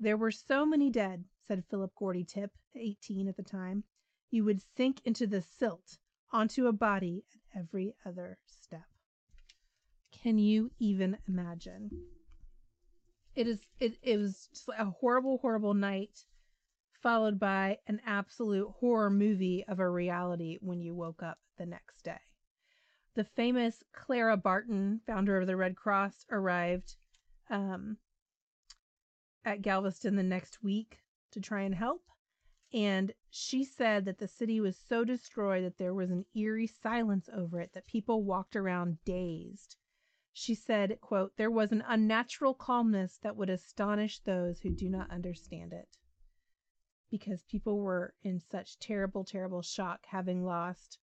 There 0.00 0.16
were 0.16 0.30
so 0.30 0.64
many 0.64 0.90
dead, 0.90 1.24
said 1.46 1.64
Philip 1.66 1.94
Gordy 1.94 2.24
Tip, 2.24 2.52
18 2.74 3.28
at 3.28 3.36
the 3.36 3.42
time, 3.42 3.84
you 4.30 4.44
would 4.44 4.62
sink 4.76 5.00
into 5.04 5.26
the 5.26 5.42
silt 5.42 5.98
onto 6.30 6.66
a 6.66 6.72
body 6.72 7.24
at 7.32 7.60
every 7.60 7.94
other 8.04 8.38
step. 8.46 8.88
Can 10.10 10.38
you 10.38 10.70
even 10.78 11.18
imagine? 11.28 11.90
It 13.34 13.46
is 13.46 13.60
it, 13.78 13.98
it 14.02 14.16
was 14.16 14.48
just 14.52 14.68
a 14.78 14.86
horrible, 14.86 15.38
horrible 15.38 15.74
night, 15.74 16.24
followed 17.04 17.38
by 17.38 17.76
an 17.86 18.00
absolute 18.06 18.66
horror 18.80 19.10
movie 19.10 19.62
of 19.68 19.78
a 19.78 19.86
reality 19.86 20.56
when 20.62 20.80
you 20.80 20.94
woke 20.94 21.22
up 21.22 21.38
the 21.58 21.66
next 21.66 22.02
day. 22.02 22.18
The 23.14 23.24
famous 23.24 23.84
Clara 23.92 24.38
Barton, 24.38 25.02
founder 25.06 25.36
of 25.36 25.46
the 25.46 25.54
Red 25.54 25.76
Cross, 25.76 26.24
arrived 26.30 26.96
um, 27.50 27.98
at 29.44 29.60
Galveston 29.60 30.16
the 30.16 30.22
next 30.22 30.62
week 30.62 31.00
to 31.32 31.42
try 31.42 31.60
and 31.60 31.74
help. 31.74 32.00
And 32.72 33.12
she 33.28 33.64
said 33.64 34.06
that 34.06 34.16
the 34.16 34.26
city 34.26 34.58
was 34.58 34.74
so 34.78 35.04
destroyed 35.04 35.62
that 35.62 35.76
there 35.76 35.92
was 35.92 36.10
an 36.10 36.24
eerie 36.34 36.66
silence 36.66 37.28
over 37.30 37.60
it, 37.60 37.74
that 37.74 37.86
people 37.86 38.24
walked 38.24 38.56
around 38.56 38.96
dazed. 39.04 39.76
She 40.32 40.54
said, 40.54 40.98
quote, 41.02 41.36
there 41.36 41.50
was 41.50 41.70
an 41.70 41.84
unnatural 41.86 42.54
calmness 42.54 43.18
that 43.18 43.36
would 43.36 43.50
astonish 43.50 44.20
those 44.20 44.60
who 44.60 44.70
do 44.70 44.88
not 44.88 45.10
understand 45.10 45.74
it. 45.74 45.98
Because 47.14 47.44
people 47.44 47.78
were 47.78 48.12
in 48.24 48.40
such 48.40 48.76
terrible, 48.80 49.22
terrible 49.22 49.62
shock, 49.62 50.00
having 50.08 50.44
lost 50.44 50.98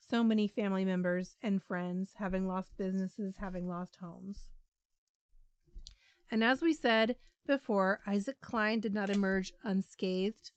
so 0.00 0.24
many 0.24 0.48
family 0.48 0.84
members 0.84 1.36
and 1.40 1.62
friends, 1.62 2.14
having 2.16 2.48
lost 2.48 2.76
businesses, 2.76 3.36
having 3.38 3.68
lost 3.68 3.94
homes. 4.00 4.48
And 6.32 6.42
as 6.42 6.62
we 6.62 6.74
said 6.74 7.14
before, 7.46 8.00
Isaac 8.08 8.40
Cline 8.40 8.80
did 8.80 8.92
not 8.92 9.08
emerge 9.08 9.52
unscathed. 9.62 10.50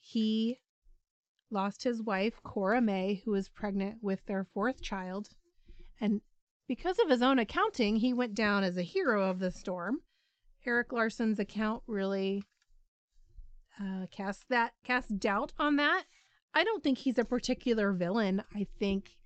He 0.00 0.58
lost 1.48 1.84
his 1.84 2.02
wife, 2.02 2.42
Cora 2.42 2.80
May, 2.80 3.22
who 3.24 3.30
was 3.30 3.48
pregnant 3.48 4.02
with 4.02 4.26
their 4.26 4.42
fourth 4.42 4.82
child. 4.82 5.28
And 6.00 6.20
because 6.66 6.98
of 6.98 7.08
his 7.08 7.22
own 7.22 7.38
accounting, 7.38 7.94
he 7.94 8.12
went 8.12 8.34
down 8.34 8.64
as 8.64 8.76
a 8.76 8.82
hero 8.82 9.30
of 9.30 9.38
the 9.38 9.52
storm. 9.52 10.00
Erik 10.66 10.92
Larson's 10.92 11.38
account 11.38 11.84
really 11.86 12.42
uh, 13.80 14.06
casts 14.10 14.44
that 14.48 14.72
cast 14.84 15.18
doubt 15.18 15.52
on 15.58 15.76
that. 15.76 16.04
I 16.54 16.64
don't 16.64 16.82
think 16.82 16.98
he's 16.98 17.18
a 17.18 17.24
particular 17.24 17.92
villain. 17.92 18.42
I 18.54 18.66
think 18.78 19.16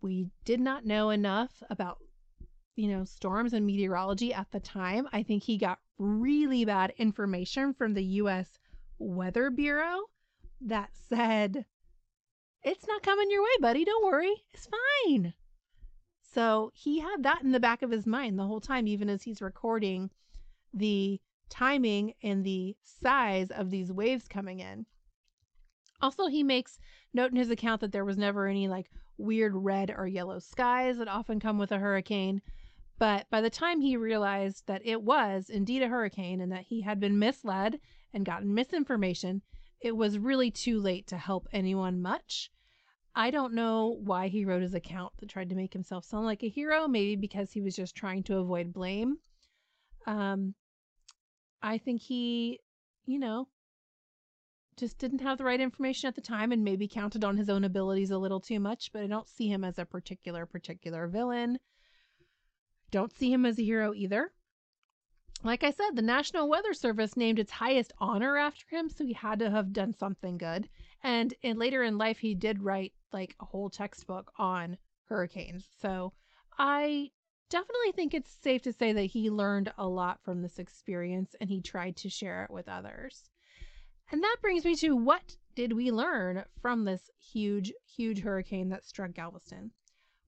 we 0.00 0.28
did 0.44 0.60
not 0.60 0.86
know 0.86 1.10
enough 1.10 1.62
about 1.70 1.98
you 2.76 2.88
know 2.88 3.04
storms 3.04 3.52
and 3.52 3.66
meteorology 3.66 4.32
at 4.32 4.50
the 4.52 4.60
time. 4.60 5.08
I 5.12 5.22
think 5.22 5.42
he 5.42 5.58
got 5.58 5.78
really 5.98 6.64
bad 6.64 6.92
information 6.98 7.74
from 7.74 7.94
the 7.94 8.04
US 8.04 8.58
Weather 8.98 9.50
Bureau 9.50 10.02
that 10.60 10.90
said 11.08 11.64
it's 12.62 12.86
not 12.86 13.02
coming 13.02 13.30
your 13.30 13.42
way, 13.42 13.56
buddy. 13.60 13.84
Don't 13.84 14.04
worry. 14.04 14.34
It's 14.52 14.68
fine. 15.06 15.34
So 16.34 16.70
he 16.74 17.00
had 17.00 17.22
that 17.22 17.42
in 17.42 17.52
the 17.52 17.60
back 17.60 17.82
of 17.82 17.90
his 17.90 18.06
mind 18.06 18.38
the 18.38 18.46
whole 18.46 18.60
time, 18.60 18.86
even 18.86 19.08
as 19.08 19.22
he's 19.22 19.40
recording 19.40 20.10
the 20.74 21.20
timing 21.48 22.14
and 22.22 22.44
the 22.44 22.76
size 22.82 23.50
of 23.50 23.70
these 23.70 23.92
waves 23.92 24.26
coming 24.28 24.60
in. 24.60 24.86
Also, 26.00 26.26
he 26.26 26.42
makes 26.42 26.78
note 27.12 27.30
in 27.30 27.36
his 27.36 27.50
account 27.50 27.80
that 27.80 27.92
there 27.92 28.04
was 28.04 28.16
never 28.16 28.46
any 28.46 28.68
like 28.68 28.90
weird 29.16 29.54
red 29.54 29.92
or 29.96 30.06
yellow 30.06 30.38
skies 30.38 30.98
that 30.98 31.08
often 31.08 31.40
come 31.40 31.58
with 31.58 31.72
a 31.72 31.78
hurricane. 31.78 32.40
But 32.98 33.28
by 33.30 33.40
the 33.40 33.50
time 33.50 33.80
he 33.80 33.96
realized 33.96 34.66
that 34.66 34.82
it 34.84 35.02
was 35.02 35.50
indeed 35.50 35.82
a 35.82 35.88
hurricane 35.88 36.40
and 36.40 36.50
that 36.52 36.64
he 36.64 36.82
had 36.82 37.00
been 37.00 37.18
misled 37.18 37.80
and 38.12 38.24
gotten 38.24 38.54
misinformation, 38.54 39.42
it 39.80 39.96
was 39.96 40.18
really 40.18 40.50
too 40.50 40.80
late 40.80 41.06
to 41.08 41.16
help 41.16 41.48
anyone 41.52 42.02
much. 42.02 42.50
I 43.14 43.30
don't 43.30 43.54
know 43.54 43.98
why 44.02 44.28
he 44.28 44.44
wrote 44.44 44.62
his 44.62 44.74
account 44.74 45.12
that 45.18 45.28
tried 45.28 45.48
to 45.48 45.56
make 45.56 45.72
himself 45.72 46.04
sound 46.04 46.26
like 46.26 46.42
a 46.42 46.48
hero. 46.48 46.86
Maybe 46.86 47.16
because 47.16 47.52
he 47.52 47.60
was 47.60 47.74
just 47.74 47.96
trying 47.96 48.22
to 48.24 48.38
avoid 48.38 48.72
blame. 48.72 49.18
Um, 50.06 50.54
I 51.62 51.78
think 51.78 52.00
he, 52.00 52.60
you 53.06 53.18
know, 53.18 53.48
just 54.76 54.98
didn't 54.98 55.20
have 55.20 55.38
the 55.38 55.44
right 55.44 55.60
information 55.60 56.08
at 56.08 56.14
the 56.14 56.20
time 56.20 56.52
and 56.52 56.62
maybe 56.62 56.86
counted 56.86 57.24
on 57.24 57.36
his 57.36 57.50
own 57.50 57.64
abilities 57.64 58.10
a 58.10 58.18
little 58.18 58.40
too 58.40 58.60
much. 58.60 58.92
But 58.92 59.02
I 59.02 59.06
don't 59.06 59.28
see 59.28 59.48
him 59.48 59.64
as 59.64 59.78
a 59.78 59.84
particular, 59.84 60.46
particular 60.46 61.08
villain. 61.08 61.58
Don't 62.90 63.12
see 63.12 63.32
him 63.32 63.44
as 63.44 63.58
a 63.58 63.64
hero 63.64 63.92
either. 63.94 64.32
Like 65.44 65.62
I 65.62 65.70
said, 65.70 65.94
the 65.94 66.02
National 66.02 66.48
Weather 66.48 66.74
Service 66.74 67.16
named 67.16 67.38
its 67.38 67.52
highest 67.52 67.92
honor 67.98 68.36
after 68.36 68.64
him, 68.74 68.88
so 68.88 69.04
he 69.04 69.12
had 69.12 69.38
to 69.38 69.50
have 69.50 69.72
done 69.72 69.94
something 69.94 70.36
good. 70.36 70.68
And 71.02 71.32
in 71.42 71.58
later 71.58 71.84
in 71.84 71.96
life, 71.96 72.18
he 72.18 72.34
did 72.34 72.62
write 72.62 72.92
like 73.12 73.36
a 73.40 73.44
whole 73.44 73.70
textbook 73.70 74.32
on 74.36 74.78
hurricanes. 75.08 75.68
So 75.80 76.12
I 76.58 77.10
definitely 77.50 77.92
think 77.92 78.14
it's 78.14 78.30
safe 78.30 78.62
to 78.62 78.72
say 78.72 78.92
that 78.92 79.04
he 79.04 79.30
learned 79.30 79.72
a 79.78 79.86
lot 79.86 80.20
from 80.22 80.42
this 80.42 80.58
experience 80.58 81.34
and 81.40 81.50
he 81.50 81.60
tried 81.60 81.96
to 81.96 82.10
share 82.10 82.44
it 82.44 82.50
with 82.50 82.68
others. 82.68 83.30
And 84.10 84.22
that 84.22 84.36
brings 84.40 84.64
me 84.64 84.74
to 84.76 84.96
what 84.96 85.36
did 85.54 85.72
we 85.72 85.90
learn 85.90 86.44
from 86.60 86.84
this 86.84 87.10
huge, 87.20 87.72
huge 87.86 88.20
hurricane 88.20 88.68
that 88.70 88.84
struck 88.84 89.12
Galveston? 89.12 89.72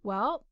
Well, 0.02 0.44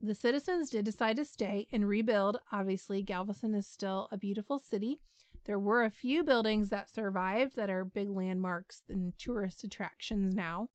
the 0.00 0.14
citizens 0.14 0.70
did 0.70 0.84
decide 0.84 1.16
to 1.16 1.24
stay 1.24 1.68
and 1.70 1.86
rebuild. 1.86 2.38
Obviously, 2.50 3.02
Galveston 3.02 3.54
is 3.54 3.66
still 3.66 4.08
a 4.10 4.16
beautiful 4.16 4.58
city. 4.58 4.98
There 5.44 5.58
were 5.58 5.84
a 5.84 5.90
few 5.90 6.24
buildings 6.24 6.70
that 6.70 6.90
survived 6.90 7.56
that 7.56 7.70
are 7.70 7.84
big 7.84 8.08
landmarks 8.08 8.82
and 8.88 9.12
tourist 9.18 9.64
attractions 9.64 10.34
now. 10.34 10.68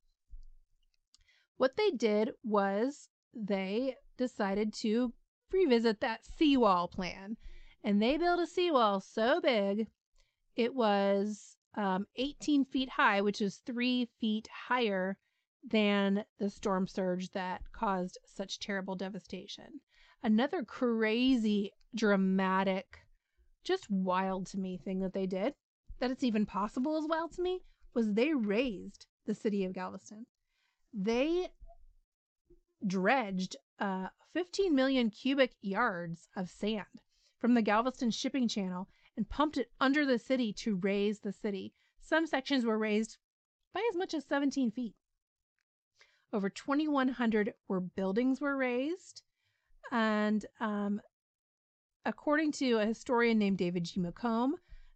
What 1.57 1.75
they 1.75 1.91
did 1.91 2.31
was 2.43 3.09
they 3.33 3.95
decided 4.17 4.73
to 4.75 5.13
revisit 5.51 6.01
that 6.01 6.25
seawall 6.25 6.87
plan. 6.87 7.37
And 7.83 8.01
they 8.01 8.17
built 8.17 8.39
a 8.39 8.47
seawall 8.47 8.99
so 8.99 9.39
big, 9.41 9.87
it 10.55 10.73
was 10.73 11.55
um, 11.75 12.07
18 12.15 12.65
feet 12.65 12.89
high, 12.89 13.21
which 13.21 13.41
is 13.41 13.57
three 13.57 14.09
feet 14.19 14.47
higher 14.67 15.17
than 15.63 16.25
the 16.39 16.49
storm 16.49 16.87
surge 16.87 17.29
that 17.31 17.61
caused 17.71 18.17
such 18.25 18.59
terrible 18.59 18.95
devastation. 18.95 19.81
Another 20.23 20.63
crazy, 20.63 21.71
dramatic, 21.93 23.05
just 23.63 23.89
wild 23.89 24.47
to 24.47 24.57
me 24.57 24.77
thing 24.77 24.99
that 25.01 25.13
they 25.13 25.27
did, 25.27 25.53
that 25.99 26.11
it's 26.11 26.23
even 26.23 26.45
possible 26.45 26.97
as 26.97 27.05
wild 27.07 27.33
to 27.33 27.41
me, 27.41 27.61
was 27.93 28.13
they 28.13 28.33
raised 28.33 29.05
the 29.25 29.35
city 29.35 29.63
of 29.65 29.73
Galveston. 29.73 30.25
They 30.93 31.49
dredged 32.85 33.55
uh, 33.79 34.07
15 34.33 34.73
million 34.73 35.09
cubic 35.09 35.55
yards 35.61 36.27
of 36.35 36.49
sand 36.49 36.85
from 37.39 37.53
the 37.53 37.61
Galveston 37.61 38.11
shipping 38.11 38.47
channel 38.47 38.87
and 39.15 39.29
pumped 39.29 39.57
it 39.57 39.71
under 39.79 40.05
the 40.05 40.19
city 40.19 40.53
to 40.53 40.75
raise 40.75 41.19
the 41.19 41.31
city. 41.31 41.73
Some 41.99 42.27
sections 42.27 42.65
were 42.65 42.77
raised 42.77 43.17
by 43.73 43.87
as 43.89 43.97
much 43.97 44.13
as 44.13 44.25
17 44.25 44.71
feet. 44.71 44.95
Over 46.33 46.49
2,100 46.49 47.53
were 47.67 47.79
buildings 47.79 48.41
were 48.41 48.57
raised, 48.57 49.21
and 49.91 50.45
um, 50.59 51.01
according 52.05 52.51
to 52.53 52.73
a 52.73 52.85
historian 52.85 53.39
named 53.39 53.57
David 53.57 53.85
G. 53.85 53.99
McComb, 53.99 54.53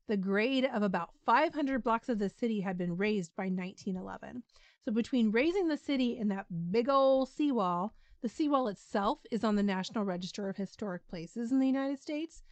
the 0.07 0.17
grade 0.17 0.65
of 0.65 0.83
about 0.83 1.11
500 1.25 1.83
blocks 1.83 2.09
of 2.09 2.19
the 2.19 2.29
city 2.29 2.61
had 2.61 2.77
been 2.77 2.97
raised 2.97 3.35
by 3.35 3.43
1911. 3.43 4.43
So 4.83 4.91
between 4.91 5.31
raising 5.31 5.67
the 5.67 5.77
city 5.77 6.17
and 6.17 6.29
that 6.31 6.71
big 6.71 6.89
old 6.89 7.29
seawall, 7.29 7.93
the 8.21 8.29
seawall 8.29 8.67
itself 8.67 9.19
is 9.31 9.43
on 9.43 9.55
the 9.55 9.63
National 9.63 10.03
Register 10.03 10.47
of 10.47 10.57
Historic 10.57 11.07
Places 11.07 11.51
in 11.51 11.59
the 11.59 11.67
United 11.67 11.99
States. 11.99 12.43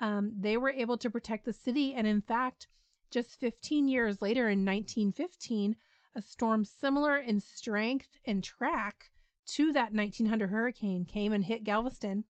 Um, 0.00 0.32
they 0.38 0.56
were 0.56 0.70
able 0.70 0.96
to 0.98 1.10
protect 1.10 1.44
the 1.44 1.52
city, 1.52 1.94
and 1.94 2.06
in 2.06 2.20
fact, 2.20 2.68
just 3.10 3.40
15 3.40 3.88
years 3.88 4.22
later, 4.22 4.48
in 4.48 4.64
1915, 4.64 5.76
a 6.14 6.22
storm 6.22 6.64
similar 6.64 7.18
in 7.18 7.40
strength 7.40 8.18
and 8.24 8.42
track 8.42 9.10
to 9.46 9.72
that 9.72 9.92
1900 9.92 10.48
hurricane 10.48 11.04
came 11.04 11.32
and 11.32 11.44
hit 11.44 11.64
Galveston. 11.64 12.24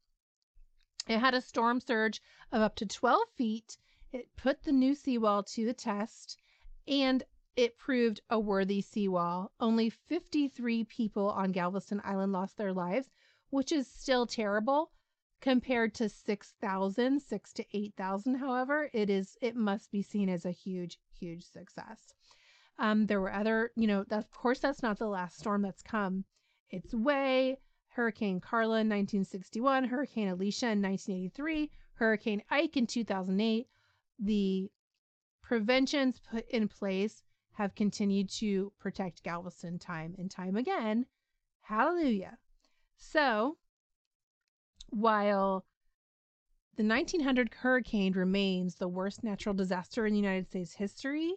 It 1.09 1.19
had 1.19 1.35
a 1.35 1.41
storm 1.41 1.81
surge 1.81 2.21
of 2.51 2.63
up 2.63 2.77
to 2.77 2.87
12 2.87 3.29
feet. 3.37 3.79
It 4.13 4.35
put 4.37 4.63
the 4.63 4.73
new 4.73 4.95
seawall 4.95 5.43
to 5.43 5.65
the 5.65 5.75
test, 5.75 6.39
and 6.89 7.23
it 7.57 7.79
proved 7.79 8.21
a 8.29 8.39
worthy 8.39 8.83
seawall. 8.83 9.51
Only 9.59 9.89
53 9.89 10.85
people 10.85 11.31
on 11.31 11.53
Galveston 11.53 12.03
Island 12.05 12.33
lost 12.33 12.59
their 12.59 12.73
lives, 12.73 13.09
which 13.49 13.73
is 13.73 13.91
still 13.91 14.27
terrible 14.27 14.93
compared 15.41 15.95
to 15.95 16.09
6,000, 16.09 17.21
6 17.21 17.53
to 17.55 17.65
8,000. 17.73 18.35
However, 18.37 18.91
it 18.93 19.09
is 19.09 19.39
it 19.41 19.57
must 19.57 19.91
be 19.91 20.03
seen 20.03 20.29
as 20.29 20.45
a 20.45 20.51
huge, 20.51 20.99
huge 21.19 21.45
success. 21.45 22.15
Um, 22.79 23.07
there 23.07 23.21
were 23.21 23.33
other, 23.33 23.71
you 23.75 23.87
know, 23.87 24.05
of 24.11 24.31
course, 24.31 24.59
that's 24.59 24.83
not 24.83 24.99
the 24.99 25.09
last 25.09 25.39
storm 25.39 25.63
that's 25.63 25.83
come 25.83 26.25
its 26.69 26.93
way. 26.93 27.59
Hurricane 27.89 28.41
Carla 28.41 28.81
in 28.81 28.89
1961, 28.89 29.85
Hurricane 29.85 30.29
Alicia 30.29 30.67
in 30.67 30.83
1983, 30.83 31.71
Hurricane 31.95 32.43
Ike 32.51 32.77
in 32.77 32.87
2008. 32.87 33.67
The 34.19 34.71
preventions 35.43 36.21
put 36.31 36.47
in 36.51 36.69
place 36.69 37.23
have 37.57 37.75
continued 37.75 38.29
to 38.29 38.71
protect 38.79 39.23
Galveston 39.23 39.79
time 39.79 40.15
and 40.19 40.31
time 40.31 40.57
again. 40.57 41.07
Hallelujah. 41.63 42.37
So, 42.99 43.57
while 44.91 45.65
the 46.77 46.85
1900 46.85 47.55
hurricane 47.55 48.13
remains 48.13 48.75
the 48.75 48.89
worst 48.89 49.25
natural 49.25 49.55
disaster 49.55 50.05
in 50.05 50.13
the 50.13 50.21
United 50.21 50.49
States 50.49 50.75
history, 50.75 51.35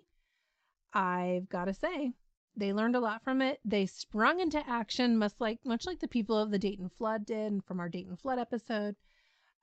I've 0.94 1.48
got 1.48 1.66
to 1.66 1.74
say, 1.74 2.12
they 2.54 2.74
learned 2.74 2.98
a 2.98 3.00
lot 3.00 3.24
from 3.24 3.42
it. 3.42 3.62
They 3.64 3.86
sprung 3.86 4.42
into 4.42 4.62
action, 4.70 5.18
much 5.18 5.34
like 5.40 5.60
much 5.64 5.86
like 5.86 6.00
the 6.00 6.08
people 6.10 6.38
of 6.38 6.52
the 6.52 6.60
Dayton 6.60 6.90
flood 6.90 7.26
did 7.26 7.64
from 7.64 7.80
our 7.80 7.88
Dayton 7.88 8.18
flood 8.18 8.40
episode, 8.40 8.98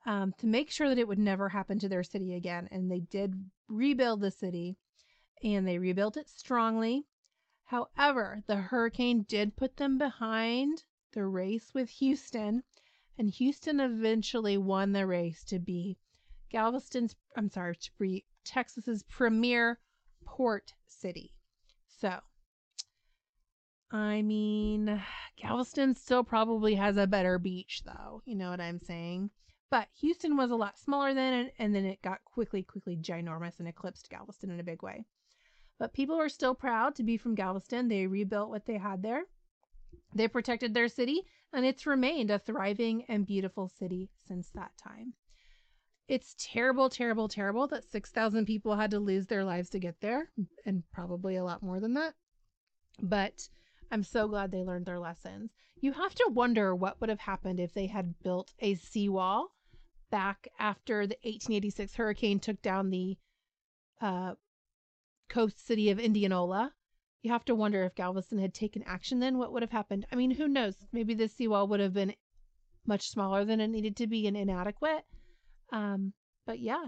um, 0.06 0.32
to 0.38 0.46
make 0.46 0.70
sure 0.70 0.88
that 0.88 0.98
it 0.98 1.06
would 1.06 1.18
never 1.18 1.50
happen 1.50 1.78
to 1.80 1.88
their 1.88 2.02
city 2.02 2.32
again. 2.34 2.66
And 2.70 2.90
they 2.90 3.00
did 3.00 3.50
rebuild 3.68 4.22
the 4.22 4.30
city 4.30 4.78
and 5.42 5.66
they 5.66 5.78
rebuilt 5.78 6.16
it 6.16 6.28
strongly. 6.28 7.06
However, 7.64 8.42
the 8.46 8.56
hurricane 8.56 9.22
did 9.22 9.56
put 9.56 9.76
them 9.76 9.98
behind 9.98 10.84
the 11.12 11.26
race 11.26 11.72
with 11.74 11.88
Houston, 11.90 12.62
and 13.18 13.30
Houston 13.30 13.80
eventually 13.80 14.56
won 14.56 14.92
the 14.92 15.06
race 15.06 15.42
to 15.44 15.58
be 15.58 15.98
Galveston's, 16.48 17.16
I'm 17.36 17.50
sorry, 17.50 17.74
to 17.76 17.90
be 17.98 18.24
Texas's 18.44 19.02
premier 19.04 19.80
port 20.24 20.74
city. 20.86 21.34
So, 21.88 22.20
I 23.90 24.22
mean, 24.22 25.02
Galveston 25.36 25.94
still 25.96 26.22
probably 26.22 26.74
has 26.76 26.96
a 26.96 27.06
better 27.06 27.38
beach, 27.38 27.82
though. 27.84 28.22
You 28.24 28.36
know 28.36 28.50
what 28.50 28.60
I'm 28.60 28.80
saying? 28.80 29.30
But 29.70 29.88
Houston 30.00 30.36
was 30.36 30.50
a 30.50 30.56
lot 30.56 30.78
smaller 30.78 31.12
then, 31.14 31.32
and, 31.32 31.52
and 31.58 31.74
then 31.74 31.84
it 31.84 32.00
got 32.00 32.24
quickly, 32.24 32.62
quickly 32.62 32.96
ginormous 32.96 33.58
and 33.58 33.66
eclipsed 33.66 34.08
Galveston 34.08 34.50
in 34.50 34.60
a 34.60 34.64
big 34.64 34.82
way. 34.82 35.04
But 35.78 35.92
people 35.92 36.16
are 36.16 36.28
still 36.28 36.54
proud 36.54 36.94
to 36.94 37.02
be 37.02 37.16
from 37.16 37.34
Galveston. 37.34 37.88
They 37.88 38.06
rebuilt 38.06 38.48
what 38.48 38.64
they 38.64 38.78
had 38.78 39.02
there. 39.02 39.24
They 40.14 40.28
protected 40.28 40.72
their 40.72 40.88
city, 40.88 41.22
and 41.52 41.66
it's 41.66 41.86
remained 41.86 42.30
a 42.30 42.38
thriving 42.38 43.04
and 43.04 43.26
beautiful 43.26 43.68
city 43.68 44.08
since 44.26 44.50
that 44.50 44.76
time. 44.76 45.14
It's 46.08 46.34
terrible, 46.38 46.88
terrible, 46.88 47.28
terrible 47.28 47.66
that 47.68 47.84
6,000 47.84 48.46
people 48.46 48.76
had 48.76 48.92
to 48.92 49.00
lose 49.00 49.26
their 49.26 49.44
lives 49.44 49.68
to 49.70 49.78
get 49.78 50.00
there, 50.00 50.30
and 50.64 50.84
probably 50.92 51.36
a 51.36 51.44
lot 51.44 51.62
more 51.62 51.80
than 51.80 51.94
that. 51.94 52.14
But 53.02 53.48
I'm 53.90 54.02
so 54.02 54.28
glad 54.28 54.50
they 54.50 54.62
learned 54.62 54.86
their 54.86 54.98
lessons. 54.98 55.50
You 55.80 55.92
have 55.92 56.14
to 56.14 56.30
wonder 56.32 56.74
what 56.74 57.00
would 57.00 57.10
have 57.10 57.20
happened 57.20 57.60
if 57.60 57.74
they 57.74 57.86
had 57.86 58.18
built 58.22 58.54
a 58.60 58.76
seawall 58.76 59.52
back 60.10 60.48
after 60.58 61.06
the 61.06 61.16
1886 61.22 61.94
hurricane 61.94 62.40
took 62.40 62.62
down 62.62 62.90
the 62.90 63.18
uh, 64.00 64.34
coast 65.28 65.64
city 65.66 65.90
of 65.90 65.98
Indianola. 65.98 66.72
You 67.22 67.32
have 67.32 67.44
to 67.46 67.54
wonder 67.54 67.82
if 67.84 67.94
Galveston 67.94 68.38
had 68.38 68.54
taken 68.54 68.82
action 68.84 69.18
then, 69.18 69.38
what 69.38 69.52
would 69.52 69.62
have 69.62 69.72
happened? 69.72 70.06
I 70.12 70.16
mean, 70.16 70.30
who 70.30 70.48
knows? 70.48 70.76
Maybe 70.92 71.14
the 71.14 71.28
seawall 71.28 71.66
would 71.68 71.80
have 71.80 71.92
been 71.92 72.14
much 72.86 73.10
smaller 73.10 73.44
than 73.44 73.60
it 73.60 73.68
needed 73.68 73.96
to 73.96 74.06
be 74.06 74.26
and 74.26 74.36
inadequate. 74.36 75.04
Um, 75.72 76.12
but 76.46 76.60
yeah, 76.60 76.84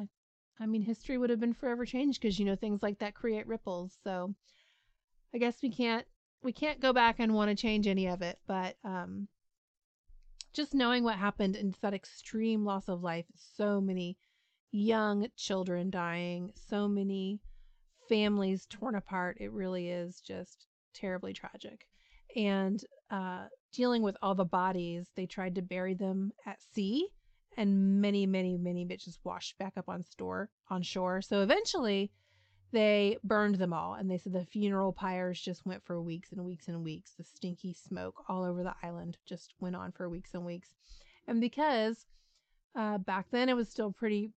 I 0.61 0.66
mean, 0.66 0.82
history 0.82 1.18
would 1.18 1.30
have 1.30 1.41
been 1.41 1.55
forever 1.55 1.84
changed 1.84 2.20
because, 2.20 2.39
you 2.39 2.45
know, 2.45 2.57
things 2.57 2.82
like 2.82 2.99
that 3.01 3.14
create 3.14 3.47
ripples. 3.47 3.97
So 4.05 4.34
I 5.34 5.39
guess 5.39 5.61
we 5.62 5.70
can't 5.70 6.07
we 6.43 6.53
can't 6.53 6.80
go 6.80 6.93
back 6.93 7.16
and 7.18 7.34
want 7.34 7.51
to 7.51 7.61
change 7.61 7.86
any 7.86 8.07
of 8.07 8.22
it, 8.22 8.39
but 8.47 8.76
um, 8.84 9.26
just 10.53 10.74
knowing 10.74 11.03
what 11.03 11.16
happened 11.16 11.57
and 11.57 11.76
that 11.80 11.95
extreme 11.95 12.64
loss 12.64 12.89
of 12.89 13.03
life, 13.03 13.26
so 13.34 13.80
many 13.80 14.16
young 14.70 15.28
children 15.36 15.91
dying, 15.91 16.53
so 16.55 16.86
many 16.86 17.41
families 18.09 18.67
torn 18.69 18.95
apart. 18.95 19.37
It 19.41 19.53
really 19.53 19.91
is 19.91 20.21
just 20.21 20.67
terribly 20.95 21.33
tragic. 21.33 21.87
And 22.37 22.83
uh, 23.11 23.47
dealing 23.73 24.03
with 24.03 24.17
all 24.23 24.35
the 24.35 24.45
bodies, 24.45 25.07
they 25.17 25.27
tried 25.27 25.55
to 25.55 25.63
bury 25.63 25.95
them 25.95 26.33
at 26.47 26.63
sea, 26.75 27.09
and 27.57 28.01
many, 28.01 28.27
many, 28.27 28.57
many 28.57 28.85
bitches 28.87 29.19
washed 29.25 29.59
back 29.59 29.73
up 29.77 29.89
on 29.89 30.03
store 30.03 30.51
on 30.69 30.83
shore. 30.83 31.23
So 31.23 31.43
eventually, 31.43 32.11
they 32.71 33.17
burned 33.25 33.57
them 33.57 33.73
all, 33.73 33.95
and 33.95 34.11
they 34.11 34.19
said 34.19 34.35
the 34.35 34.45
funeral 34.45 34.93
pyres 34.93 35.41
just 35.41 35.65
went 35.65 35.85
for 35.85 36.01
weeks 36.03 36.33
and 36.33 36.45
weeks 36.45 36.69
and 36.69 36.85
weeks. 36.85 37.15
The 37.17 37.25
stinky 37.25 37.73
smoke 37.73 38.23
all 38.29 38.45
over 38.45 38.63
the 38.63 38.75
island 38.83 39.17
just 39.27 39.55
went 39.59 39.75
on 39.75 39.93
for 39.93 40.09
weeks 40.09 40.35
and 40.35 40.45
weeks. 40.45 40.75
And 41.27 41.41
because 41.41 42.07
uh, 42.77 42.99
back 42.99 43.27
then 43.31 43.49
it 43.49 43.57
was 43.57 43.69
still 43.69 43.91
pretty 43.91 44.33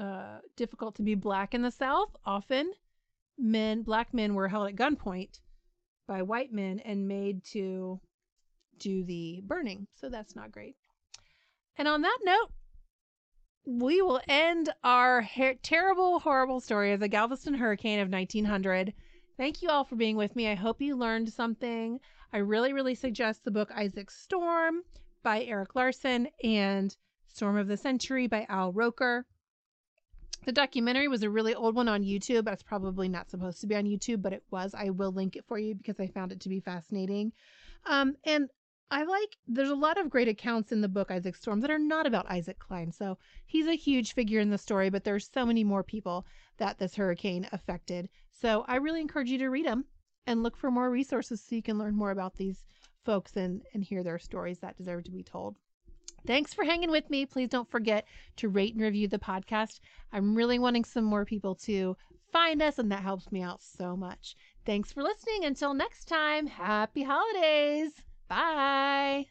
uh, 0.00 0.38
difficult 0.56 0.94
to 0.96 1.02
be 1.02 1.14
black 1.14 1.52
in 1.54 1.62
the 1.62 1.70
South. 1.70 2.16
Often, 2.24 2.72
men, 3.38 3.82
black 3.82 4.14
men, 4.14 4.34
were 4.34 4.48
held 4.48 4.68
at 4.68 4.76
gunpoint 4.76 5.40
by 6.08 6.22
white 6.22 6.52
men 6.52 6.80
and 6.80 7.06
made 7.06 7.44
to 7.52 8.00
do 8.78 9.04
the 9.04 9.42
burning. 9.44 9.86
So 9.94 10.08
that's 10.08 10.34
not 10.34 10.52
great. 10.52 10.74
And 11.76 11.86
on 11.86 12.00
that 12.00 12.18
note, 12.24 12.50
we 13.66 14.00
will 14.00 14.20
end 14.26 14.70
our 14.82 15.22
her- 15.22 15.54
terrible, 15.62 16.18
horrible 16.18 16.60
story 16.60 16.92
of 16.92 17.00
the 17.00 17.08
Galveston 17.08 17.54
hurricane 17.54 18.00
of 18.00 18.08
1900. 18.08 18.94
Thank 19.36 19.62
you 19.62 19.68
all 19.68 19.84
for 19.84 19.96
being 19.96 20.16
with 20.16 20.34
me. 20.34 20.48
I 20.48 20.54
hope 20.54 20.80
you 20.80 20.96
learned 20.96 21.32
something. 21.32 22.00
I 22.32 22.38
really, 22.38 22.72
really 22.72 22.94
suggest 22.94 23.44
the 23.44 23.50
book 23.50 23.70
Isaac's 23.74 24.16
Storm 24.16 24.82
by 25.22 25.44
Erik 25.44 25.74
Larson 25.74 26.28
and 26.42 26.96
Storm 27.26 27.56
of 27.58 27.68
the 27.68 27.76
Century 27.76 28.26
by 28.26 28.46
Al 28.48 28.72
Roker. 28.72 29.26
The 30.44 30.52
documentary 30.52 31.08
was 31.08 31.22
a 31.22 31.30
really 31.30 31.54
old 31.54 31.74
one 31.74 31.88
on 31.88 32.02
YouTube. 32.02 32.44
That's 32.44 32.62
probably 32.62 33.08
not 33.08 33.30
supposed 33.30 33.60
to 33.60 33.66
be 33.66 33.76
on 33.76 33.84
YouTube, 33.84 34.22
but 34.22 34.32
it 34.32 34.42
was. 34.50 34.74
I 34.74 34.90
will 34.90 35.12
link 35.12 35.36
it 35.36 35.44
for 35.46 35.58
you 35.58 35.74
because 35.74 36.00
I 36.00 36.06
found 36.06 36.32
it 36.32 36.40
to 36.40 36.48
be 36.48 36.60
fascinating. 36.60 37.32
Um, 37.84 38.16
and 38.24 38.48
I 38.90 39.04
like, 39.04 39.36
there's 39.46 39.70
a 39.70 39.74
lot 39.74 39.98
of 39.98 40.10
great 40.10 40.28
accounts 40.28 40.72
in 40.72 40.80
the 40.80 40.88
book 40.88 41.10
Isaac's 41.10 41.40
Storm 41.40 41.60
that 41.60 41.70
are 41.70 41.78
not 41.78 42.06
about 42.06 42.30
Isaac 42.30 42.58
Cline. 42.58 42.90
So 42.90 43.18
he's 43.46 43.68
a 43.68 43.76
huge 43.76 44.14
figure 44.14 44.40
in 44.40 44.50
the 44.50 44.58
story, 44.58 44.90
but 44.90 45.04
there's 45.04 45.30
so 45.32 45.46
many 45.46 45.62
more 45.62 45.84
people 45.84 46.26
that 46.56 46.78
this 46.78 46.96
hurricane 46.96 47.46
affected. 47.52 48.08
So 48.32 48.64
I 48.66 48.76
really 48.76 49.00
encourage 49.00 49.30
you 49.30 49.38
to 49.38 49.48
read 49.48 49.66
them 49.66 49.84
and 50.26 50.42
look 50.42 50.56
for 50.56 50.70
more 50.70 50.90
resources 50.90 51.40
so 51.40 51.54
you 51.54 51.62
can 51.62 51.78
learn 51.78 51.94
more 51.94 52.10
about 52.10 52.36
these 52.36 52.64
folks 53.04 53.36
and, 53.36 53.62
and 53.74 53.84
hear 53.84 54.02
their 54.02 54.18
stories 54.18 54.58
that 54.58 54.76
deserve 54.76 55.04
to 55.04 55.10
be 55.10 55.22
told. 55.22 55.56
Thanks 56.26 56.54
for 56.54 56.64
hanging 56.64 56.90
with 56.90 57.08
me. 57.10 57.26
Please 57.26 57.48
don't 57.48 57.70
forget 57.70 58.06
to 58.36 58.48
rate 58.48 58.74
and 58.74 58.82
review 58.82 59.08
the 59.08 59.18
podcast. 59.18 59.80
I'm 60.12 60.34
really 60.34 60.58
wanting 60.58 60.84
some 60.84 61.04
more 61.04 61.24
people 61.24 61.54
to 61.56 61.96
find 62.32 62.62
us, 62.62 62.78
and 62.78 62.90
that 62.92 63.02
helps 63.02 63.32
me 63.32 63.42
out 63.42 63.62
so 63.62 63.96
much. 63.96 64.36
Thanks 64.64 64.92
for 64.92 65.02
listening. 65.02 65.44
Until 65.44 65.74
next 65.74 66.06
time, 66.06 66.46
happy 66.46 67.02
holidays. 67.02 67.92
Bye. 68.28 69.26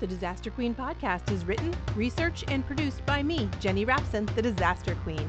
The 0.00 0.06
Disaster 0.06 0.50
Queen 0.50 0.74
podcast 0.74 1.32
is 1.32 1.44
written, 1.44 1.74
researched, 1.96 2.50
and 2.50 2.64
produced 2.64 3.04
by 3.04 3.22
me, 3.22 3.48
Jenny 3.60 3.84
Rapson, 3.84 4.32
the 4.34 4.42
Disaster 4.42 4.94
Queen. 5.02 5.28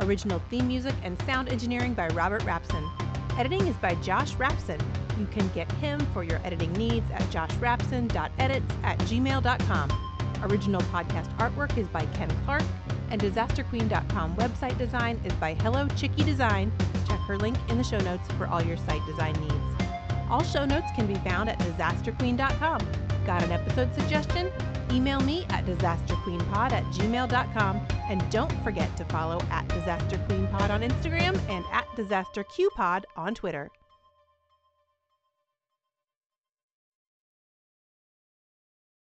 Original 0.00 0.40
theme 0.50 0.68
music 0.68 0.94
and 1.02 1.20
sound 1.22 1.48
engineering 1.48 1.94
by 1.94 2.08
Robert 2.08 2.42
Rapson. 2.42 2.88
Editing 3.38 3.66
is 3.66 3.76
by 3.76 3.94
Josh 3.96 4.34
Rapson. 4.34 4.80
You 5.18 5.26
can 5.26 5.48
get 5.48 5.70
him 5.72 6.00
for 6.12 6.24
your 6.24 6.40
editing 6.44 6.72
needs 6.72 7.10
at 7.12 7.22
joshrapson.edits 7.22 8.74
at 8.82 8.98
gmail.com. 8.98 9.92
Original 10.42 10.80
podcast 10.82 11.36
artwork 11.36 11.76
is 11.76 11.86
by 11.88 12.06
Ken 12.06 12.30
Clark, 12.44 12.62
And 13.10 13.20
DisasterQueen.com 13.20 14.36
website 14.36 14.78
design 14.78 15.20
is 15.24 15.32
by 15.34 15.54
Hello 15.54 15.88
Chicky 15.96 16.22
Design. 16.22 16.72
Check 17.08 17.18
her 17.20 17.36
link 17.36 17.56
in 17.68 17.76
the 17.76 17.84
show 17.84 17.98
notes 17.98 18.30
for 18.38 18.46
all 18.46 18.62
your 18.62 18.76
site 18.76 19.04
design 19.06 19.34
needs. 19.34 19.84
All 20.30 20.44
show 20.44 20.64
notes 20.64 20.86
can 20.94 21.06
be 21.06 21.16
found 21.16 21.48
at 21.48 21.58
disasterqueen.com. 21.58 23.09
Got 23.24 23.42
an 23.42 23.52
episode 23.52 23.94
suggestion? 23.94 24.50
Email 24.90 25.20
me 25.20 25.46
at 25.50 25.64
disasterqueenpod 25.66 26.72
at 26.72 26.84
gmail.com. 26.84 27.80
And 28.08 28.30
don't 28.30 28.52
forget 28.64 28.94
to 28.96 29.04
follow 29.06 29.40
at 29.50 29.66
disasterqueenpod 29.68 30.70
on 30.70 30.82
Instagram 30.82 31.38
and 31.48 31.64
at 31.72 31.86
disasterqpod 31.96 33.04
on 33.16 33.34
Twitter. 33.34 33.70